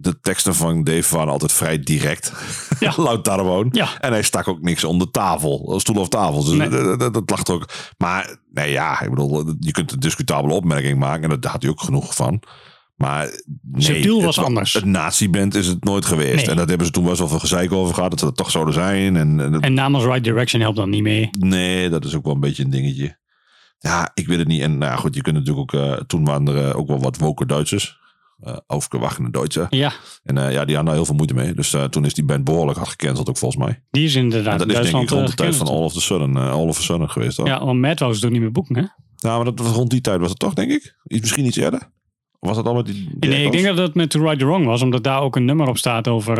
de 0.00 0.20
teksten 0.20 0.54
van 0.54 0.84
Dave 0.84 1.16
waren 1.16 1.32
altijd 1.32 1.52
vrij 1.52 1.78
direct. 1.78 2.32
Ja. 2.80 2.92
Ja. 3.72 4.00
En 4.00 4.12
hij 4.12 4.22
stak 4.22 4.48
ook 4.48 4.60
niks 4.60 4.84
onder 4.84 5.10
tafel, 5.10 5.74
stoel 5.80 5.96
of 5.96 6.08
tafel. 6.08 6.44
Dus 6.44 6.54
Nee. 6.54 6.68
dat, 6.68 7.00
dat, 7.00 7.14
dat 7.14 7.30
lacht 7.30 7.50
ook. 7.50 7.68
Maar 7.98 8.36
nee, 8.52 8.70
ja, 8.70 9.00
ik 9.00 9.10
bedoel, 9.10 9.54
je 9.60 9.70
kunt 9.70 9.92
een 9.92 10.00
discutabele 10.00 10.54
opmerking 10.54 10.98
maken. 10.98 11.30
En 11.30 11.40
daar 11.40 11.52
had 11.52 11.62
hij 11.62 11.70
ook 11.70 11.80
genoeg 11.80 12.14
van. 12.14 12.42
Maar 12.94 13.24
nee, 13.62 13.82
Subtiel 13.82 14.22
was 14.22 14.36
het, 14.36 14.44
anders. 14.44 14.72
Het 14.72 14.84
nazi-band 14.84 15.54
is 15.54 15.66
het 15.66 15.84
nooit 15.84 16.04
geweest. 16.04 16.36
Nee. 16.36 16.46
En 16.46 16.56
dat 16.56 16.68
hebben 16.68 16.86
ze 16.86 16.92
toen 16.92 17.04
best 17.04 17.18
wel 17.18 17.28
veel 17.28 17.38
gezeik 17.38 17.72
over 17.72 17.94
gehad. 17.94 18.10
Dat 18.10 18.18
ze 18.18 18.24
dat 18.24 18.36
toch 18.36 18.50
zouden 18.50 18.74
zijn. 18.74 19.16
En, 19.16 19.40
en 19.40 19.60
En 19.60 19.74
namens 19.74 20.04
Right 20.04 20.24
Direction 20.24 20.60
helpt 20.62 20.76
dan 20.76 20.90
niet 20.90 21.02
mee. 21.02 21.28
Nee, 21.38 21.88
dat 21.88 22.04
is 22.04 22.14
ook 22.14 22.24
wel 22.24 22.34
een 22.34 22.40
beetje 22.40 22.64
een 22.64 22.70
dingetje. 22.70 23.18
Ja, 23.78 24.10
ik 24.14 24.26
weet 24.26 24.38
het 24.38 24.48
niet. 24.48 24.62
En 24.62 24.78
nou 24.78 24.92
ja, 24.92 24.96
goed, 24.98 25.14
je 25.14 25.22
kunt 25.22 25.36
natuurlijk 25.36 25.74
ook... 25.74 25.80
eh, 25.80 25.92
toen 25.92 26.24
waren 26.24 26.48
er 26.48 26.68
eh, 26.68 26.76
ook 26.76 26.88
wel 26.88 27.00
wat 27.00 27.18
woke 27.18 27.46
Duitsers. 27.46 28.02
Eh 28.40 28.56
overgewachtende 28.66 29.30
Duitsers. 29.30 29.66
Ja, 29.70 29.92
En 30.22 30.38
eh, 30.38 30.52
ja, 30.52 30.64
die 30.64 30.74
hadden 30.74 30.84
daar 30.84 30.94
heel 30.94 31.04
veel 31.04 31.14
moeite 31.14 31.34
mee. 31.34 31.54
Dus 31.54 31.72
eh, 31.72 31.84
toen 31.84 32.04
is 32.04 32.14
die 32.14 32.24
band 32.24 32.44
behoorlijk 32.44 32.78
hard 32.78 32.90
gecanceld 32.90 33.28
ook 33.28 33.36
volgens 33.36 33.64
mij. 33.64 33.82
die 33.90 34.04
is 34.04 34.14
inderdaad 34.14 34.60
En 34.60 34.68
dat 34.68 34.76
is 34.76 34.90
denk 34.90 34.92
Duitsland 34.92 35.10
ik 35.10 35.16
rond 35.16 35.28
de 35.28 35.34
tijd 35.34 35.56
van. 35.56 35.66
All 35.66 35.82
of 35.82 35.92
the 35.92 36.00
Sudden, 36.00 36.36
All 36.36 36.68
of 36.68 36.82
Sudden 36.82 37.10
geweest. 37.10 37.36
Toch? 37.36 37.46
Ja. 37.46 37.64
Want 37.64 37.80
Matt 37.80 37.98
ze 37.98 38.20
toch 38.20 38.30
niet 38.30 38.40
meer 38.40 38.52
boeken, 38.52 38.76
hè? 38.76 38.84
maar 39.28 39.44
dat 39.44 39.58
was 39.58 39.72
rond 39.72 39.90
die 39.90 40.00
tijd 40.00 40.20
was 40.20 40.30
het 40.30 40.38
toch, 40.38 40.54
denk 40.54 40.70
ik? 40.70 40.96
Iets, 41.04 41.20
misschien 41.20 41.44
iets 41.44 41.56
eerder? 41.56 41.80
Of 42.38 42.48
was 42.48 42.56
dat 42.56 42.66
al 42.66 42.74
met 42.74 42.86
die... 42.86 43.08
die 43.14 43.30
Nee, 43.30 43.46
ik 43.46 43.52
denk 43.52 43.64
dat 43.64 43.76
dat 43.76 43.94
met 43.94 44.10
To 44.10 44.20
Right 44.20 44.38
the 44.38 44.44
Wrong 44.44 44.66
was, 44.66 44.82
omdat 44.82 45.04
daar 45.04 45.20
ook 45.20 45.36
een 45.36 45.44
nummer 45.44 45.68
op 45.68 45.78
staat 45.78 46.08
over. 46.08 46.38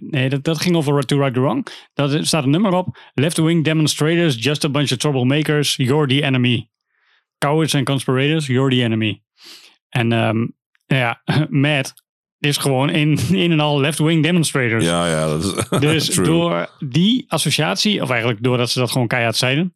nee, 0.00 0.28
dat, 0.28 0.44
dat 0.44 0.60
ging 0.60 0.76
over 0.76 1.06
To 1.06 1.16
Right 1.16 1.34
the 1.34 1.40
Wrong. 1.40 1.66
Daar 1.94 2.26
staat 2.26 2.44
een 2.44 2.50
nummer 2.50 2.72
op. 2.72 2.98
Left 3.14 3.36
wing 3.36 3.64
demonstrators, 3.64 4.36
just 4.38 4.64
a 4.64 4.68
bunch 4.68 4.92
of 4.92 4.96
troublemakers, 4.96 5.76
you're 5.76 6.06
the 6.06 6.22
enemy. 6.22 6.68
Cowards 7.38 7.74
and 7.74 7.84
conspirators, 7.84 8.46
you're 8.46 8.70
the 8.70 8.82
enemy. 8.82 9.22
En 9.88 10.12
ehm, 10.12 10.46
nou 10.92 11.04
ja, 11.04 11.22
Matt 11.68 11.94
is 12.38 12.56
gewoon 12.56 12.88
een, 12.88 13.18
een 13.30 13.52
en 13.52 13.60
al 13.60 13.80
left-wing 13.80 14.22
demonstrators. 14.22 14.84
Ja, 14.84 15.06
ja, 15.06 15.26
dat 15.26 15.44
is 15.44 15.68
Dus 15.90 16.10
true. 16.10 16.24
door 16.26 16.70
die 16.78 17.24
associatie, 17.28 18.02
of 18.02 18.10
eigenlijk 18.10 18.42
doordat 18.42 18.70
ze 18.70 18.78
dat 18.78 18.90
gewoon 18.90 19.06
keihard 19.06 19.36
zeiden, 19.36 19.74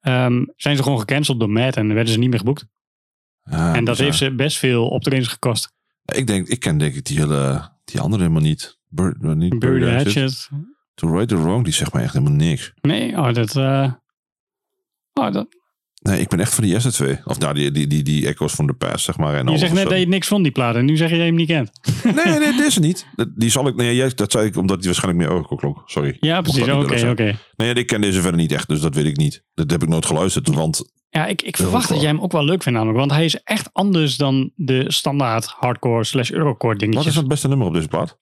ehm, 0.00 0.44
zijn 0.56 0.76
ze 0.76 0.82
gewoon 0.82 0.98
gecanceld 0.98 1.40
door 1.40 1.50
Matt 1.50 1.76
en 1.76 1.94
werden 1.94 2.12
ze 2.12 2.18
niet 2.18 2.30
meer 2.30 2.38
geboekt. 2.38 2.66
Ja, 3.42 3.74
en 3.74 3.84
dat 3.84 3.96
bizar. 3.96 4.04
heeft 4.04 4.18
ze 4.18 4.34
best 4.34 4.58
veel 4.58 4.88
optredens 4.88 5.28
gekost. 5.28 5.72
Ik 6.04 6.26
denk, 6.26 6.48
ik 6.48 6.60
ken 6.60 6.78
denk 6.78 6.94
ik 6.94 7.04
die 7.04 7.18
hele... 7.18 7.70
Die 7.84 8.00
andere 8.00 8.22
helemaal 8.22 8.42
niet. 8.42 8.78
Bur, 8.88 9.16
eh, 9.22 9.30
niet 9.30 9.58
Buried 9.58 10.04
Hatchet. 10.04 10.48
To 10.94 11.12
Right 11.12 11.28
the 11.28 11.42
Wrong, 11.42 11.64
die 11.64 11.72
zegt 11.72 11.92
mij 11.92 12.02
echt 12.02 12.12
helemaal 12.12 12.34
niks. 12.36 12.72
Nee, 12.80 13.16
oh, 13.16 13.32
dat, 13.32 13.56
oh, 13.56 15.32
dat, 15.32 15.57
Nee, 16.02 16.20
ik 16.20 16.28
ben 16.28 16.40
echt 16.40 16.54
van 16.54 16.64
die 16.64 16.72
eerste 16.72 16.92
twee. 16.92 17.18
Of 17.24 17.38
nou, 17.38 17.54
die, 17.54 17.70
die, 17.70 17.86
die, 17.86 18.02
die 18.02 18.26
Echoes 18.26 18.52
van 18.52 18.66
de 18.66 18.72
Past, 18.74 19.04
zeg 19.04 19.16
maar. 19.18 19.34
En 19.34 19.46
Je 19.46 19.58
zegt 19.58 19.72
net 19.72 19.88
dat 19.88 19.98
je 19.98 20.08
niks 20.08 20.28
vond 20.28 20.42
die 20.42 20.52
plaat 20.52 20.74
en 20.76 20.84
nu 20.84 20.96
zeg 20.96 21.08
je 21.10 21.14
dat 21.14 21.24
je 21.24 21.30
hem 21.30 21.38
niet 21.38 21.46
kent. 21.48 21.70
Nee, 22.04 22.38
nee, 22.38 22.56
deze 22.64 22.80
niet. 22.80 23.06
Dat- 23.14 23.28
Die 23.36 23.50
zal 23.50 23.66
ik... 23.68 23.74
Nee, 23.76 23.94
juist, 23.94 24.16
dat 24.16 24.32
zei 24.32 24.46
ik 24.46 24.56
omdat 24.56 24.76
die 24.78 24.86
waarschijnlijk 24.86 25.28
meer 25.28 25.36
Oracle 25.38 25.56
klonk. 25.56 25.82
Sorry. 25.84 26.16
Ja, 26.20 26.40
precies. 26.40 26.68
Oké, 26.68 27.08
oké. 27.10 27.38
Nee, 27.56 27.74
ik 27.74 27.86
ken 27.86 28.00
deze 28.00 28.20
verder 28.20 28.40
niet 28.40 28.52
echt, 28.52 28.68
dus 28.68 28.80
dat 28.80 28.94
weet 28.94 29.06
ik 29.06 29.16
niet. 29.16 29.44
Dat 29.54 29.70
heb 29.70 29.82
ik 29.82 29.88
nooit 29.88 30.06
geluisterd, 30.06 30.48
want... 30.48 30.92
Ja, 31.10 31.26
ik, 31.26 31.42
ik 31.42 31.56
verwacht 31.56 31.88
dat 31.88 32.00
jij 32.00 32.10
hem 32.10 32.20
ook 32.20 32.32
wel 32.32 32.44
leuk 32.44 32.62
vindt 32.62 32.78
namelijk. 32.78 32.98
Want 32.98 33.12
hij 33.12 33.24
is 33.24 33.40
echt 33.42 33.68
anders 33.72 34.16
dan 34.16 34.52
de 34.54 34.84
standaard 34.92 35.44
hardcore 35.46 36.04
slash 36.04 36.30
eurocore 36.30 36.72
Wat 36.72 36.78
dingetjes. 36.80 37.06
is 37.06 37.14
het 37.14 37.28
beste 37.28 37.48
nummer 37.48 37.66
op 37.66 37.74
deze 37.74 37.88
plaat? 37.88 38.18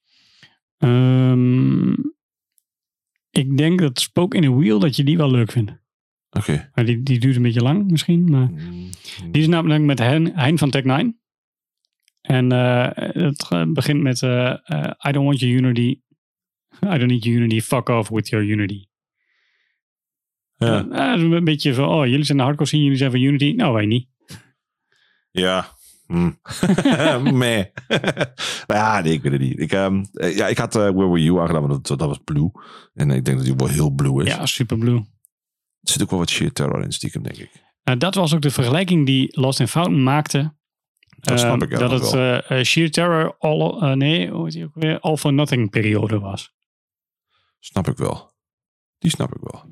Ehm, 0.77 1.91
ik 3.31 3.57
denk 3.57 3.79
dat 3.79 3.99
Spoke 3.99 4.37
in 4.37 4.43
a 4.43 4.51
Wheel 4.55 4.79
dat 4.79 4.95
je 4.95 5.03
die 5.03 5.17
wel 5.17 5.31
leuk 5.31 5.51
vindt. 5.51 5.71
Oké. 6.37 6.69
Maar 6.73 6.85
die, 6.85 7.03
die 7.03 7.19
duurt 7.19 7.35
een 7.35 7.41
beetje 7.41 7.61
lang 7.61 7.91
misschien. 7.91 8.29
Maar 8.29 8.49
die 9.31 9.41
is 9.41 9.47
namelijk 9.47 9.83
met 9.83 9.99
Hein, 9.99 10.31
hein 10.35 10.57
van 10.57 10.69
Tech 10.69 10.83
9. 10.83 11.19
En 12.21 12.51
eh, 12.51 12.89
het 12.93 13.73
begint 13.73 14.01
met 14.01 14.21
eh, 14.21 14.49
eh, 14.49 14.91
I 15.07 15.11
don't 15.11 15.25
want 15.25 15.39
your 15.39 15.55
unity. 15.55 16.01
I 16.93 16.97
don't 16.97 17.07
need 17.07 17.23
your 17.23 17.39
unity. 17.39 17.61
Fuck 17.61 17.89
off 17.89 18.09
with 18.09 18.29
your 18.29 18.45
unity. 18.45 18.85
Ja. 20.57 20.85
Een 20.89 21.43
beetje 21.43 21.73
van, 21.73 21.89
oh, 21.89 22.05
jullie 22.05 22.23
zijn 22.23 22.37
de 22.37 22.43
hardcore 22.43 22.67
scene, 22.67 22.83
jullie 22.83 22.97
zijn 22.97 23.11
van 23.11 23.19
Unity. 23.19 23.53
Nou, 23.55 23.73
wij 23.73 23.85
niet. 23.85 24.07
Ja. 25.31 25.75
Meh. 27.33 27.65
Nou 28.67 28.79
ja, 28.79 29.01
nee, 29.01 29.13
ik 29.13 29.21
weet 29.21 29.31
het 29.31 29.41
niet. 29.41 29.59
Ik, 29.59 29.71
ehm, 29.71 30.03
eh, 30.13 30.35
ja, 30.37 30.47
ik 30.47 30.57
had 30.57 30.73
Where 30.73 30.93
Were 30.93 31.23
You 31.23 31.39
aangedaan, 31.39 31.61
maar 31.61 31.69
dat, 31.69 31.87
dat 31.87 31.99
was 31.99 32.19
Blue. 32.23 32.51
En 32.93 33.09
ik 33.09 33.25
denk 33.25 33.37
dat 33.37 33.45
die 33.45 33.55
wel 33.55 33.67
heel 33.67 33.89
Blue 33.89 34.23
is. 34.23 34.29
Ja, 34.29 34.45
super 34.45 34.77
blue. 34.77 35.05
Er 35.87 35.93
zit 35.93 36.01
ook 36.01 36.09
wel 36.09 36.19
wat 36.19 36.29
sheer 36.29 36.53
terror 36.53 36.83
in, 36.83 36.91
stiekem, 36.91 37.23
denk 37.23 37.37
ik. 37.37 37.51
Nou, 37.83 37.97
dat 37.97 38.15
was 38.15 38.33
ook 38.33 38.41
de 38.41 38.51
vergelijking 38.51 39.05
die 39.05 39.39
Lost 39.39 39.59
and 39.59 39.69
Found 39.69 39.97
maakte. 39.97 40.55
Dat 41.19 41.39
snap 41.39 41.61
Ehm, 41.61 41.71
ik 41.71 41.79
Dat 41.79 41.91
het 41.91 42.13
eh, 42.13 42.51
eh, 42.59 42.65
Sheer 42.65 42.91
Terror, 42.91 43.35
all, 43.39 43.61
eh, 43.61 43.91
nee, 43.91 44.29
hoe 44.29 44.43
heet 44.43 44.53
die 44.53 44.63
ook 44.65 44.75
weer? 44.75 44.99
All 44.99 45.17
for 45.17 45.33
Nothing 45.33 45.69
periode 45.69 46.19
was. 46.19 46.53
Snap 47.59 47.87
ik 47.87 47.97
wel. 47.97 48.31
Die 48.97 49.11
snap 49.11 49.35
ik 49.35 49.41
wel. 49.41 49.63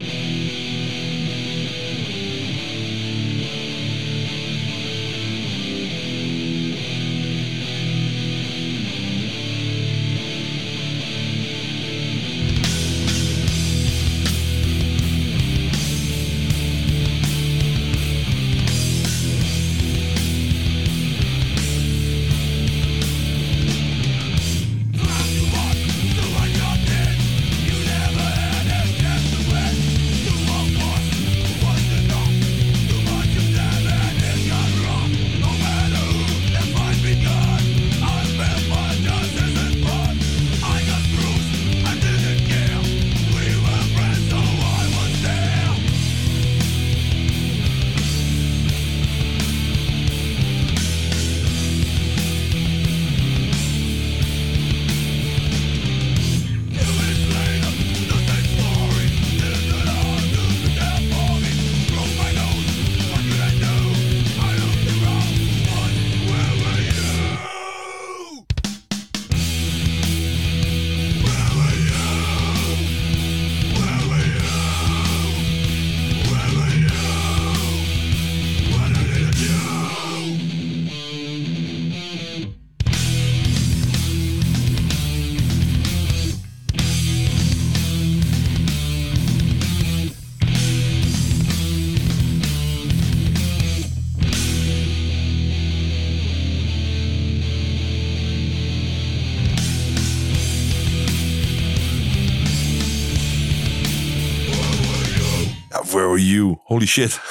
Ja, 105.75 105.83
Where 105.91 106.07
Were 106.07 106.25
You? 106.25 106.57
Holy 106.63 106.85
shit. 106.85 107.21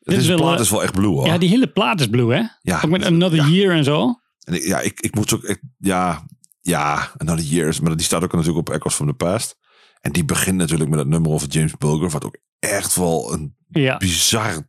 Deze 0.00 0.32
is 0.32 0.40
plaat 0.40 0.54
eh, 0.54 0.60
is 0.60 0.70
wel 0.70 0.82
echt 0.82 0.92
Blue, 0.92 1.10
hoor. 1.10 1.26
Ja, 1.26 1.38
die 1.38 1.48
hele 1.48 1.66
plaat 1.72 2.00
is 2.00 2.06
blue, 2.06 2.32
hè? 2.34 2.42
Ja. 2.62 2.80
Ook 2.84 2.90
met 2.90 3.04
Another 3.04 3.38
Ja. 3.38 3.46
Year 3.46 3.74
en 3.76 3.84
zo. 3.84 4.20
En 4.44 4.54
ik, 4.54 4.62
ja, 4.62 4.80
ik, 4.80 5.00
ik 5.00 5.14
moet 5.14 5.34
ook... 5.34 5.56
ja, 5.78 6.24
ja, 6.60 7.12
Another 7.16 7.44
Years. 7.44 7.80
Maar 7.80 7.96
die 7.96 8.06
staat 8.06 8.22
ook 8.22 8.32
natuurlijk 8.32 8.68
op 8.68 8.74
Echoes 8.74 8.94
from 8.94 9.06
the 9.06 9.12
Past. 9.14 9.56
En 10.00 10.12
die 10.12 10.24
begint 10.24 10.56
natuurlijk 10.56 10.90
met 10.90 10.98
het 10.98 11.08
nummer 11.08 11.30
over 11.30 11.48
James 11.48 11.76
Bulger. 11.78 12.10
Wat 12.10 12.24
ook 12.24 12.36
echt 12.58 12.94
wel 12.94 13.32
een 13.32 13.56
Ja. 13.68 13.96
bizar... 13.96 14.68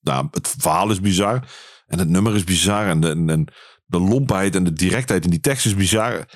Nou, 0.00 0.28
het 0.30 0.54
verhaal 0.58 0.90
is 0.90 1.00
bizar. 1.00 1.48
En 1.86 1.98
het 1.98 2.08
nummer 2.08 2.34
is 2.34 2.44
bizar. 2.44 2.86
En 2.88 3.00
de, 3.00 3.08
en, 3.08 3.52
de 3.86 3.98
lompheid 3.98 4.54
en 4.54 4.64
de 4.64 4.72
directheid 4.72 5.24
in 5.24 5.30
die 5.30 5.40
tekst 5.40 5.66
is 5.66 5.74
bizar. 5.74 6.28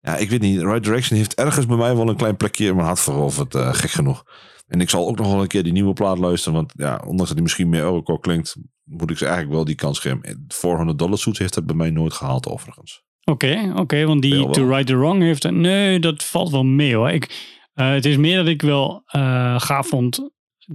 Ja, 0.00 0.16
ik 0.16 0.30
weet 0.30 0.40
niet. 0.40 0.60
Right 0.60 0.84
Direction 0.84 1.18
heeft 1.18 1.34
ergens 1.34 1.66
bij 1.66 1.76
mij 1.76 1.96
wel 1.96 2.08
een 2.08 2.16
klein 2.16 2.36
plekje 2.36 2.66
in 2.66 2.74
mijn 2.74 2.86
hart 2.86 3.00
veroverd. 3.00 3.54
eh 3.54 3.74
gek 3.74 3.90
genoeg. 3.90 4.24
En 4.66 4.80
ik 4.80 4.90
zal 4.90 5.08
ook 5.08 5.18
nog 5.18 5.30
wel 5.30 5.40
een 5.42 5.46
keer 5.48 5.62
die 5.62 5.72
nieuwe 5.72 5.92
plaat 5.92 6.18
luisteren. 6.18 6.54
Want 6.58 6.72
ja, 6.76 6.96
ondanks 6.96 7.24
dat 7.26 7.32
die 7.34 7.42
misschien 7.42 7.68
meer 7.68 7.80
Eurocore 7.80 8.20
klinkt... 8.20 8.56
moet 8.84 9.10
ik 9.10 9.18
ze 9.18 9.24
eigenlijk 9.24 9.54
wel 9.54 9.64
die 9.64 9.74
kans 9.74 9.98
geven. 9.98 10.44
400 10.48 10.98
dollar 10.98 11.18
suits 11.18 11.38
heeft 11.38 11.54
het 11.54 11.66
bij 11.66 11.76
mij 11.76 11.90
nooit 11.90 12.12
gehaald 12.12 12.46
overigens. 12.48 13.04
Oké, 13.24 13.72
oké, 13.76 14.04
want 14.06 14.22
die. 14.22 14.50
To 14.50 14.66
Right 14.68 14.86
the 14.86 14.96
Wrong 14.96 15.22
heeft... 15.22 15.50
Nee, 15.50 16.00
dat 16.00 16.24
valt 16.24 16.50
wel 16.50 16.64
mee 16.64 16.94
hoor. 16.94 17.10
Ik, 17.10 17.54
eh, 17.72 17.90
het 17.90 18.04
is 18.04 18.16
meer 18.16 18.36
dat 18.36 18.46
ik 18.46 18.62
wel 18.62 19.02
eh, 19.06 19.60
gaaf 19.60 19.88
vond 19.88 20.30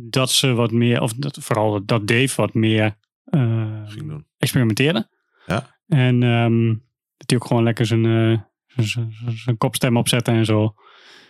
dat 0.09 0.31
ze 0.31 0.53
wat 0.53 0.71
meer... 0.71 1.01
Of 1.01 1.13
dat, 1.13 1.37
vooral 1.41 1.85
dat 1.85 2.07
Dave 2.07 2.41
wat 2.41 2.53
meer 2.53 2.97
doen. 3.25 4.25
experimenteerde. 4.37 5.09
Ja. 5.45 5.79
En 5.87 6.23
ehm, 6.23 6.67
dat 7.17 7.29
hij 7.29 7.37
ook 7.37 7.45
gewoon 7.45 7.63
lekker 7.63 7.85
zijn, 7.85 8.03
zijn- 8.75 9.11
zijn, 9.11 9.37
zijn 9.37 9.57
kopstem 9.57 9.97
opzette 9.97 10.31
en 10.31 10.45
zo. 10.45 10.73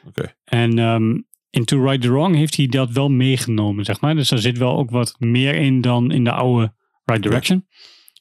Oké. 0.07 0.35
En 0.43 0.79
ehm, 0.79 1.17
in 1.51 1.65
To 1.65 1.83
Right 1.83 2.01
the 2.01 2.09
Wrong 2.11 2.35
heeft 2.35 2.55
hij 2.57 2.67
dat 2.67 2.89
wel 2.91 3.09
meegenomen, 3.09 3.85
zeg 3.85 4.01
maar. 4.01 4.15
Dus 4.15 4.31
er 4.31 4.39
zit 4.39 4.57
wel 4.57 4.77
ook 4.77 4.89
wat 4.89 5.15
meer 5.19 5.55
in 5.55 5.81
dan 5.81 6.11
in 6.11 6.23
de 6.23 6.31
oude 6.31 6.73
Right 7.05 7.23
Direction. 7.23 7.67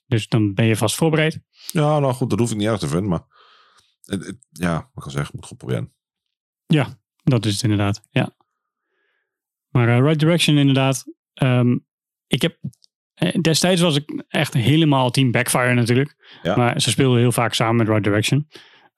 Dus 0.06 0.28
dan 0.28 0.54
ben 0.54 0.64
je 0.64 0.76
vast 0.76 0.96
voorbereid. 0.96 1.40
Ja, 1.72 1.98
nou 1.98 2.12
goed, 2.12 2.30
dat 2.30 2.38
hoef 2.38 2.50
ik 2.50 2.56
niet 2.56 2.66
erg 2.66 2.78
te 2.78 2.88
vinden. 2.88 3.08
Maar 3.08 3.22
het, 4.04 4.26
het- 4.26 4.46
ja, 4.50 4.90
ik 4.94 5.04
al 5.04 5.10
zeggen, 5.10 5.30
moet 5.36 5.46
goed 5.46 5.56
proberen. 5.58 5.92
Dat 7.22 7.44
is 7.46 7.52
het 7.52 7.62
inderdaad, 7.62 8.02
ja. 8.10 8.36
Maar 9.68 9.88
eh, 9.88 10.00
Right 10.02 10.18
Direction 10.18 10.56
inderdaad. 10.58 11.04
ehm, 11.32 11.76
ik 12.26 12.42
heb... 12.42 12.58
eh, 13.14 13.34
Destijds 13.40 13.80
was 13.80 13.96
ik 13.96 14.24
echt 14.28 14.54
helemaal 14.54 15.10
team 15.10 15.30
Backfire 15.30 15.74
natuurlijk. 15.74 16.38
Ja. 16.42 16.56
Maar 16.56 16.80
ze 16.80 16.90
speelden 16.90 17.18
heel 17.20 17.32
vaak 17.32 17.54
samen 17.54 17.76
met 17.76 17.88
Right 17.88 18.04
Direction. 18.04 18.48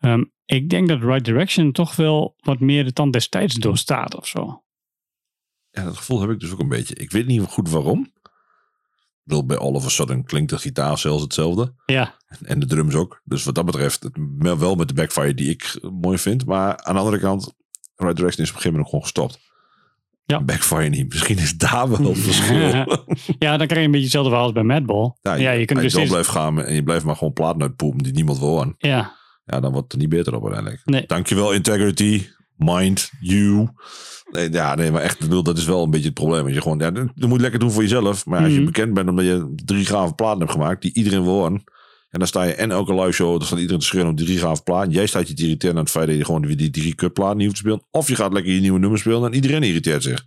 Ehm, 0.03 0.25
ik 0.45 0.69
denk 0.71 0.89
dat 0.89 1.01
Right 1.03 1.25
Direction 1.25 1.73
toch 1.73 1.97
wel 1.97 2.35
wat 2.39 2.61
meer 2.61 2.85
de 2.85 2.93
tand 2.93 3.13
destijds 3.13 3.55
doorstaat 3.55 4.17
of 4.17 4.27
zo. 4.27 4.63
Ja, 5.71 5.85
dat 5.85 5.97
gevoel 5.97 6.21
heb 6.21 6.31
ik 6.31 6.41
dus 6.41 6.53
ook 6.53 6.59
een 6.61 6.69
beetje. 6.69 6.95
Ik 6.95 7.11
weet 7.11 7.27
niet 7.27 7.43
goed 7.43 7.71
waarom. 7.71 8.01
Ik 8.03 9.29
bedoel, 9.29 9.47
bij 9.47 9.57
All 9.57 9.73
of 9.73 9.85
a 9.85 9.89
Sudden 9.89 10.25
klinkt 10.25 10.51
de 10.51 10.59
gitaar 10.59 10.99
zelfs 10.99 11.23
hetzelfde. 11.23 11.75
Ja, 11.87 12.15
En 12.43 12.59
de 12.59 12.67
drums 12.67 12.95
ook. 12.95 13.21
Dus 13.25 13.45
wat 13.45 13.55
dat 13.55 13.65
betreft, 13.65 14.03
het, 14.03 14.19
wel 14.59 14.75
met 14.75 14.89
de 14.89 14.95
backfire 14.95 15.35
die 15.35 15.51
ik 15.51 15.79
mooi 16.01 16.19
vind. 16.19 16.47
Maar 16.47 16.83
aan 16.83 16.95
de 16.95 17.01
andere 17.01 17.19
kant, 17.19 17.55
Right 17.97 18.17
Direction 18.17 18.45
is 18.45 18.51
op 18.51 18.57
een 18.57 18.63
gegeven 18.63 18.71
moment 18.71 18.89
gewoon 18.89 19.03
gestopt. 19.03 19.51
Ja. 20.25 20.43
Backfire 20.43 20.89
niet. 20.89 21.09
Misschien 21.09 21.39
is 21.39 21.57
daar 21.57 21.89
wel 21.89 22.09
het 22.09 22.19
verschil. 22.29 22.59
ja, 23.39 23.57
dan 23.57 23.67
krijg 23.67 23.71
je 23.71 23.77
een 23.79 23.91
beetje 23.91 24.03
hetzelfde 24.03 24.29
verhaal 24.31 24.43
als 24.45 24.53
bij 24.53 24.63
Madball. 24.63 25.17
Ja, 25.23 25.35
Ja, 25.35 25.51
je 25.51 25.65
kunt 25.65 25.79
dus 25.81 25.87
je 25.93 25.95
steeds- 25.99 26.11
blijft 26.11 26.29
gaan 26.29 26.63
en 26.63 26.75
je 26.75 26.83
blijft 26.83 27.05
maar 27.05 27.17
gewoon 27.17 27.33
platen 27.33 27.63
uitpoepen 27.63 28.03
die 28.03 28.13
niemand 28.13 28.39
wil 28.39 28.61
aan. 28.61 28.75
Ja, 28.79 29.17
Ja, 29.45 29.61
dan 29.61 29.73
wordt 29.73 29.85
het 29.85 29.93
er 29.93 29.99
niet 29.99 30.09
beter 30.17 30.35
op 30.35 30.43
uiteindelijk. 30.43 30.81
Nee. 30.85 31.05
Dankjewel 31.07 31.53
Integrity. 31.53 32.27
mind 32.57 33.11
you. 33.21 33.69
Nee, 34.31 34.51
ja, 34.53 34.75
nee, 34.75 34.91
maar 34.91 35.03
echt, 35.03 35.19
bedoel, 35.19 35.43
dat 35.43 35.59
is 35.59 35.65
wel 35.65 35.83
een 35.83 35.91
beetje 35.91 36.05
het 36.07 36.15
probleem. 36.15 36.45
Dat 36.45 36.55
je 36.55 36.61
gewoon, 36.63 36.79
ja, 36.79 36.91
dat 36.91 37.09
moet 37.17 37.33
je 37.37 37.41
lekker 37.41 37.61
doen 37.61 37.71
voor 37.71 37.83
jezelf. 37.83 38.27
Maar 38.27 38.43
als 38.43 38.49
je 38.53 38.57
Mhm. 38.57 38.65
bekend 38.65 38.95
bent 38.95 39.09
omdat 39.09 39.25
je 39.25 39.53
drie 39.65 39.85
gave 39.87 40.15
platen 40.15 40.39
hebt 40.41 40.51
gemaakt, 40.53 40.83
die 40.83 40.95
iedereen 40.95 41.23
wil. 41.23 41.47
En 41.47 41.63
dan 42.11 42.27
sta 42.27 42.43
je 42.43 42.55
en 42.55 42.71
elke 42.71 42.95
live 42.95 43.13
show, 43.13 43.31
dan 43.39 43.47
staat 43.47 43.59
iedereen 43.59 43.81
te 43.81 43.87
schreeuwen 43.87 44.11
op 44.11 44.17
die 44.17 44.27
drie 44.27 44.39
gave 44.39 44.63
platen. 44.63 44.93
Jij 44.93 45.07
staat 45.07 45.29
je 45.29 45.35
te 45.35 45.43
irriteren 45.43 45.77
aan 45.77 45.83
het 45.83 45.91
feit 45.91 46.07
dat 46.07 46.17
je 46.17 46.25
gewoon 46.25 46.47
weer 46.47 46.57
die 46.57 46.71
drie 46.71 46.95
kutplaten 46.95 47.37
niet 47.37 47.47
hoeft 47.47 47.59
te 47.63 47.69
spelen. 47.69 47.87
Of 47.91 48.09
je 48.09 48.15
gaat 48.15 48.33
lekker 48.33 48.53
je 48.53 48.61
nieuwe 48.61 48.79
nummer 48.79 48.99
spelen 48.99 49.25
en 49.25 49.35
iedereen 49.35 49.63
irriteert 49.63 50.03
zich. 50.03 50.25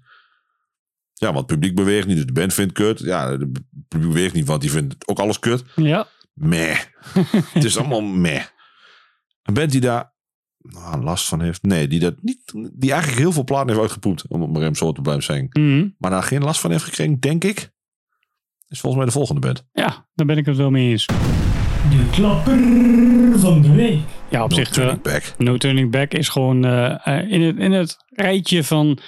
Ja, 1.14 1.26
want 1.28 1.38
het 1.38 1.46
publiek 1.48 1.76
beweegt 1.76 2.08
niet, 2.08 2.16
dus 2.16 2.26
de 2.26 2.32
band 2.32 2.54
vindt 2.54 2.74
kut. 2.74 3.00
Ja, 3.00 3.32
het 3.32 3.40
publiek 3.88 4.12
beweegt 4.12 4.34
niet, 4.34 4.46
want 4.48 4.62
die 4.62 4.72
vindt 4.72 4.96
ook 5.08 5.20
alles 5.20 5.40
kut. 5.40 5.64
Ja. 5.76 6.08
Meh. 6.34 6.78
het 7.54 7.64
is 7.64 7.78
allemaal 7.78 8.02
meh. 8.02 8.42
Een 9.46 9.54
band 9.54 9.72
die 9.72 9.82
daar 9.82 10.14
nou, 10.58 11.04
last 11.04 11.28
van 11.28 11.42
heeft. 11.42 11.64
Nee, 11.64 11.88
die, 11.88 12.00
dat 12.00 12.16
niet, 12.22 12.54
die 12.74 12.92
eigenlijk 12.92 13.22
heel 13.22 13.32
veel 13.32 13.44
platen 13.44 13.68
heeft 13.68 13.80
uitgepoept. 13.80 14.28
Om 14.28 14.42
het 14.42 14.52
maar 14.52 14.62
even 14.62 14.76
zo 14.76 14.92
te 14.92 15.02
blijven 15.02 15.24
zeggen. 15.24 15.50
Mhm. 15.52 15.88
Maar 15.98 16.12
daar 16.12 16.24
geen 16.24 16.44
last 16.44 16.60
van 16.60 16.72
heeft 16.72 16.84
gekregen, 16.84 17.20
denk 17.20 17.44
ik. 17.44 17.74
Is 18.68 18.80
volgens 18.80 18.96
mij 18.96 19.06
de 19.06 19.18
volgende 19.18 19.42
band. 19.42 19.68
Ja, 19.72 20.08
daar 20.14 20.26
ben 20.26 20.38
ik 20.38 20.46
het 20.46 20.58
wel 20.58 20.70
mee 20.70 20.92
eens. 20.92 21.06
De 21.06 22.10
klapper 22.12 22.60
van 23.40 23.62
de 23.62 23.74
week. 23.74 24.00
Ja, 24.30 24.44
op 24.44 24.50
No 24.50 24.56
zich, 24.56 24.70
Turning 24.70 25.06
eh, 25.06 25.14
Back. 25.14 25.34
No 25.38 25.58
Turning 25.58 25.92
Back 25.92 26.14
is 26.14 26.30
gewoon 26.30 26.66
eh, 26.66 27.08
eh, 27.08 27.32
in, 27.32 27.42
het, 27.42 27.58
in 27.58 27.72
het 27.72 27.98
rijtje 28.10 28.64
van 28.64 29.00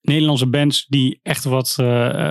Nederlandse 0.00 0.48
bands 0.48 0.86
die 0.86 1.20
echt 1.22 1.44
wat 1.44 1.72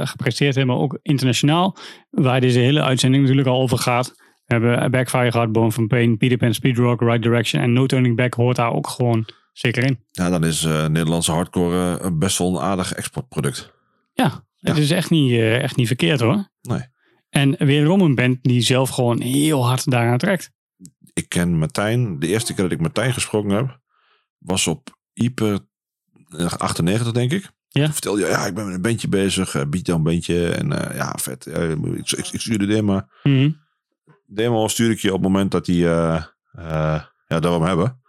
gepresteerd 0.03 0.55
hebben, 0.55 0.75
maar 0.75 0.83
ook 0.83 0.99
internationaal. 1.01 1.77
Waar 2.09 2.41
deze 2.41 2.59
hele 2.59 2.81
uitzending 2.81 3.23
natuurlijk 3.23 3.49
al 3.49 3.61
over 3.61 3.77
gaat. 3.77 4.15
We 4.47 4.53
hebben 4.53 4.91
Backfire 4.91 5.31
gehad, 5.31 5.51
Bone 5.51 5.71
from 5.71 5.87
Pain, 5.87 6.17
Peter 6.17 6.37
Pan, 6.37 6.53
Speed 6.53 6.77
Rock, 6.77 7.01
Right 7.01 7.21
Direction 7.21 7.61
en 7.61 7.73
No 7.73 7.85
Turning 7.85 8.15
Back 8.15 8.33
hoort 8.33 8.55
daar 8.55 8.73
ook 8.73 8.87
gewoon 8.87 9.25
zeker 9.53 9.83
in. 9.83 9.99
Ja, 10.11 10.29
dan 10.29 10.43
is 10.43 10.63
eh, 10.63 10.85
Nederlandse 10.87 11.31
hardcore 11.31 11.99
eh, 11.99 12.11
best 12.13 12.37
wel 12.37 12.49
een 12.49 12.61
aardig 12.61 12.93
exportproduct. 12.93 13.73
Ja, 14.13 14.45
het 14.59 14.77
is 14.77 14.91
echt 14.91 15.09
niet, 15.09 15.31
eh, 15.31 15.61
echt 15.61 15.75
niet 15.75 15.87
verkeerd 15.87 16.19
hoor. 16.19 16.49
Nee. 16.61 16.81
En 17.29 17.55
wederom 17.57 18.01
een 18.01 18.15
band 18.15 18.37
die 18.41 18.61
zelf 18.61 18.89
gewoon 18.89 19.21
heel 19.21 19.65
hard 19.65 19.91
daaraan 19.91 20.17
trekt. 20.17 20.51
Ik 21.13 21.29
ken 21.29 21.57
Martijn. 21.57 22.19
De 22.19 22.27
eerste 22.27 22.53
keer 22.53 22.63
dat 22.63 22.73
ik 22.73 22.81
Martijn 22.81 23.13
gesproken 23.13 23.49
heb, 23.49 23.79
was 24.37 24.67
op 24.67 24.97
Ieper 25.13 25.59
eh, 26.37 26.45
98, 26.45 27.11
denk 27.11 27.31
ik. 27.31 27.51
Ja. 27.67 27.83
Toen 27.83 27.93
vertelde 27.93 28.21
je, 28.21 28.27
ja, 28.27 28.45
ik 28.45 28.53
ben 28.53 28.65
met 28.65 28.75
een 28.75 28.81
bandje 28.81 29.07
bezig. 29.07 29.69
beat 29.69 29.87
een 29.87 30.03
bandje. 30.03 30.49
En 30.49 30.67
ja, 30.95 31.15
vet. 31.21 31.45
ik, 31.45 32.11
ik, 32.11 32.27
ik 32.31 32.41
stuurde 32.41 32.65
demo. 32.65 33.01
Mhm. 33.23 33.49
Demo 34.27 34.67
stuur 34.67 34.91
ik 34.91 34.99
je 34.99 35.13
op 35.13 35.13
het 35.13 35.31
moment 35.31 35.51
dat 35.51 35.65
die, 35.65 35.89
eh 35.89 36.23
eh 36.51 37.01
ja, 37.27 37.39
dat 37.39 37.43
we 37.43 37.49
hem 37.49 37.61
hebben. 37.61 38.01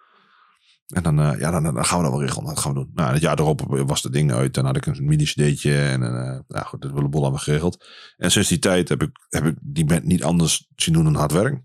En 0.88 1.02
dan, 1.02 1.20
eh, 1.20 1.40
ja, 1.40 1.50
dan, 1.50 1.62
dan 1.62 1.84
gaan 1.84 1.98
we 1.98 2.04
dat 2.04 2.12
wel 2.12 2.22
regelen. 2.22 2.44
Dat 2.44 2.58
gaan 2.58 2.72
we 2.72 2.78
doen. 2.78 2.90
Nou, 2.94 3.12
het 3.12 3.22
jaar 3.22 3.38
erop 3.38 3.60
was 3.66 4.02
het 4.02 4.12
ding 4.12 4.32
uit. 4.32 4.54
Dan 4.54 4.64
had 4.64 4.76
ik 4.76 4.86
een 4.86 5.04
mini-cd'tje. 5.04 5.88
En 5.88 6.00
nou 6.48 6.64
goed, 6.64 6.82
dat 6.82 6.90
willen 6.90 7.10
hebben 7.10 7.32
we 7.32 7.38
geregeld. 7.38 7.86
En 8.16 8.30
sinds 8.30 8.48
die 8.48 8.58
tijd 8.58 8.88
heb 8.88 9.02
ik, 9.02 9.10
heb 9.28 9.44
ik 9.44 9.56
die 9.60 9.84
band 9.84 10.04
niet 10.04 10.24
anders 10.24 10.68
zien 10.76 10.94
doen 10.94 11.04
dan 11.04 11.14
hard 11.14 11.32
werk. 11.32 11.62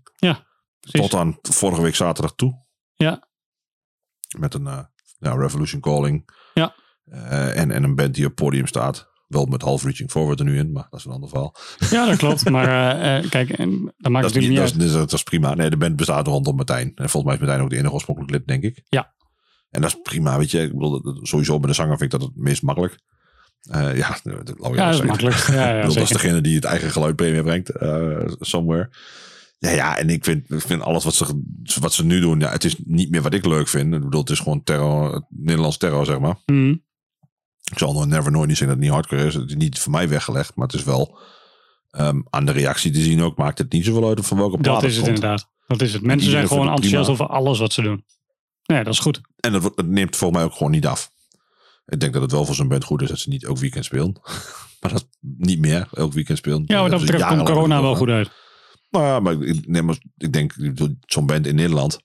Precies. 0.80 1.10
Tot 1.10 1.20
aan 1.20 1.38
vorige 1.42 1.82
week 1.82 1.94
zaterdag 1.94 2.34
toe. 2.34 2.64
Ja. 2.94 3.28
Met 4.38 4.54
een 4.54 4.64
ja, 5.18 5.34
Revolution 5.34 5.80
Calling. 5.80 6.30
Ja. 6.54 6.74
En, 7.04 7.70
en 7.70 7.82
een 7.82 7.94
band 7.94 8.14
die 8.14 8.24
op 8.24 8.30
het 8.30 8.40
podium 8.40 8.66
staat. 8.66 9.12
Wel 9.26 9.46
met 9.46 9.62
half 9.62 9.82
reaching 9.84 10.10
forward 10.10 10.38
er 10.38 10.44
nu 10.44 10.58
in, 10.58 10.72
maar 10.72 10.86
dat 10.90 10.98
is 11.00 11.06
een 11.06 11.12
ander 11.12 11.28
verhaal. 11.28 11.56
Ja, 11.90 12.06
dat 12.06 12.16
klopt. 12.16 12.50
Maar 12.50 12.68
eh, 13.00 13.16
eh, 13.18 13.30
kijk, 13.30 13.50
en 13.50 13.94
dat 13.96 14.12
maakt 14.12 14.24
Dat 14.24 14.34
het 14.34 14.48
niet, 14.48 14.56
dat, 14.56 14.72
uit. 14.72 14.82
is, 14.82 14.92
dat 14.92 15.12
is 15.12 15.22
prima. 15.22 15.54
Nee, 15.54 15.70
de 15.70 15.76
band 15.76 15.96
bestaat 15.96 16.26
rondom 16.26 16.56
Martijn. 16.56 16.86
En 16.94 17.08
volgens 17.08 17.24
mij 17.24 17.34
is 17.34 17.40
Martijn 17.40 17.60
ook 17.60 17.70
de 17.70 17.76
enige 17.76 17.92
oorspronkelijk 17.92 18.32
lid, 18.32 18.46
denk 18.46 18.62
ik. 18.62 18.82
Ja. 18.88 19.14
En 19.70 19.80
dat 19.80 19.90
is 19.90 19.98
prima, 20.02 20.38
weet 20.38 20.50
je. 20.50 20.60
Ik 20.62 20.72
bedoel, 20.72 21.18
sowieso 21.22 21.58
bij 21.60 21.68
de 21.68 21.74
zanger 21.74 21.98
vind 21.98 22.12
ik 22.12 22.20
dat 22.20 22.28
het 22.28 22.36
meest 22.36 22.62
makkelijk. 22.62 22.98
Eh, 23.70 23.96
ja, 23.96 24.18
dat, 24.22 24.46
dat, 24.46 24.56
Ja, 24.74 24.90
dat 24.90 25.00
is 25.00 25.06
makkelijk. 25.06 25.36
Ja, 25.36 25.76
ja, 25.76 25.82
dat 25.86 25.96
is 25.96 26.08
degene 26.08 26.40
die 26.40 26.54
het 26.54 26.64
eigen 26.64 26.90
geluid 26.90 27.16
premie 27.16 27.42
brengt. 27.42 27.72
somewhere. 28.40 28.90
Ja, 29.58 29.70
ja, 29.70 29.98
en 29.98 30.10
ik 30.10 30.24
vind, 30.24 30.50
ik 30.50 30.60
vind 30.60 30.82
alles 30.82 31.04
wat 31.04 31.14
ze, 31.14 31.42
wat 31.80 31.92
ze 31.92 32.04
nu 32.04 32.20
doen, 32.20 32.40
ja, 32.40 32.50
het 32.50 32.64
is 32.64 32.76
niet 32.84 33.10
meer 33.10 33.22
wat 33.22 33.34
ik 33.34 33.46
leuk 33.46 33.68
vind. 33.68 33.94
Ik 33.94 34.00
bedoel, 34.00 34.20
het 34.20 34.30
is 34.30 34.38
gewoon 34.38 34.62
terror, 34.62 35.26
Nederlands 35.28 35.76
terror, 35.76 36.06
zeg 36.06 36.18
maar. 36.18 36.36
Mhm. 36.46 36.74
Ik 37.70 37.78
zal 37.78 37.92
nog 37.92 38.06
never 38.06 38.32
nooit 38.32 38.48
niet 38.48 38.56
zeggen 38.56 38.76
dat 38.76 38.86
het 38.86 38.94
niet 38.94 38.94
hardcore 38.94 39.26
is. 39.26 39.34
Het 39.34 39.50
is 39.50 39.56
niet 39.56 39.78
voor 39.78 39.92
mij 39.92 40.08
weggelegd, 40.08 40.54
maar 40.54 40.66
het 40.66 40.76
is 40.76 40.84
wel 40.84 41.18
ehm, 41.90 42.20
aan 42.30 42.46
de 42.46 42.52
reactie 42.52 42.90
te 42.90 43.00
zien 43.00 43.22
ook. 43.22 43.36
Maakt 43.36 43.58
het 43.58 43.72
niet 43.72 43.84
zoveel 43.84 44.08
uit 44.08 44.26
van 44.26 44.36
welke 44.36 44.58
plaat 44.58 44.80
Dat 44.80 44.90
is 44.90 44.96
het 44.96 45.04
komt. 45.04 45.16
inderdaad. 45.16 45.48
Dat 45.66 45.80
is 45.80 45.92
het. 45.92 46.02
Mensen 46.02 46.30
zijn 46.30 46.48
gewoon 46.48 46.68
enthousiast 46.68 47.10
over 47.10 47.26
alles 47.26 47.58
wat 47.58 47.72
ze 47.72 47.82
doen. 47.82 48.04
Ja, 48.62 48.82
dat 48.82 48.92
is 48.92 48.98
goed. 48.98 49.20
En 49.40 49.52
dat, 49.52 49.86
neemt 49.86 50.16
volgens 50.16 50.40
mij 50.40 50.48
ook 50.48 50.56
gewoon 50.56 50.72
niet 50.72 50.86
af. 50.86 51.10
Ik 51.86 52.00
denk 52.00 52.12
dat 52.12 52.22
het 52.22 52.32
wel 52.32 52.44
voor 52.44 52.54
zo'n 52.54 52.68
band 52.68 52.84
goed 52.84 53.02
is 53.02 53.08
dat 53.08 53.18
ze 53.18 53.28
niet 53.28 53.44
elk 53.44 53.58
weekend 53.58 53.84
spelen. 53.84 54.20
maar 54.80 54.92
dat 54.92 55.08
niet 55.20 55.58
meer 55.58 55.88
elk 55.92 56.12
weekend 56.12 56.38
spelen. 56.38 56.62
Ja, 56.66 56.80
wat 56.80 56.90
dat 56.90 57.00
betreft 57.00 57.26
komt 57.26 57.42
corona 57.42 57.82
wel 57.82 57.94
goed 57.94 58.08
uit. 58.08 58.30
Nou 58.90 59.04
ja, 59.04 59.20
maar 59.20 59.42
ik, 59.42 59.66
nee, 59.68 59.82
maar 59.82 59.98
ik 60.16 60.32
denk, 60.32 60.54
zo'n 61.00 61.26
band 61.26 61.46
in 61.46 61.54
Nederland, 61.54 61.98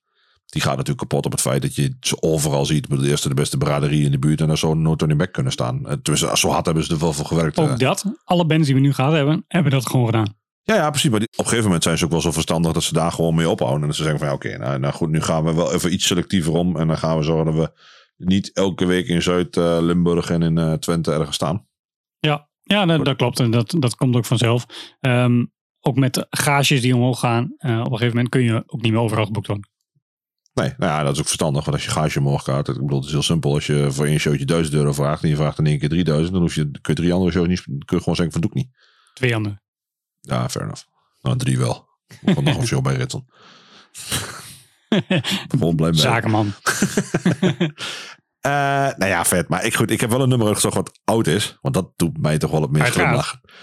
die 0.49 0.61
gaat 0.61 0.77
natuurlijk 0.77 0.99
kapot 1.09 1.25
op 1.25 1.31
het 1.31 1.41
feit 1.41 1.61
dat 1.61 1.75
je 1.75 1.95
ze 1.99 2.21
overal 2.21 2.65
ziet. 2.65 2.89
De 2.89 3.07
eerste, 3.09 3.27
de 3.27 3.33
beste 3.33 3.57
braderie 3.57 4.05
in 4.05 4.11
de 4.11 4.19
buurt 4.19 4.41
en 4.41 4.47
daar 4.47 4.57
zou 4.57 4.75
no 4.77 4.95
turning 4.95 5.19
back 5.19 5.31
kunnen 5.31 5.51
staan. 5.51 5.87
Eh, 5.87 5.93
Tenminste, 6.01 6.37
zo 6.37 6.49
hard 6.49 6.65
hebben 6.65 6.83
ze 6.83 6.93
er 6.93 6.99
wel 6.99 7.13
voor 7.13 7.25
gewerkt. 7.25 7.57
eh. 7.57 7.63
Ook 7.71 7.79
dat. 7.79 8.05
Alle 8.23 8.45
bands 8.45 8.65
die 8.65 8.75
we 8.75 8.81
nu 8.81 8.93
gehad 8.93 9.13
hebben, 9.13 9.45
hebben 9.47 9.71
dat 9.71 9.87
gewoon 9.89 10.05
gedaan. 10.05 10.37
Ja, 10.63 10.75
ja, 10.75 10.89
precies. 10.89 11.09
Maar 11.09 11.21
op 11.21 11.27
een 11.37 11.43
gegeven 11.43 11.63
moment 11.65 11.83
zijn 11.83 11.97
ze 11.97 12.05
ook 12.05 12.11
wel 12.11 12.21
zo 12.21 12.31
verstandig 12.31 12.71
dat 12.71 12.83
ze 12.83 12.93
daar 12.93 13.11
gewoon 13.11 13.35
mee 13.35 13.49
ophouden. 13.49 13.81
En 13.81 13.87
dat 13.87 13.95
ze 13.95 14.01
zeggen 14.03 14.19
van 14.19 14.27
ja, 14.29 14.33
oké, 14.33 14.57
nou, 14.57 14.79
nou 14.79 14.93
goed, 14.93 15.09
nu 15.09 15.21
gaan 15.21 15.43
we 15.43 15.53
wel 15.53 15.73
even 15.73 15.93
iets 15.93 16.07
selectiever 16.07 16.53
om. 16.53 16.77
En 16.77 16.87
dan 16.87 16.97
gaan 16.97 17.17
we 17.17 17.23
zorgen 17.23 17.45
dat 17.45 17.55
we 17.63 17.71
niet 18.25 18.51
elke 18.53 18.85
week 18.85 19.07
in 19.07 19.21
Zuid-Limburg 19.21 20.29
en 20.29 20.41
in 20.41 20.57
eh, 20.57 20.73
Twente 20.73 21.11
ergens 21.11 21.35
staan. 21.35 21.67
Ja, 22.19 22.49
ja 22.61 22.85
dat, 22.85 23.05
dat 23.05 23.15
klopt. 23.15 23.39
En 23.39 23.51
dat, 23.51 23.75
dat 23.79 23.95
komt 23.95 24.15
ook 24.15 24.25
vanzelf. 24.25 24.65
Ehm, 24.99 25.45
ook 25.79 25.95
met 25.95 26.13
de 26.13 26.27
gages 26.29 26.81
die 26.81 26.95
omhoog 26.95 27.19
gaan. 27.19 27.53
eh, 27.57 27.71
op 27.79 27.85
een 27.85 27.91
gegeven 27.91 28.07
moment 28.15 28.29
kun 28.29 28.41
je 28.43 28.63
ook 28.65 28.81
niet 28.81 28.91
meer 28.91 29.01
overal 29.01 29.25
geboekt 29.25 29.47
worden. 29.47 29.68
Nee, 30.59 30.73
nou 30.77 30.91
ja, 30.91 31.03
dat 31.03 31.13
is 31.13 31.19
ook 31.19 31.25
verstandig. 31.25 31.65
Want 31.65 31.75
als 31.75 31.85
je 31.85 31.91
gage 31.91 32.19
omhoog 32.19 32.43
gaat, 32.43 32.67
ik 32.67 32.73
bedoel, 32.73 32.97
het 32.97 33.05
is 33.05 33.11
heel 33.11 33.21
simpel. 33.21 33.53
Als 33.53 33.65
je 33.65 33.91
voor 33.91 34.05
één 34.05 34.19
showtje 34.19 34.45
1000 34.45 34.75
euro 34.75 34.93
vraagt 34.93 35.23
en 35.23 35.29
je 35.29 35.35
vraagt 35.35 35.59
in 35.59 35.65
één 35.65 35.79
keer 35.79 35.89
3000, 35.89 36.33
dan 36.33 36.41
hoef 36.41 36.55
je, 36.55 36.71
kun 36.71 36.81
je 36.81 36.93
drie 36.93 37.13
andere 37.13 37.31
shows 37.31 37.47
niet, 37.47 37.61
kun 37.61 37.75
je 37.85 37.99
gewoon 37.99 38.15
zeggen 38.15 38.31
van 38.31 38.41
doe 38.41 38.49
ik 38.49 38.55
niet. 38.55 38.69
Twee 39.13 39.35
andere. 39.35 39.61
Ja, 40.21 40.49
fair 40.49 40.65
enough. 40.65 40.83
Nou, 41.21 41.37
drie 41.37 41.57
wel. 41.57 41.87
Komt 42.25 42.41
nog 42.41 42.57
een 42.57 42.67
show 42.73 42.83
bij 42.83 42.95
Ritson. 42.95 43.27
Gewoon 45.47 45.75
blij 45.75 45.89
mee. 45.89 45.99
Zakenman. 45.99 46.53
Eh, 48.39 48.51
nou 48.97 49.05
ja, 49.05 49.25
vet. 49.25 49.49
Maar 49.49 49.65
ik, 49.65 49.75
goed, 49.75 49.91
ik 49.91 50.01
heb 50.01 50.09
wel 50.09 50.21
een 50.21 50.29
nummer 50.29 50.47
uitgezocht 50.47 50.75
wat 50.75 50.99
oud 51.03 51.27
is. 51.27 51.57
Want 51.61 51.73
dat 51.73 51.91
doet 51.95 52.21
mij 52.21 52.37
toch 52.37 52.51
wel 52.51 52.61
het 52.61 52.71
meest 52.71 52.83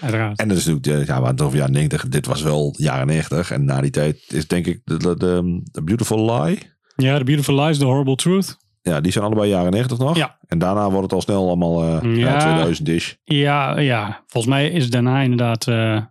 Uiteraard. 0.01 0.39
En 0.39 0.47
dat 0.47 0.57
is 0.57 0.65
natuurlijk, 0.65 1.07
ja, 1.07 1.21
we 1.21 1.27
het 1.27 1.41
over 1.41 1.57
jaren 1.57 1.73
90. 1.73 2.07
Dit 2.07 2.25
was 2.25 2.41
wel 2.41 2.73
jaren 2.77 3.07
90. 3.07 3.51
En 3.51 3.65
na 3.65 3.81
die 3.81 3.91
tijd 3.91 4.23
is 4.27 4.47
denk 4.47 4.65
ik 4.65 4.81
de, 4.83 4.97
de, 4.97 5.17
de, 5.17 5.61
de 5.71 5.83
Beautiful 5.83 6.41
Lie. 6.41 6.75
Ja, 6.97 7.17
The 7.17 7.23
Beautiful 7.23 7.63
Lies, 7.63 7.77
The 7.77 7.85
Horrible 7.85 8.15
Truth. 8.15 8.57
Ja, 8.81 9.01
die 9.01 9.11
zijn 9.11 9.23
allebei 9.25 9.49
jaren 9.49 9.71
90 9.71 9.97
nog. 9.97 10.17
Ja. 10.17 10.37
En 10.47 10.57
daarna 10.59 10.89
wordt 10.89 11.03
het 11.03 11.13
al 11.13 11.21
snel 11.21 11.47
allemaal 11.47 11.83
eh 11.83 12.01
Ja. 12.01 12.29
ja. 12.33 12.39
2000 12.39 12.87
ish. 12.89 13.13
Ja, 13.23 13.79
ja, 13.79 14.23
volgens 14.27 14.53
mij 14.53 14.69
is 14.69 14.83
het 14.83 14.91
daarna 14.91 15.21
inderdaad 15.21 15.67
eh 15.67 15.95
eh, 15.95 16.03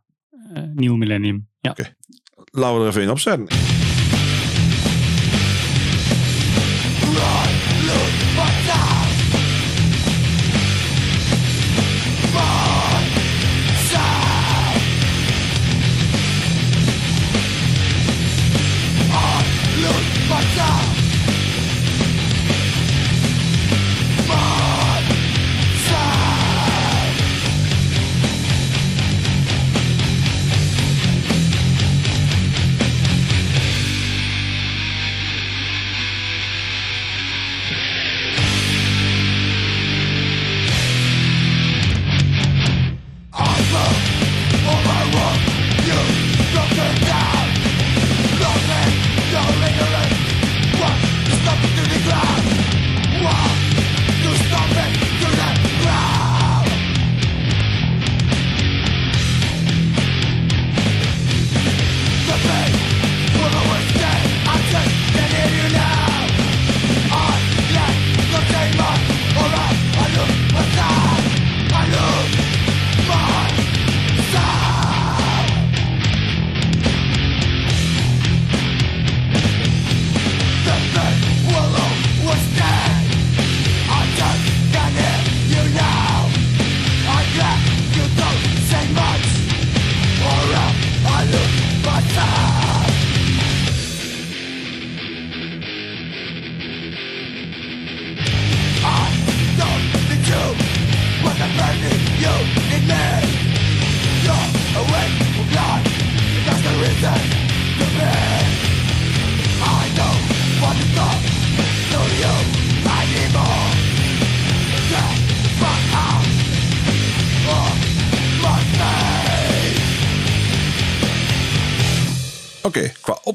Nieuw 0.74 0.96
Millennium. 0.96 1.48
Ja. 1.60 1.74
Laten 2.50 2.76
we 2.78 2.82
er 2.82 2.88
even 2.88 3.02
in 3.02 3.10
opzetten. 3.10 3.46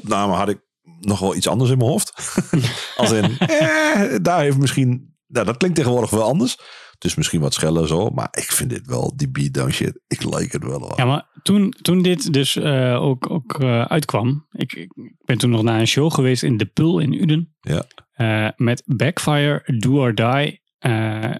Opname 0.02 0.32
had 0.32 0.48
ik 0.48 0.60
nog 1.00 1.18
wel 1.18 1.36
iets 1.36 1.48
anders 1.48 1.70
in 1.70 1.78
mijn 1.78 1.90
hoofd. 1.90 2.12
Als 2.96 3.10
in, 3.10 3.38
eh, 3.38 4.16
daar 4.22 4.40
heeft 4.40 4.58
misschien... 4.58 5.10
Nou, 5.26 5.46
dat 5.46 5.56
klinkt 5.56 5.76
tegenwoordig 5.76 6.10
wel 6.10 6.22
anders. 6.22 6.56
Het 7.02 7.10
is 7.10 7.16
misschien 7.16 7.40
wat 7.40 7.54
scheller 7.54 7.86
zo, 7.86 8.10
maar 8.10 8.28
ik 8.30 8.52
vind 8.52 8.70
dit 8.70 8.86
wel, 8.86 9.12
die 9.16 9.30
beatdown 9.30 9.70
shit, 9.70 10.00
ik 10.06 10.24
like 10.24 10.48
het 10.56 10.64
wel. 10.64 10.80
hoor. 10.80 10.92
Ja, 10.96 11.04
maar 11.04 11.26
toen, 11.42 11.74
toen 11.82 12.02
dit 12.02 12.32
dus 12.32 12.56
eh, 12.56 13.02
ook, 13.02 13.30
ook 13.30 13.60
eh, 13.60 13.84
uitkwam. 13.84 14.46
Ik, 14.52 14.72
ik 14.72 14.92
ben 15.24 15.38
toen 15.38 15.50
nog 15.50 15.62
naar 15.62 15.80
een 15.80 15.86
show 15.86 16.12
geweest 16.12 16.42
in 16.42 16.56
De 16.56 16.66
Pul 16.66 16.98
in 16.98 17.12
Uden. 17.12 17.56
Ja. 17.60 17.84
Eh, 18.12 18.48
met 18.56 18.82
Backfire, 18.86 19.78
Do 19.78 19.98
or 19.98 20.14
Die, 20.14 20.60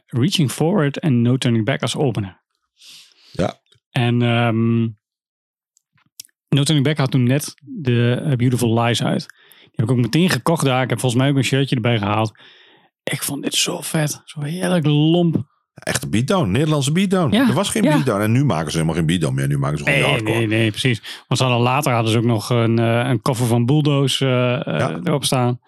Reaching 0.07 0.51
Forward 0.51 0.99
en 0.99 1.23
No 1.23 1.37
Turning 1.37 1.65
Back 1.65 1.83
als 1.83 1.97
opener. 1.97 2.43
Ja. 3.33 3.61
En 3.91 4.23
ehm, 4.23 4.89
No 6.53 6.63
Turning 6.63 6.87
Back 6.87 6.99
had 6.99 7.11
toen 7.11 7.23
net 7.23 7.55
de 7.63 8.21
eh, 8.25 8.37
Beautiful 8.37 8.81
Lies 8.83 9.03
uit. 9.03 9.27
Die 9.61 9.71
heb 9.73 9.85
ik 9.85 9.91
ook 9.91 9.97
meteen 10.03 10.31
gekocht 10.31 10.65
daar. 10.65 10.83
Ik 10.83 10.91
heb 10.91 11.01
volgens 11.01 11.23
mij 11.23 11.31
ook 11.31 11.37
een 11.37 11.45
shirtje 11.45 11.75
erbij 11.75 11.99
gehaald. 11.99 12.33
Ik 13.03 13.23
vond 13.23 13.43
dit 13.43 13.55
zo 13.55 13.81
vet. 13.81 14.21
Zo 14.25 14.41
heerlijk 14.41 14.87
lomp. 14.87 15.51
Echte 15.75 16.09
beatdown, 16.09 16.51
Nederlandse 16.51 16.93
beatdown. 16.93 17.35
Ja, 17.35 17.49
Er 17.49 17.55
was 17.55 17.69
geen 17.71 17.83
ja. 17.83 17.95
beatdown 17.95 18.21
en 18.21 18.33
nu 18.33 18.45
maken 18.45 18.71
ze 18.71 18.77
helemaal 18.77 18.97
geen 18.97 19.07
beatdown 19.07 19.35
meer. 19.35 19.49
Nu 19.49 19.59
maken 19.59 19.79
ze 19.79 19.85
gewoon 19.85 19.99
Nee, 20.01 20.09
hardcore. 20.11 20.37
nee, 20.39 20.47
nee, 20.47 20.71
precies. 20.71 21.03
Want 21.29 21.41
ze 21.41 21.47
hadden 21.47 21.63
later 21.63 21.93
hadden 21.93 22.13
ze 22.13 22.19
ook 22.19 22.25
nog 22.25 22.51
een, 22.51 22.79
eh, 22.79 23.09
een 23.09 23.23
koffer 23.23 23.47
van 23.47 23.67
Bulldoze 23.67 24.27
eh, 24.27 24.79
Ja. 24.79 25.01
erop 25.05 25.25
staan. 25.25 25.61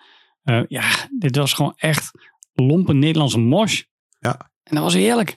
Ja, 0.68 0.82
dit 1.18 1.36
was 1.36 1.52
gewoon 1.52 1.72
echt 1.76 2.10
lompe 2.54 2.92
Nederlandse 2.94 3.38
mosh. 3.38 3.82
Ja. 4.18 4.50
En 4.62 4.74
dat 4.74 4.82
was 4.84 4.94
heerlijk. 4.94 5.36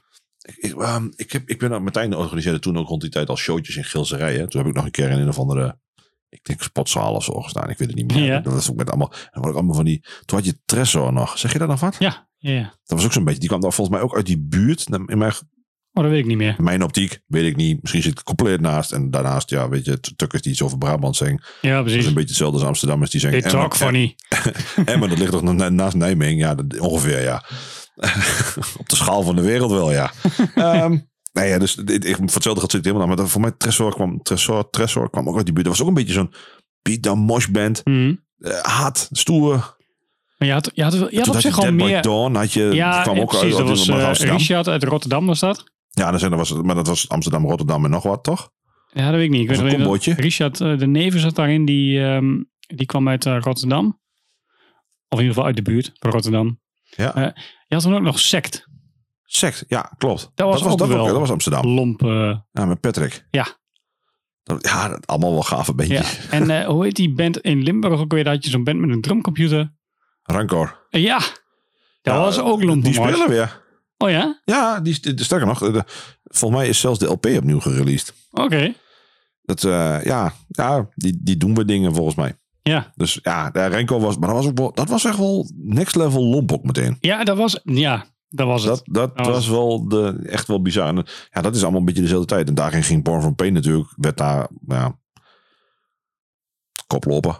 Ik, 0.56 0.82
ehm, 0.82 1.08
ik, 1.16 1.32
heb, 1.32 1.50
ik 1.50 1.60
ben 1.60 1.70
met 1.70 1.82
Martijn 1.82 2.16
organiseerde 2.16 2.60
toen 2.60 2.78
ook 2.78 2.88
rond 2.88 3.02
die 3.02 3.10
tijd 3.10 3.30
al 3.30 3.38
showtjes 3.38 3.76
in 3.76 3.84
Gilserijen. 3.84 4.50
Toen 4.50 4.60
heb 4.62 4.70
ik 4.70 4.76
nog 4.76 4.86
een 4.86 4.92
keer 4.92 5.10
in 5.10 5.20
een 5.20 5.28
of 5.28 5.40
andere, 5.40 5.80
ik 6.30 6.44
denk 6.44 6.62
spotzaal 6.62 7.14
of 7.14 7.24
zo 7.24 7.42
gestaan. 7.42 7.70
Ik 7.70 7.78
weet 7.78 7.88
het 7.88 7.98
niet 7.98 8.14
meer. 8.14 8.24
Ja. 8.26 8.40
Dat 8.40 8.54
was 8.54 8.70
ook 8.70 8.76
met 8.78 8.90
allemaal, 8.90 9.14
en 9.32 9.44
ook 9.44 9.54
allemaal 9.54 9.76
van 9.76 9.86
die, 9.86 10.00
toen 10.26 10.38
had 10.38 10.46
je 10.48 10.60
Tresor 10.66 11.14
nog. 11.14 11.38
Zeg 11.38 11.54
je 11.54 11.60
dat 11.60 11.68
nog 11.68 11.80
wat? 11.80 11.96
Ja, 12.00 12.28
ja. 12.38 12.62
Dat 12.62 12.98
was 12.98 13.06
ook 13.06 13.14
zo'n 13.14 13.24
beetje, 13.24 13.40
die 13.40 13.50
kwam 13.50 13.62
dan 13.62 13.74
volgens 13.74 13.98
mij 13.98 14.06
ook 14.06 14.16
uit 14.16 14.26
die 14.26 14.40
buurt. 14.40 14.86
In 15.06 15.18
mijn, 15.18 15.34
Oh, 15.94 16.04
dat 16.04 16.12
weet 16.12 16.22
ik 16.22 16.28
niet 16.28 16.38
meer. 16.38 16.56
in 16.58 16.64
mijn 16.64 16.84
optiek, 16.84 17.20
weet 17.28 17.46
ik 17.46 17.56
niet. 17.56 17.82
Misschien 17.82 18.02
zit 18.04 18.20
ik 18.20 18.24
compleet 18.26 18.62
naast. 18.62 18.92
En 18.92 19.12
daarnaast, 19.12 19.50
ja, 19.50 19.70
weet 19.70 19.86
je, 19.86 20.00
tukkers 20.16 20.42
die 20.42 20.52
iets 20.52 20.62
over 20.62 20.78
Brabant 20.78 21.16
zeggen. 21.16 21.44
Ja, 21.62 21.76
Dat 21.78 21.86
is 21.86 21.92
precies. 21.92 22.08
een 22.08 22.14
beetje 22.14 22.30
hetzelfde 22.30 22.58
als 22.58 22.68
Amsterdammers 22.68 23.12
die 23.12 23.20
zeggen. 23.20 23.42
They 23.42 23.52
talk 23.52 23.76
funny. 23.76 24.16
Emmen, 24.86 25.10
dat 25.10 25.18
ligt 25.18 25.32
toch 25.32 25.42
na- 25.42 25.70
naast 25.70 25.96
Nijmegen? 25.96 26.38
Ja, 26.38 26.56
dat- 26.56 26.80
ongeveer, 26.80 27.22
ja. 27.22 27.44
Op 28.80 28.90
de 28.90 28.96
schaal 28.96 29.24
van 29.24 29.36
de 29.36 29.42
wereld 29.42 29.72
wel, 29.72 29.92
ja. 29.92 30.12
Ehm 30.56 30.98
nee, 31.34 31.50
ja, 31.50 31.58
dus 31.58 31.76
dit- 31.76 32.06
ik, 32.06 32.16
voor 32.16 32.26
hetzelfde 32.26 32.62
gaat 32.62 32.72
zit 32.72 32.86
het 32.86 32.94
helemaal. 32.96 33.16
Maar 33.16 33.28
voor 33.28 33.42
mij, 33.42 33.52
Tresor 33.58 33.94
kwam, 33.94 34.22
Tresor, 34.22 34.70
Tresor 34.70 35.10
kwam 35.10 35.28
ook 35.30 35.36
uit 35.36 35.46
die 35.46 35.54
buurt. 35.54 35.66
Dat 35.66 35.78
was 35.78 35.82
ook 35.88 35.90
een 35.96 36.04
beetje 36.04 36.14
zo'n 36.14 36.34
beatdown 36.82 37.20
mosh 37.20 37.48
band. 37.48 37.86
Mhm. 37.86 38.16
Eh, 38.38 38.60
hard, 38.62 39.08
stoer. 39.12 39.76
Maar 40.38 40.48
je 40.48 40.54
had, 40.54 40.72
je 40.74 40.84
had, 40.84 40.94
je 40.94 41.00
had 41.00 41.28
op 41.28 41.34
had 41.34 41.42
zich 41.42 41.56
je 41.56 41.62
al 41.62 41.62
Dead 41.62 41.74
meer... 41.74 42.02
Dawn, 42.02 42.36
had 42.36 42.54
je, 42.54 42.64
Ja, 42.64 43.02
kwam 43.02 43.20
ook 43.20 43.28
precies. 43.30 43.56
uit, 43.56 43.68
Dat 43.68 43.86
was 43.88 44.20
eh. 44.20 44.30
Richard 44.30 44.68
uit 44.68 44.84
Rotterdam 44.84 45.26
was 45.26 45.40
dat. 45.40 45.64
Ja, 45.90 46.10
dan 46.10 46.20
zijn, 46.20 46.32
er 46.32 46.38
was, 46.38 46.54
maar 46.54 46.76
dat 46.76 46.88
was 46.88 47.10
Amsterdam, 47.10 47.46
Rotterdam 47.46 47.84
en 47.84 47.90
nog 47.92 48.04
wat, 48.04 48.24
toch? 48.24 48.50
Ja, 48.94 49.06
dat 49.06 49.14
weet 49.14 49.24
ik 49.24 49.30
niet. 49.30 49.44
Ik 49.44 49.50
Of 49.50 49.62
weet 49.62 49.74
een 49.74 49.84
dat. 49.84 50.04
Richard 50.04 50.62
eh, 50.62 50.78
de 50.78 50.88
Neven 50.88 51.20
zat 51.20 51.36
daarin. 51.36 51.66
Die, 51.66 52.04
ehm, 52.04 52.44
die 52.60 52.86
kwam 52.86 53.10
uit 53.10 53.26
Rotterdam. 53.26 53.86
Of 55.10 55.20
in 55.20 55.26
ieder 55.26 55.28
geval 55.28 55.46
uit 55.46 55.56
de 55.56 55.62
buurt 55.62 55.92
van 56.00 56.12
Rotterdam. 56.12 56.60
Ja. 56.96 57.34
Je 57.68 57.76
had 57.76 57.84
dan 57.84 57.96
ook 57.96 58.02
nog 58.02 58.20
Sect. 58.20 58.68
Sect, 59.24 59.64
ja, 59.68 59.92
klopt. 59.98 60.32
was 60.36 60.64
ook 60.64 60.78
dat, 60.78 60.88
wel- 60.88 61.06
dat 61.06 61.18
was 61.18 61.32
Amsterdam. 61.32 61.66
Lomp. 61.68 62.02
eh, 62.04 62.38
Ja, 62.52 62.66
met 62.66 62.80
Patrick. 62.80 63.26
Ja. 63.32 63.48
Dat, 64.44 64.66
ja, 64.66 64.88
dat, 64.88 65.08
allemaal 65.08 65.32
wel 65.32 65.42
gave 65.42 65.72
ja. 65.72 65.76
bandjes. 65.76 66.28
En 66.30 66.50
eh, 66.50 66.68
hoe 66.68 66.84
heet 66.84 66.96
die 66.96 67.14
band 67.14 67.38
in 67.38 67.64
Limburg 67.64 68.00
ook 68.00 68.12
weer? 68.14 68.24
Daar 68.24 68.34
had 68.34 68.44
je 68.44 68.50
zo'n 68.50 68.64
band 68.64 68.80
met 68.80 68.90
een 68.90 69.02
drumcomputer. 69.02 69.74
Rancor. 70.24 70.86
Eh, 70.90 71.02
ja, 71.04 71.18
dat 71.18 71.30
Ja, 72.02 72.18
was 72.20 72.40
ook 72.40 72.64
lomp. 72.64 72.84
Die 72.84 72.94
spelen 72.94 73.30
weer. 73.30 73.66
Oh 73.98 74.10
ja? 74.10 74.42
Ja, 74.46 74.80
die, 74.80 74.94
sterker 75.24 75.48
nog, 75.48 75.60
de, 75.60 75.84
volgens 76.24 76.60
mij 76.62 76.70
is 76.70 76.80
zelfs 76.80 77.00
de 77.00 77.06
LP 77.06 77.26
opnieuw 77.26 77.60
gereleased. 77.60 78.14
Oké. 78.32 78.74
Dat, 79.42 79.62
ja, 79.62 80.34
ja 80.48 80.90
die, 80.96 81.18
die 81.22 81.38
doen 81.38 81.56
we 81.56 81.66
dingen 81.66 81.96
volgens 81.96 82.16
mij. 82.16 82.36
Ja. 82.68 82.92
Dus 82.96 83.20
ja, 83.22 83.50
de 83.50 83.66
Renko 83.66 84.00
was, 84.00 84.18
maar 84.18 84.30
dat 84.30 84.38
was, 84.38 84.48
ook 84.48 84.58
wel, 84.58 84.74
dat 84.74 84.90
was 84.90 85.06
echt 85.06 85.18
wel 85.18 85.52
next 85.56 85.96
level 85.96 86.24
lomp 86.24 86.52
ook 86.52 86.64
meteen. 86.64 86.98
Ja, 87.00 87.24
dat 87.24 87.38
was, 87.38 87.60
ja, 87.64 88.06
dat 88.30 88.48
was 88.48 88.64
het. 88.64 88.70
Dat, 88.70 88.86
dat 88.86 89.16
Dat 89.18 89.26
was 89.26 89.36
was 89.36 89.48
wel 89.50 89.88
de, 89.88 90.20
echt 90.30 90.48
wel 90.48 90.62
bizar. 90.62 90.88
En, 90.88 91.06
ja, 91.32 91.42
dat 91.42 91.56
is 91.56 91.62
allemaal 91.62 91.80
een 91.80 91.86
beetje 91.86 92.02
dezelfde 92.02 92.28
tijd. 92.28 92.48
En 92.48 92.56
daarin 92.56 92.84
ging 92.84 93.04
Born 93.04 93.22
from 93.22 93.36
Pain 93.36 93.54
natuurlijk, 93.54 93.94
werd 93.96 94.18
daar, 94.18 94.48
ja, 94.68 94.98
koplopen. 96.88 97.36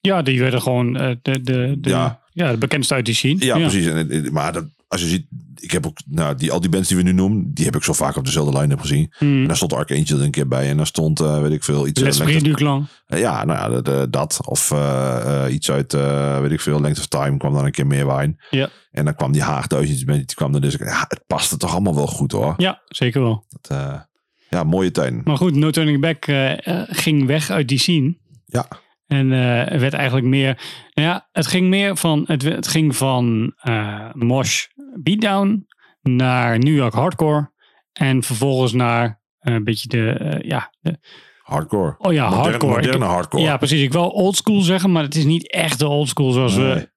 Ja, 0.00 0.22
die 0.22 0.40
werden 0.40 0.62
gewoon 0.62 0.96
eh, 0.96 1.16
de, 1.22 1.40
de, 1.42 1.76
de, 1.80 1.88
Ja. 1.88 2.20
ja. 2.32 2.50
de 2.50 2.58
bekendste 2.58 2.94
uit 2.94 3.04
die 3.06 3.14
scene. 3.14 3.44
Ja, 3.44 3.56
precies. 3.58 3.86
En- 3.86 4.32
maar 4.32 4.52
dat, 4.52 4.64
als 4.88 5.00
je 5.00 5.06
ziet, 5.06 5.26
ik 5.60 5.70
heb 5.70 5.86
ook, 5.86 5.98
nou, 6.06 6.34
die, 6.34 6.52
al 6.52 6.60
die 6.60 6.70
bands 6.70 6.88
die 6.88 6.96
we 6.96 7.02
nu 7.02 7.12
noemen, 7.12 7.54
die 7.54 7.64
heb 7.64 7.76
ik 7.76 7.82
zo 7.82 7.92
vaak 7.92 8.16
op 8.16 8.24
dezelfde 8.24 8.58
line-up 8.58 8.80
gezien. 8.80 9.12
Hmm. 9.18 9.40
En 9.42 9.46
daar 9.46 9.56
stond 9.56 9.72
Archangel 9.72 10.16
er 10.16 10.22
een 10.24 10.30
keer 10.30 10.48
bij. 10.48 10.68
En 10.68 10.76
daar 10.76 10.86
stond, 10.86 11.20
eh, 11.20 11.40
weet 11.40 11.52
ik 11.52 11.64
veel, 11.64 11.86
iets... 11.86 12.00
eh, 12.00 12.06
L'Esprit 12.06 12.28
Length 12.28 12.44
du 12.44 12.52
Clan. 12.54 12.88
of- 13.08 13.18
Ja, 13.18 13.44
nou 13.44 13.58
ja, 13.58 13.68
de- 13.76 13.82
de- 13.82 14.06
dat. 14.10 14.40
Of 14.46 14.70
eh, 14.70 15.44
eh, 15.44 15.52
iets 15.54 15.70
uit, 15.70 15.94
eh, 15.94 16.40
weet 16.40 16.50
ik 16.52 16.60
veel, 16.60 16.80
Length 16.80 16.98
of 16.98 17.06
Time 17.06 17.36
kwam 17.36 17.52
dan 17.54 17.64
een 17.64 17.70
keer 17.70 17.86
meer 17.86 18.06
wijn. 18.06 18.40
Ja. 18.50 18.68
En 18.90 19.04
dan 19.04 19.14
kwam 19.14 19.32
die 19.32 19.42
Haag 19.42 19.66
duizend, 19.66 20.06
die 20.06 20.24
kwam 20.34 20.54
er 20.54 20.60
dus. 20.60 20.74
Ja, 20.74 21.04
het 21.08 21.22
paste 21.26 21.56
toch 21.56 21.72
allemaal 21.72 21.94
wel 21.94 22.06
goed 22.06 22.32
hoor. 22.32 22.54
Ja, 22.56 22.82
zeker 22.86 23.20
wel. 23.22 23.44
Dat, 23.48 23.78
eh, 23.78 24.00
ja, 24.48 24.64
mooie 24.64 24.90
tijden. 24.90 25.20
Maar 25.24 25.36
goed, 25.36 25.54
No 25.54 25.70
Turning 25.70 26.00
Back 26.00 26.26
eh, 26.26 26.66
eh, 26.66 26.82
ging 26.88 27.26
weg 27.26 27.50
uit 27.50 27.68
die 27.68 27.78
scene. 27.78 28.18
Ja. 28.44 28.66
En 29.06 29.32
eh, 29.32 29.72
het 29.72 29.80
werd 29.80 29.92
eigenlijk 29.94 30.26
meer... 30.26 30.58
Nou 30.94 31.08
ja, 31.08 31.28
het 31.32 31.46
ging 31.46 31.68
meer 31.68 31.96
van... 31.96 32.24
Het, 32.26 32.42
het 32.42 32.68
ging 32.68 32.96
van 32.96 33.52
eh 33.56 34.08
mosh 34.12 34.64
beatdown 35.02 35.66
naar 36.02 36.58
New 36.58 36.74
York 36.76 36.92
hardcore. 36.94 37.52
En 37.92 38.22
vervolgens 38.22 38.72
naar 38.72 39.20
eh, 39.38 39.54
een 39.54 39.64
beetje 39.64 39.88
de... 39.88 40.10
eh, 40.10 40.48
ja, 40.48 40.72
de- 40.80 40.98
Hardcore. 41.42 41.94
oh 41.98 42.12
ja, 42.12 42.24
Moderne- 42.24 42.48
hardcore. 42.48 42.74
Moderne 42.80 43.04
hardcore. 43.04 43.42
Ja, 43.42 43.56
precies. 43.56 43.82
Ik 43.82 43.92
wil 43.92 44.08
old 44.08 44.36
school 44.36 44.60
zeggen, 44.60 44.92
maar 44.92 45.02
het 45.02 45.14
is 45.14 45.24
niet 45.24 45.52
echt 45.52 45.78
de 45.78 45.88
old 45.88 46.08
school 46.08 46.30
zoals 46.30 46.54
we 46.54 46.90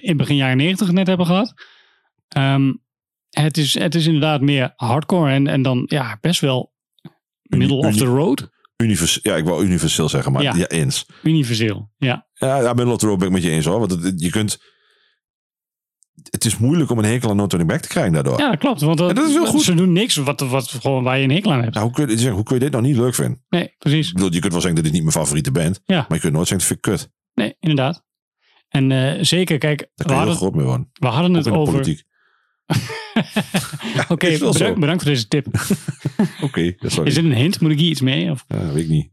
in 0.00 0.16
begin 0.16 0.36
jaren 0.36 0.56
90 0.56 0.92
net 0.92 1.06
hebben 1.06 1.26
gehad. 1.26 1.54
Ehm, 2.28 2.72
het, 3.30 3.56
is, 3.56 3.78
het 3.78 3.94
is 3.94 4.06
inderdaad 4.06 4.40
meer 4.40 4.72
hardcore 4.76 5.30
en, 5.30 5.46
en 5.46 5.62
dan 5.62 5.82
ja, 5.86 6.18
best 6.20 6.40
wel 6.40 6.72
middle 7.42 7.76
of 7.76 7.84
uni- 7.86 7.96
the 7.96 8.04
road. 8.04 8.50
Univers, 8.76 9.18
ja, 9.22 9.36
ik 9.36 9.44
wou 9.44 9.64
universeel 9.64 10.08
zeggen, 10.08 10.32
maar 10.32 10.42
Ja. 10.42 10.54
ja, 10.54 10.66
eens. 10.66 11.06
Universeel. 11.22 11.90
Ja, 11.96 12.26
Ja, 12.34 12.60
ja 12.60 12.72
middle 12.72 12.92
of 12.92 12.98
the 12.98 13.06
road 13.06 13.18
ben 13.18 13.26
ik 13.26 13.32
met 13.32 13.42
je 13.42 13.50
eens 13.50 13.64
hoor. 13.64 13.78
Want 13.78 13.90
het, 13.90 14.20
je 14.20 14.30
kunt... 14.30 14.58
Het 16.30 16.44
is 16.44 16.58
moeilijk 16.58 16.90
om 16.90 16.98
een 16.98 17.04
hekel 17.04 17.30
aan 17.30 17.36
No 17.36 17.46
Turning 17.46 17.70
Back 17.70 17.80
te 17.80 17.88
krijgen 17.88 18.12
daardoor. 18.12 18.38
ja 18.38 18.50
dat 18.50 18.58
klopt. 18.58 18.80
Want 18.80 18.98
dat, 18.98 19.08
En 19.08 19.14
dat 19.14 19.28
is 19.28 19.32
heel 19.34 19.46
goed. 19.46 19.62
ze 19.62 19.74
doen 19.74 19.92
niks 19.92 20.16
wat, 20.16 20.40
wat 20.40 20.70
gewoon 20.70 21.02
waar 21.04 21.18
je 21.18 21.24
een 21.24 21.30
hekel 21.30 21.52
aan 21.52 21.62
hebt. 21.62 21.74
Nou, 21.74 21.86
hoe, 21.86 21.94
kun 21.94 22.08
je, 22.08 22.16
zeggen, 22.16 22.34
hoe 22.34 22.44
kun 22.44 22.54
je 22.54 22.60
dit 22.60 22.70
nou 22.72 22.82
niet 22.84 22.96
leuk 22.96 23.14
vinden? 23.14 23.44
Nee, 23.48 23.74
precies. 23.78 24.08
Ik 24.08 24.14
bedoel, 24.14 24.32
je 24.32 24.38
kunt 24.40 24.52
wel 24.52 24.60
zeggen, 24.60 24.76
dit 24.82 24.90
is 24.92 24.98
niet 24.98 25.02
mijn 25.08 25.24
favoriete 25.24 25.50
band. 25.52 25.80
Ja. 25.84 25.96
Maar 25.96 26.16
je 26.16 26.20
kunt 26.20 26.32
nooit 26.32 26.48
zeggen, 26.48 26.68
dat 26.68 26.78
vind 26.78 27.00
ik 27.00 27.06
kut. 27.06 27.12
Nee, 27.34 27.56
inderdaad. 27.60 28.04
En 28.68 28.92
eh, 28.92 29.24
zeker, 29.24 29.58
kijk, 29.58 29.78
Daar 29.78 29.88
we 29.94 30.04
kan 30.04 30.14
je 30.16 30.20
heel 30.22 30.30
hadden, 30.30 30.36
groot 30.36 30.54
mee 30.54 30.64
worden. 30.64 30.90
we 30.92 31.06
hadden 31.06 31.34
het 31.34 31.48
over... 31.48 31.72
politiek. 31.74 32.04
Oké, 34.08 34.38
bedankt, 34.38 34.80
bedankt 34.80 35.02
voor 35.02 35.10
deze 35.12 35.28
tip. 35.28 35.46
Oké, 36.42 36.74
dat 36.78 36.92
sorry. 36.92 37.08
Is 37.08 37.14
dit 37.14 37.24
een 37.24 37.34
hint? 37.34 37.60
Moet 37.60 37.70
ik 37.70 37.78
hier 37.78 37.90
iets 37.90 38.00
mee? 38.00 38.30
Of? 38.30 38.44
Ja, 38.48 38.72
weet 38.72 38.82
ik 38.84 38.88
niet. 38.90 39.10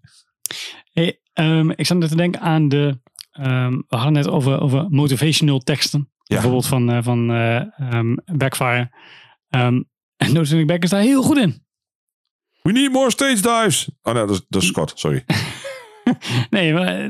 Hey, 0.91 1.19
ehm, 1.33 1.69
ik 1.69 1.85
zat 1.85 1.97
net 1.97 2.09
te 2.09 2.15
denken 2.15 2.41
aan 2.41 2.69
de. 2.69 2.99
ehm, 3.31 3.71
we 3.71 3.95
hadden 3.95 4.13
net 4.13 4.27
over, 4.27 4.61
over 4.61 4.85
motivational 4.89 5.59
teksten. 5.59 6.11
Bijvoorbeeld 6.35 6.67
van, 6.67 6.91
eh, 6.91 6.97
van 7.01 7.31
eh, 7.31 7.79
ehm, 7.79 8.15
Backfire. 8.25 8.91
Ehm, 9.49 9.81
en 10.23 10.33
No 10.33 10.65
Back 10.65 10.83
is 10.83 10.89
daar 10.89 11.01
heel 11.01 11.23
goed 11.23 11.37
in. 11.37 11.67
We 12.61 12.71
need 12.71 12.91
more 12.91 13.11
stage 13.11 13.41
dives. 13.41 13.89
Oh 14.01 14.13
nee, 14.13 14.25
dat 14.25 14.35
is, 14.35 14.45
dat 14.49 14.61
is 14.61 14.67
Scott, 14.67 14.91
sorry. 14.95 15.23
Nee, 16.49 16.73
maar, 16.73 16.87
eh, 16.87 17.09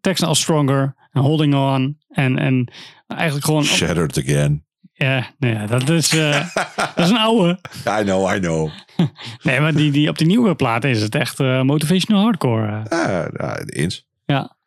teksten 0.00 0.28
als 0.28 0.40
Stronger 0.40 0.94
en 1.10 1.20
Holding 1.20 1.54
On. 1.54 1.98
En, 2.08 2.38
en 2.38 2.72
eigenlijk 3.06 3.44
gewoon. 3.44 3.64
Shattered 3.64 4.18
again. 4.18 4.64
Ja, 4.92 5.34
nee, 5.38 5.52
ja, 5.52 5.66
dat, 5.66 5.88
is, 5.88 6.08
dat 6.94 7.04
is 7.04 7.10
een 7.10 7.16
oude. 7.16 7.58
I 8.00 8.02
know, 8.02 8.34
I 8.34 8.38
know. 8.38 8.70
Nee, 9.42 9.60
maar 9.60 9.74
die, 9.74 9.90
die, 9.90 10.08
op 10.08 10.18
die 10.18 10.26
nieuwe 10.26 10.54
platen 10.54 10.90
is 10.90 11.02
het 11.02 11.14
echt 11.14 11.38
motivational 11.38 12.22
hardcore. 12.22 12.82
ja, 12.88 13.58
eens. 13.58 14.08
Ja. 14.24 14.58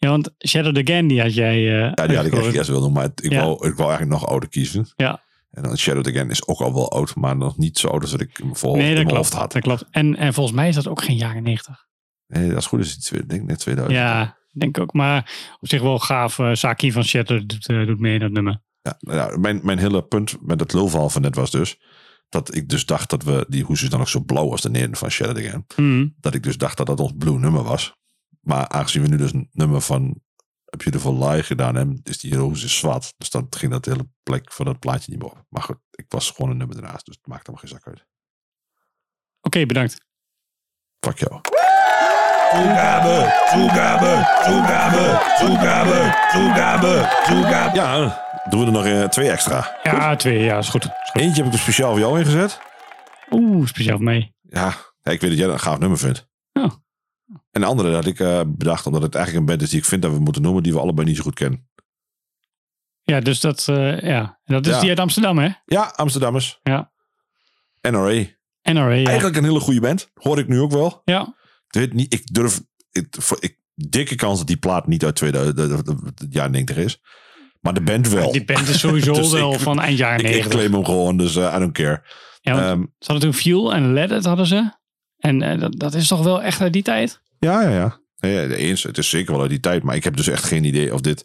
Ja, 0.00 0.08
want 0.08 0.30
Shattered 0.46 0.88
Again, 0.88 1.06
die 1.06 1.20
had 1.20 1.34
jij. 1.34 1.56
eh 1.56 1.92
Ja, 1.94 2.06
die 2.06 2.16
had 2.16 2.26
ik 2.26 2.34
echt 2.34 2.52
eerst 2.54 2.66
willen 2.68 2.82
doen, 2.82 2.92
maar 2.92 3.04
ik, 3.04 3.32
Ja. 3.32 3.40
wou, 3.44 3.52
ik 3.68 3.74
wou 3.76 3.88
eigenlijk 3.90 4.20
nog 4.20 4.26
ouder 4.30 4.48
kiezen. 4.48 4.86
Ja. 4.96 5.22
En 5.50 5.62
dan 5.62 5.76
Shadowed 5.78 6.08
Again 6.08 6.30
is 6.30 6.46
ook 6.46 6.60
al 6.60 6.74
wel 6.74 6.90
oud, 6.90 7.14
maar 7.14 7.36
nog 7.36 7.56
niet 7.56 7.78
zo 7.78 7.88
oud 7.88 8.00
als 8.02 8.10
dat 8.10 8.20
ik 8.20 8.36
hem 8.36 8.56
voor 8.56 8.76
Nee, 8.76 8.94
dat 8.94 9.02
klopt. 9.02 9.16
hoofd 9.16 9.32
had. 9.32 9.52
Dat 9.52 9.62
klopt. 9.62 9.84
En, 9.90 10.16
en 10.16 10.34
volgens 10.34 10.56
mij 10.56 10.68
is 10.68 10.74
dat 10.74 10.88
ook 10.88 11.02
geen 11.02 11.16
jaren 11.16 11.42
90. 11.42 11.86
Nee, 12.26 12.44
als 12.46 12.54
het 12.54 12.64
goed 12.66 12.80
is, 12.80 12.92
het 12.92 13.28
denk 13.28 13.42
ik 13.42 13.48
net 13.48 13.58
2000. 13.58 13.98
Ja, 13.98 14.36
denk 14.52 14.76
ik 14.76 14.82
ook. 14.82 14.92
Maar 14.92 15.30
op 15.60 15.68
zich 15.68 15.82
wel 15.82 15.98
gaaf. 15.98 16.38
eh 16.38 16.50
Saki 16.54 16.92
van 16.92 17.02
doet, 17.24 17.66
eh, 17.68 17.86
doet 17.86 18.00
mee 18.00 18.14
in 18.14 18.20
dat 18.20 18.30
nummer. 18.30 18.62
Ja, 18.82 18.96
nou 19.00 19.18
ja, 19.18 19.38
mijn, 19.38 19.60
mijn 19.62 19.78
hele 19.78 20.02
punt 20.04 20.36
met 20.40 20.60
het 20.60 20.72
lulverhaal 20.72 21.10
van 21.10 21.22
net 21.22 21.34
was 21.34 21.50
dus... 21.50 21.78
dat 22.28 22.54
ik 22.54 22.68
dus 22.68 22.86
dacht 22.86 23.10
dat 23.10 23.22
we... 23.24 23.46
die 23.48 23.64
hoes 23.64 23.82
is 23.82 23.88
dan 23.88 24.00
ook 24.00 24.08
zo 24.08 24.20
blauw 24.20 24.50
als 24.50 24.60
de 24.60 24.70
neden 24.70 24.96
van 24.96 25.10
Shadowed 25.10 25.46
Again. 25.46 25.64
Hmm. 25.74 26.14
Dat 26.20 26.34
ik 26.34 26.42
dus 26.42 26.56
dacht 26.56 26.76
dat 26.76 26.86
dat 26.86 27.00
ons 27.00 27.12
blue 27.18 27.38
nummer 27.38 27.62
was. 27.62 27.94
Maar 28.40 28.68
aangezien 28.68 29.02
we 29.02 29.08
nu 29.08 29.16
dus 29.16 29.32
een 29.32 29.48
nummer 29.52 29.80
van 29.80 30.20
A 30.74 30.76
Beautiful 30.76 31.28
Lie 31.28 31.42
gedaan 31.42 31.74
hebben, 31.74 32.00
is 32.02 32.18
die 32.18 32.34
roze 32.36 32.68
zwart. 32.68 33.14
Dus 33.18 33.30
dan 33.30 33.46
ging 33.50 33.72
dat 33.72 33.84
hele 33.84 34.08
plek 34.22 34.52
van 34.52 34.66
dat 34.66 34.78
plaatje 34.78 35.10
niet 35.10 35.22
meer 35.22 35.30
op. 35.30 35.44
Maar 35.48 35.62
goed, 35.62 35.78
ik 35.90 36.04
was 36.08 36.30
gewoon 36.30 36.50
een 36.50 36.56
nummer 36.56 36.76
ernaast, 36.76 37.06
dus 37.06 37.16
het 37.16 37.26
maakt 37.26 37.46
hem 37.46 37.56
geen 37.56 37.68
zak 37.68 37.86
uit. 37.86 38.06
Oké, 39.40 39.66
bedankt. 39.66 40.04
Fuck 41.00 41.18
jou. 41.18 41.40
Toegabe, 42.50 43.46
toegabe, 43.50 44.12
toegabe, 44.44 45.20
toegabe, 45.38 46.28
toegabe, 46.30 47.22
toegabe. 47.26 47.76
Ja, 47.76 48.22
doen 48.48 48.60
we 48.60 48.66
er 48.66 48.72
nog 48.72 48.84
eh, 48.84 49.04
twee 49.08 49.30
extra. 49.30 49.78
Ja, 49.82 50.16
twee. 50.16 50.38
Ja, 50.42 50.58
is 50.58 50.68
goed. 50.68 50.84
Is 50.84 50.90
goed. 51.10 51.22
Eentje 51.22 51.36
heb 51.42 51.46
ik 51.46 51.52
er 51.52 51.62
speciaal 51.62 51.90
voor 51.90 52.00
jou 52.00 52.18
ingezet. 52.18 52.60
Oeh, 53.30 53.66
speciaal 53.66 53.96
voor 53.96 54.04
mij. 54.04 54.34
Ja, 54.42 54.74
ja, 55.02 55.12
ik 55.12 55.20
weet 55.20 55.30
dat 55.30 55.38
jij 55.38 55.46
dat 55.46 55.54
een 55.54 55.60
gaaf 55.60 55.78
nummer 55.78 55.98
vindt. 55.98 56.28
Oh. 56.52 56.70
En 57.50 57.60
de 57.60 57.66
andere 57.66 57.94
had 57.94 58.06
ik 58.06 58.20
eh, 58.20 58.40
bedacht, 58.46 58.86
omdat 58.86 59.02
het 59.02 59.14
eigenlijk 59.14 59.46
een 59.46 59.50
band 59.52 59.62
is 59.66 59.70
die 59.70 59.78
ik 59.78 59.84
vind 59.84 60.02
dat 60.02 60.12
we 60.12 60.18
moeten 60.18 60.42
noemen, 60.42 60.62
die 60.62 60.72
we 60.72 60.80
allebei 60.80 61.06
niet 61.06 61.16
zo 61.16 61.22
goed 61.22 61.34
kennen. 61.34 61.68
Ja, 63.02 63.20
dus 63.20 63.40
dat, 63.40 63.68
eh, 63.68 64.00
ja. 64.00 64.40
dat 64.44 64.66
is 64.66 64.72
Ja. 64.74 64.80
die 64.80 64.88
uit 64.88 64.98
Amsterdam, 64.98 65.38
hè? 65.38 65.48
Ja, 65.64 65.92
Amsterdammers. 65.96 66.60
Ja. 66.62 66.92
NRA. 67.80 68.24
NRA, 68.62 68.92
ja. 68.92 69.06
Eigenlijk 69.06 69.36
een 69.36 69.44
hele 69.44 69.60
goede 69.60 69.80
band. 69.80 70.10
Hoor 70.14 70.38
ik 70.38 70.48
nu 70.48 70.60
ook 70.60 70.70
wel. 70.72 71.00
Ja. 71.04 71.34
Ik 71.66 71.74
weet 71.80 71.92
niet, 71.92 72.14
ik 72.14 72.34
durf, 72.34 72.60
ik, 72.90 73.58
dikke 73.74 74.14
kans 74.14 74.38
dat 74.38 74.46
die 74.46 74.56
plaat 74.56 74.86
niet 74.86 75.04
uit 75.04 75.16
2000, 75.16 75.56
de, 75.56 75.68
de, 75.68 75.82
de, 75.82 75.96
de 76.14 76.26
jaren 76.30 76.50
90 76.50 76.76
is. 76.76 77.00
Maar 77.60 77.74
de 77.74 77.80
band 77.82 78.08
wel. 78.08 78.32
Die 78.32 78.44
band 78.44 78.68
is 78.68 78.78
sowieso 78.80 79.12
Dus 79.20 79.30
wel 79.32 79.52
ik- 79.54 79.60
van 79.60 79.80
eind 79.80 79.98
jaren 79.98 80.18
ik, 80.20 80.26
ik 80.26 80.30
90. 80.32 80.52
claim 80.52 80.72
hem 80.72 80.84
gewoon, 80.84 81.16
dus 81.16 81.36
eh, 81.36 81.52
I 81.56 81.58
don't 81.58 81.72
care. 81.72 82.02
Ja, 82.40 82.70
Ehm, 82.70 82.80
ze 82.80 83.12
hadden 83.12 83.30
toen 83.30 83.40
Fuel 83.40 83.74
en 83.74 83.92
Let 83.92 84.10
It 84.10 84.24
hadden 84.24 84.46
ze. 84.46 84.78
En 85.20 85.42
eh, 85.42 85.60
dat, 85.60 85.78
dat 85.78 85.94
is 85.94 86.08
toch 86.08 86.22
wel 86.22 86.42
echt 86.42 86.60
uit 86.60 86.72
die 86.72 86.82
tijd? 86.82 87.20
ja, 87.38 87.62
ja, 87.62 87.70
ja. 87.70 87.98
Nee, 88.20 88.56
eens, 88.56 88.82
het 88.82 88.98
is 88.98 89.08
zeker 89.08 89.32
wel 89.32 89.40
uit 89.40 89.50
die 89.50 89.60
tijd, 89.60 89.82
maar 89.82 89.96
ik 89.96 90.04
heb 90.04 90.16
dus 90.16 90.28
echt 90.28 90.44
geen 90.44 90.64
idee 90.64 90.94
of 90.94 91.00
dit... 91.00 91.24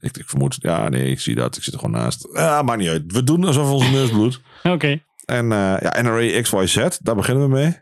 Ik, 0.00 0.16
ik 0.16 0.28
vermoed, 0.28 0.56
ja, 0.60 0.88
nee, 0.88 1.10
ik 1.10 1.20
zie 1.20 1.34
dat. 1.34 1.56
Ik 1.56 1.62
zit 1.62 1.74
er 1.74 1.80
gewoon 1.80 2.00
naast. 2.00 2.28
Ja, 2.32 2.62
maakt 2.62 2.78
niet 2.78 2.88
uit. 2.88 3.12
We 3.12 3.24
doen 3.24 3.44
alsof 3.44 3.70
onze 3.70 3.90
neus 3.90 4.10
bloedt. 4.10 4.40
Oké. 4.74 5.02
En 5.24 5.52
eh 5.52 5.76
ja, 5.80 6.02
NRA 6.02 6.40
XYZ, 6.40 6.88
daar 7.02 7.14
beginnen 7.14 7.44
we 7.44 7.50
mee. 7.50 7.76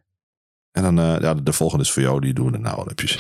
En 0.72 0.82
dan, 0.82 0.98
eh, 0.98 1.20
ja, 1.20 1.34
de, 1.34 1.42
de 1.42 1.52
volgende 1.52 1.84
is 1.84 1.90
voor 1.90 2.02
jou, 2.02 2.20
die 2.20 2.32
doen 2.34 2.46
we 2.46 2.52
daarna 2.52 2.74
wel 2.76 2.84
eventjes. 2.84 3.16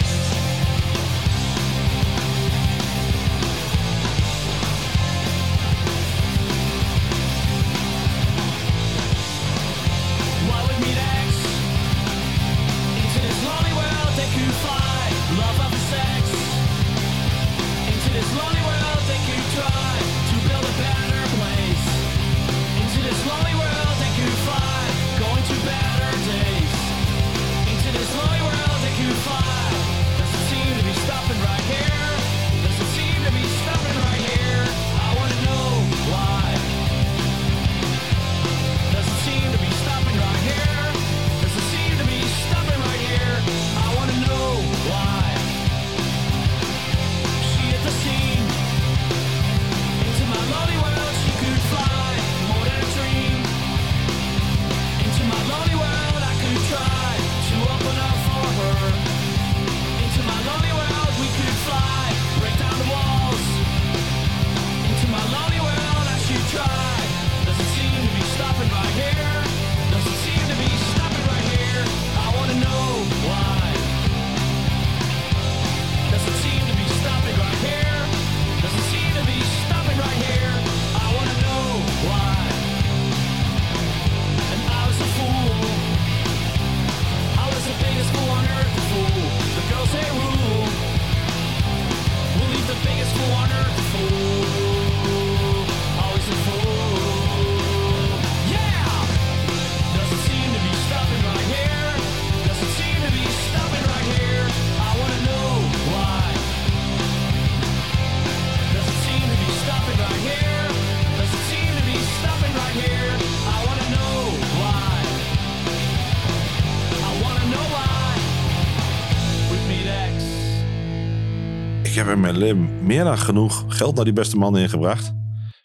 Ik 122.42 122.56
meer 122.82 123.04
dan 123.04 123.18
genoeg 123.18 123.64
geld 123.68 123.94
naar 123.94 124.04
die 124.04 124.12
beste 124.12 124.36
man 124.36 124.56
ingebracht. 124.58 125.12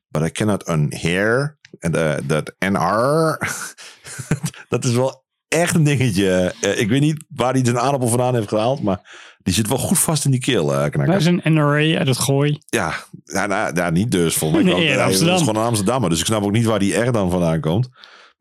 But 0.07 0.21
I 0.27 0.31
cannot 0.31 0.69
unhear. 0.69 1.57
En 1.79 1.95
eh, 1.95 2.17
dat 2.27 2.53
NR. 2.59 3.37
dat 4.69 4.85
is 4.85 4.93
wel 4.93 5.23
echt 5.47 5.75
een 5.75 5.83
dingetje. 5.83 6.53
Eh, 6.61 6.79
ik 6.79 6.89
weet 6.89 7.01
niet 7.01 7.23
waar 7.27 7.53
hij 7.53 7.65
zijn 7.65 7.79
aardappel 7.79 8.07
vandaan 8.07 8.35
heeft 8.35 8.47
gehaald. 8.47 8.81
Maar 8.83 8.99
die 9.43 9.53
zit 9.53 9.67
wel 9.67 9.77
goed 9.77 9.99
vast 9.99 10.25
in 10.25 10.31
die 10.31 10.39
keel, 10.39 10.71
eh 10.73 10.77
Wij 10.79 10.89
knakker. 10.89 11.21
zijn 11.21 11.41
NRA 11.43 11.97
uit 11.97 12.07
het 12.07 12.17
gooi. 12.17 12.59
Ja, 12.65 12.93
ja, 13.23 13.45
nou, 13.71 13.91
niet 13.91 14.11
dus. 14.11 14.35
Volgens 14.35 14.63
mij 14.63 14.73
Nee, 14.73 14.87
hij 14.89 15.03
Amsterdam. 15.03 15.35
is 15.35 15.39
gewoon 15.41 15.55
een 15.61 15.67
Amsterdammer. 15.67 16.09
Dus 16.09 16.19
ik 16.19 16.25
snap 16.25 16.43
ook 16.43 16.51
niet 16.51 16.65
waar 16.65 16.79
die 16.79 16.97
R 16.97 17.11
dan 17.11 17.29
vandaan 17.31 17.59
komt. 17.59 17.89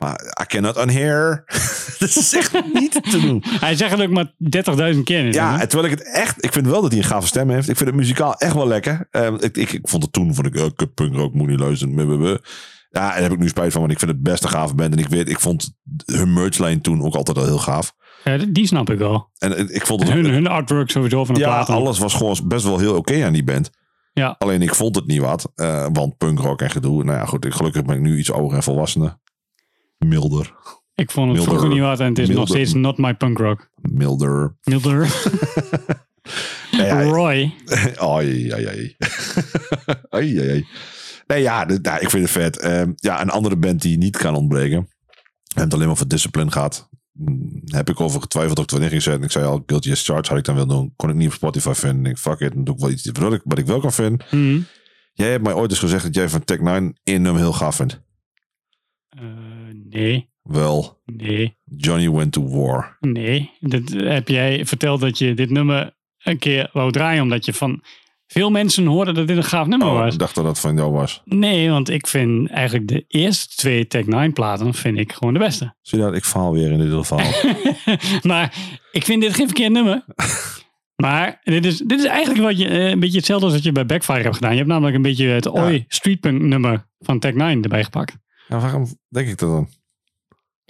Maar 0.00 0.34
I 0.42 0.44
cannot 0.46 0.76
unhear. 0.78 1.44
dat 1.98 2.08
is 2.08 2.34
echt 2.34 2.52
niet 2.72 2.92
te 3.10 3.20
doen. 3.20 3.44
Hij 3.46 3.76
zegt 3.76 3.90
het 3.90 4.00
ook 4.00 4.10
maar 4.10 4.32
30.000 4.94 5.02
keer. 5.04 5.32
Ja, 5.32 5.60
en 5.60 5.68
terwijl 5.68 5.92
ik 5.92 5.98
het 5.98 6.12
echt... 6.12 6.44
Ik 6.44 6.52
vind 6.52 6.66
wel 6.66 6.82
dat 6.82 6.90
hij 6.90 7.00
een 7.00 7.06
gave 7.06 7.26
stem 7.26 7.50
heeft. 7.50 7.68
Ik 7.68 7.76
vind 7.76 7.88
het 7.88 7.98
muzikaal 7.98 8.34
echt 8.34 8.54
wel 8.54 8.66
lekker. 8.66 9.08
Ehm, 9.10 9.34
ik, 9.34 9.56
ik, 9.56 9.72
ik 9.72 9.88
vond 9.88 10.02
het 10.02 10.12
toen, 10.12 10.34
vond 10.34 10.46
ik, 10.46 10.54
uh, 10.54 10.64
kut 10.76 10.94
punkrock, 10.94 11.34
moet 11.34 11.48
niet 11.48 11.60
luisteren. 11.60 12.40
Ja, 12.90 13.08
en 13.08 13.12
daar 13.12 13.22
heb 13.22 13.32
ik 13.32 13.38
nu 13.38 13.48
spijt 13.48 13.72
van, 13.72 13.80
want 13.80 13.92
ik 13.92 13.98
vind 13.98 14.10
het 14.10 14.22
best 14.22 14.44
een 14.44 14.50
gave 14.50 14.74
band. 14.74 14.92
En 14.92 14.98
ik 14.98 15.08
weet, 15.08 15.28
ik 15.28 15.40
vond 15.40 15.72
hun 16.04 16.32
merchlijn 16.32 16.80
toen 16.80 17.02
ook 17.02 17.14
altijd 17.14 17.38
al 17.38 17.44
heel 17.44 17.58
gaaf. 17.58 17.92
Ja, 18.24 18.36
die 18.36 18.66
snap 18.66 18.90
ik 18.90 18.98
wel. 18.98 19.30
En 19.38 19.56
eh, 19.56 19.74
ik 19.74 19.86
vond 19.86 20.02
het... 20.02 20.12
Hun, 20.12 20.24
hun 20.24 20.46
artwork 20.46 20.90
sowieso 20.90 21.24
van 21.24 21.34
de 21.34 21.40
ja, 21.40 21.46
platen. 21.46 21.74
alles 21.74 21.98
was 21.98 22.14
gewoon 22.14 22.36
best 22.44 22.64
wel 22.64 22.78
heel 22.78 22.96
oké 22.96 23.24
aan 23.24 23.32
die 23.32 23.44
band. 23.44 23.70
Ja. 24.12 24.34
Alleen 24.38 24.62
ik 24.62 24.74
vond 24.74 24.96
het 24.96 25.06
niet 25.06 25.20
wat. 25.20 25.52
eh, 25.54 25.86
want 25.92 26.16
punkrock 26.16 26.62
en 26.62 26.70
gedoe. 26.70 27.04
Nou 27.04 27.18
ja, 27.18 27.24
goed. 27.24 27.46
Gelukkig 27.48 27.84
ben 27.84 27.96
ik 27.96 28.02
nu 28.02 28.18
iets 28.18 28.32
ouder 28.32 28.56
en 28.56 28.62
volwassener. 28.62 29.18
Milder. 30.06 30.54
Ik 30.94 31.10
vond 31.10 31.26
het 31.28 31.36
Milder- 31.36 31.42
vroeger 31.42 31.68
niet 31.68 31.80
wat 31.80 32.00
en 32.00 32.06
het 32.06 32.18
is 32.18 32.28
nog 32.28 32.48
steeds 32.48 32.72
not 32.74 32.98
my 32.98 33.14
punk 33.14 33.38
rock. 33.38 33.70
Milder. 33.80 34.56
Milder. 34.62 35.06
Ja, 36.70 36.84
ja, 36.84 37.02
Roy. 37.02 37.54
Ai, 37.96 38.50
ai, 38.52 38.66
ai. 38.66 38.96
ai, 40.10 40.38
ai. 40.50 40.66
Nee, 41.26 41.42
ja, 41.42 41.64
dit- 41.64 41.82
nou, 41.82 42.00
ik 42.00 42.10
vind 42.10 42.22
het 42.22 42.32
vet. 42.32 42.58
Ehm, 42.58 42.92
ja, 42.96 43.20
een 43.20 43.30
andere 43.30 43.56
band 43.56 43.82
die 43.82 43.98
niet 43.98 44.16
kan 44.16 44.34
ontbreken. 44.34 44.88
En 45.54 45.62
het 45.62 45.74
alleen 45.74 45.86
maar 45.86 45.96
voor 45.96 46.08
Discipline 46.08 46.50
gaat. 46.50 46.88
mm, 47.12 47.62
Heb 47.64 47.88
ik 47.88 48.00
over 48.00 48.20
getwijfeld 48.20 48.58
of 48.58 48.64
ik 48.64 48.70
het 48.70 48.80
wanneer 48.80 49.00
ging. 49.02 49.24
Ik 49.24 49.30
zei 49.30 49.44
al, 49.44 49.62
Guilty 49.66 49.90
as 49.90 50.04
Charged 50.04 50.28
had 50.28 50.38
ik 50.38 50.44
dan 50.44 50.54
willen 50.54 50.68
doen. 50.70 50.92
Kon 50.96 51.08
ik 51.10 51.14
niet 51.14 51.26
op 51.28 51.32
Spotify 51.34 51.72
vinden. 51.72 52.12
Ik 52.12 52.18
fuck 52.18 52.40
it, 52.40 52.52
dan 52.52 52.64
doe 52.64 52.74
ik 52.74 52.80
wel 52.80 52.90
iets 52.90 53.10
wat 53.12 53.32
ik, 53.32 53.40
wat 53.44 53.58
ik 53.58 53.66
wel 53.66 53.80
kan 53.80 53.92
vinden. 53.92 54.26
Mhm. 54.30 54.60
Jij 55.12 55.30
hebt 55.30 55.44
mij 55.44 55.52
ooit 55.54 55.70
eens 55.70 55.78
gezegd 55.80 56.02
dat 56.04 56.14
jij 56.14 56.28
van 56.28 56.44
Tech 56.44 56.60
9 56.60 56.98
één 57.04 57.22
nummer 57.22 57.40
heel 57.42 57.52
gaaf 57.52 57.76
vindt. 57.76 58.00
Eh, 59.08 59.22
nee, 59.90 60.28
Wel, 60.42 61.00
nee, 61.04 61.56
Johnny 61.76 62.10
Went 62.10 62.32
to 62.32 62.48
War. 62.48 62.96
nee. 63.00 63.50
Dat 63.60 63.82
heb 63.88 64.28
jij 64.28 64.66
verteld 64.66 65.00
dat 65.00 65.18
je 65.18 65.34
dit 65.34 65.50
nummer 65.50 65.96
een 66.22 66.38
keer 66.38 66.70
wou 66.72 66.92
draaien. 66.92 67.22
Omdat 67.22 67.44
je 67.44 67.52
van 67.52 67.82
veel 68.26 68.50
mensen 68.50 68.86
hoorde 68.86 69.12
dat 69.12 69.26
dit 69.26 69.36
een 69.36 69.44
gaaf 69.44 69.66
nummer 69.66 69.88
Oh, 69.88 69.94
was. 69.98 70.12
ik 70.12 70.18
dacht 70.18 70.34
dat 70.34 70.44
dat 70.44 70.60
van 70.60 70.76
jou 70.76 70.92
was. 70.92 71.22
Nee, 71.24 71.70
want 71.70 71.88
ik 71.88 72.06
vind 72.06 72.50
eigenlijk 72.50 72.88
de 72.88 73.04
eerste 73.08 73.54
twee 73.56 73.86
Tech 73.86 74.06
9 74.06 74.32
platen 74.32 74.74
vind 74.74 74.98
ik 74.98 75.12
gewoon 75.12 75.32
de 75.32 75.38
beste. 75.38 75.74
Zie 75.80 75.98
je 75.98 76.04
dat? 76.04 76.14
Ik 76.14 76.24
faal 76.24 76.52
weer 76.52 76.70
in 76.70 76.78
dit 76.78 76.92
geval. 76.92 77.20
maar 78.30 78.54
ik 78.92 79.04
vind 79.04 79.22
dit 79.22 79.34
geen 79.34 79.46
verkeerd 79.46 79.72
nummer. 79.72 80.04
Maar 80.96 81.40
dit 81.44 81.64
is, 81.66 81.78
dit 81.78 81.98
is 81.98 82.04
eigenlijk 82.04 82.40
wat 82.44 82.58
je, 82.58 82.68
eh, 82.68 82.88
een 82.88 83.00
beetje 83.00 83.16
hetzelfde 83.16 83.44
als 83.46 83.54
wat 83.54 83.64
je 83.64 83.72
bij 83.72 83.86
Backfire 83.86 84.22
hebt 84.22 84.34
gedaan. 84.34 84.50
Je 84.50 84.56
hebt 84.56 84.68
namelijk 84.68 84.96
een 84.96 85.02
beetje 85.02 85.26
het 85.26 85.48
Oi 85.48 85.84
Streetpunk 85.88 86.40
nummer 86.42 86.86
van 86.98 87.18
Tech 87.18 87.34
9 87.34 87.62
erbij 87.62 87.84
gepakt. 87.84 88.16
Ja, 88.48 88.58
waarom 88.58 88.86
denk 89.08 89.28
ik 89.28 89.38
dat 89.38 89.50
dan? 89.50 89.68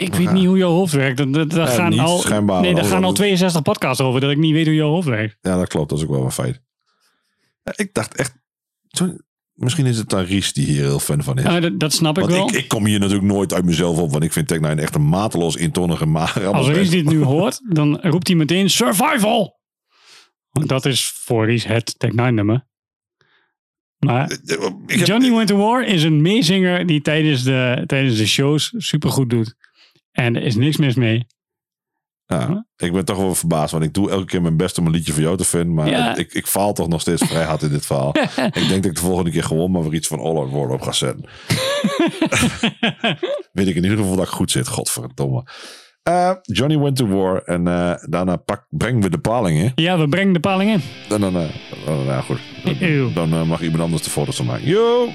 Ik 0.01 0.15
weet 0.15 0.33
niet 0.33 0.47
hoe 0.47 0.59
jouw 0.59 0.71
hoofd 0.71 0.93
werkt. 0.93 1.33
Daar 1.33 1.47
Ja, 1.49 1.67
gaan 1.67 1.91
niet 1.91 1.99
al, 2.01 2.61
nee, 2.61 2.75
daar 2.75 2.85
gaan 2.85 3.05
al 3.05 3.13
62 3.13 3.63
podcasts 3.63 4.01
over 4.03 4.21
dat 4.21 4.31
ik 4.31 4.37
niet 4.39 4.53
weet 4.53 4.67
hoe 4.67 4.75
jouw 4.75 4.89
hoofd 4.89 5.09
werkt. 5.09 5.37
Ja, 5.41 5.57
dat 5.57 5.69
klopt. 5.69 5.89
Dat 5.89 5.99
is 5.99 6.05
ook 6.05 6.11
wel 6.11 6.25
een 6.25 6.31
feit. 6.33 6.61
Ja, 7.63 7.73
ik 7.77 7.95
dacht 7.95 8.15
echt... 8.15 8.33
zo- 8.89 9.17
Misschien 9.55 9.87
is 9.87 9.97
het 9.99 10.09
dan 10.09 10.25
Ries 10.25 10.53
die 10.53 10.67
hier 10.67 10.83
heel 10.83 10.99
fan 10.99 11.23
van 11.23 11.39
is. 11.39 11.45
Nou, 11.45 11.61
dat, 11.61 11.81
dat 11.81 11.93
snap 11.93 12.19
ik 12.19 12.25
Want 12.25 12.35
wel. 12.37 12.49
ik, 12.49 12.55
ik 12.55 12.69
kom 12.69 12.87
hier 12.87 12.99
natuurlijk 12.99 13.27
nooit 13.27 13.53
uit 13.53 13.65
mezelf 13.65 13.99
op. 13.99 14.11
Want 14.13 14.25
ik 14.25 14.33
vind 14.33 14.49
Tech 14.49 14.61
9 14.61 14.79
echt 14.79 14.95
een 14.95 15.09
mateloos 15.09 15.57
intonnige 15.57 16.07
maar. 16.07 16.47
Als 16.47 16.69
Ries 16.69 16.91
dit 16.91 17.05
nu 17.05 17.23
hoort, 17.35 17.61
dan 17.69 18.01
roept 18.01 18.27
hij 18.27 18.37
meteen 18.37 18.71
Survival. 18.71 19.59
Want 20.51 20.69
dat 20.69 20.85
is 20.87 21.07
voor 21.07 21.45
Ries 21.47 21.65
het 21.65 21.99
Tech 21.99 22.13
9 22.13 22.35
nummer. 22.35 22.67
Maar 23.99 24.31
Ik 24.87 24.99
heb- 24.99 25.07
Johnny 25.07 25.31
Went 25.31 25.49
to 25.49 25.57
War 25.57 25.85
is 25.85 26.03
een 26.03 26.23
meezinger 26.23 26.87
die 26.87 27.01
tijdens 27.01 27.43
de, 27.43 27.83
tijdens 27.87 28.17
de 28.17 28.27
shows 28.27 28.75
supergoed 28.77 29.31
doet. 29.31 29.55
En 30.13 30.37
er 30.37 30.43
is 30.43 30.57
niks 30.57 30.77
mis 30.77 30.95
mee. 30.95 31.27
Ja, 32.27 32.67
ik 32.77 32.93
ben 32.93 33.05
toch 33.05 33.17
wel 33.17 33.35
verbaasd, 33.35 33.73
want 33.73 33.85
ik 33.85 33.95
doe 33.95 34.11
elke 34.11 34.25
keer 34.25 34.43
mijn 34.43 34.57
best 34.57 34.79
om 34.79 34.87
een 34.87 34.93
liedje 34.93 35.13
voor 35.13 35.23
jou 35.23 35.37
te 35.37 35.45
vinden. 35.45 35.75
Maar 35.75 35.89
Ja. 35.89 36.17
ik, 36.17 36.33
ik 36.33 36.47
faal 36.47 36.73
toch 36.73 36.89
nog 36.89 37.01
steeds 37.01 37.23
vrij 37.27 37.45
hard 37.45 37.63
in 37.63 37.69
dit 37.69 37.87
verhaal. 37.87 38.15
ik 38.61 38.69
denk 38.69 38.69
dat 38.83 38.85
ik 38.85 38.95
de 38.95 39.01
volgende 39.01 39.31
keer 39.31 39.43
gewoon 39.45 39.71
maar 39.71 39.83
weer 39.83 39.95
iets 39.95 40.09
van 40.09 40.19
All 40.19 40.37
Out 40.37 40.51
War 40.51 40.69
op 40.69 40.81
ga 40.83 40.93
zetten. 40.93 41.25
Weet 43.53 43.67
ik 43.69 43.75
in 43.77 43.83
ieder 43.83 43.99
geval 43.99 44.17
dat 44.17 44.25
ik 44.27 44.33
goed 44.33 44.51
zit, 44.51 44.69
godverdomme. 44.69 45.45
Eh, 46.03 46.33
Johnny 46.43 46.79
went 46.79 46.97
to 46.97 47.07
war 47.07 47.43
en 47.43 47.67
eh, 47.69 47.95
daarna 48.09 48.37
pak, 48.37 48.67
brengen 48.69 49.03
we 49.03 49.11
de 49.11 49.19
palingen. 49.19 49.73
Ja, 49.75 49.99
we 49.99 50.09
brengen 50.09 50.33
de 50.33 50.41
paling 50.41 50.71
in. 50.71 50.81
En 51.09 51.21
dan, 51.21 51.37
eh, 51.37 51.49
dan, 51.87 52.05
ja, 52.05 52.21
goed. 52.21 52.39
Dan 53.15 53.47
mag 53.49 53.63
iemand 53.63 53.83
anders 53.83 54.03
de 54.03 54.11
foto's 54.11 54.37
van 54.37 54.47
maken. 54.47 54.67
Yo! 54.67 55.09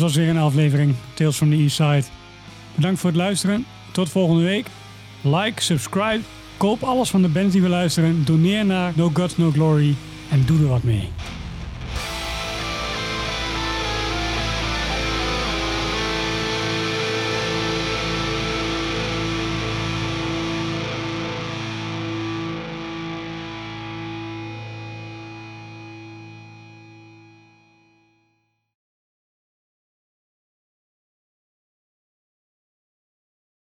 Dat 0.00 0.08
was 0.08 0.18
weer 0.18 0.28
een 0.28 0.38
aflevering 0.38 0.94
Tales 1.14 1.36
from 1.36 1.50
the 1.50 1.56
East 1.56 1.76
Side. 1.76 2.04
Bedankt 2.74 3.00
voor 3.00 3.10
het 3.10 3.18
luisteren. 3.18 3.66
Tot 3.92 4.08
volgende 4.08 4.42
week. 4.42 4.66
Like, 5.20 5.62
subscribe, 5.62 6.20
koop 6.56 6.82
alles 6.82 7.10
van 7.10 7.22
de 7.22 7.28
bands 7.28 7.52
die 7.52 7.62
we 7.62 7.68
luisteren. 7.68 8.24
Doneer 8.24 8.64
naar 8.66 8.92
No 8.96 9.10
Gods 9.14 9.36
No 9.36 9.50
Glory 9.50 9.94
en 10.30 10.44
doe 10.46 10.58
er 10.60 10.68
wat 10.68 10.82
mee. 10.82 11.08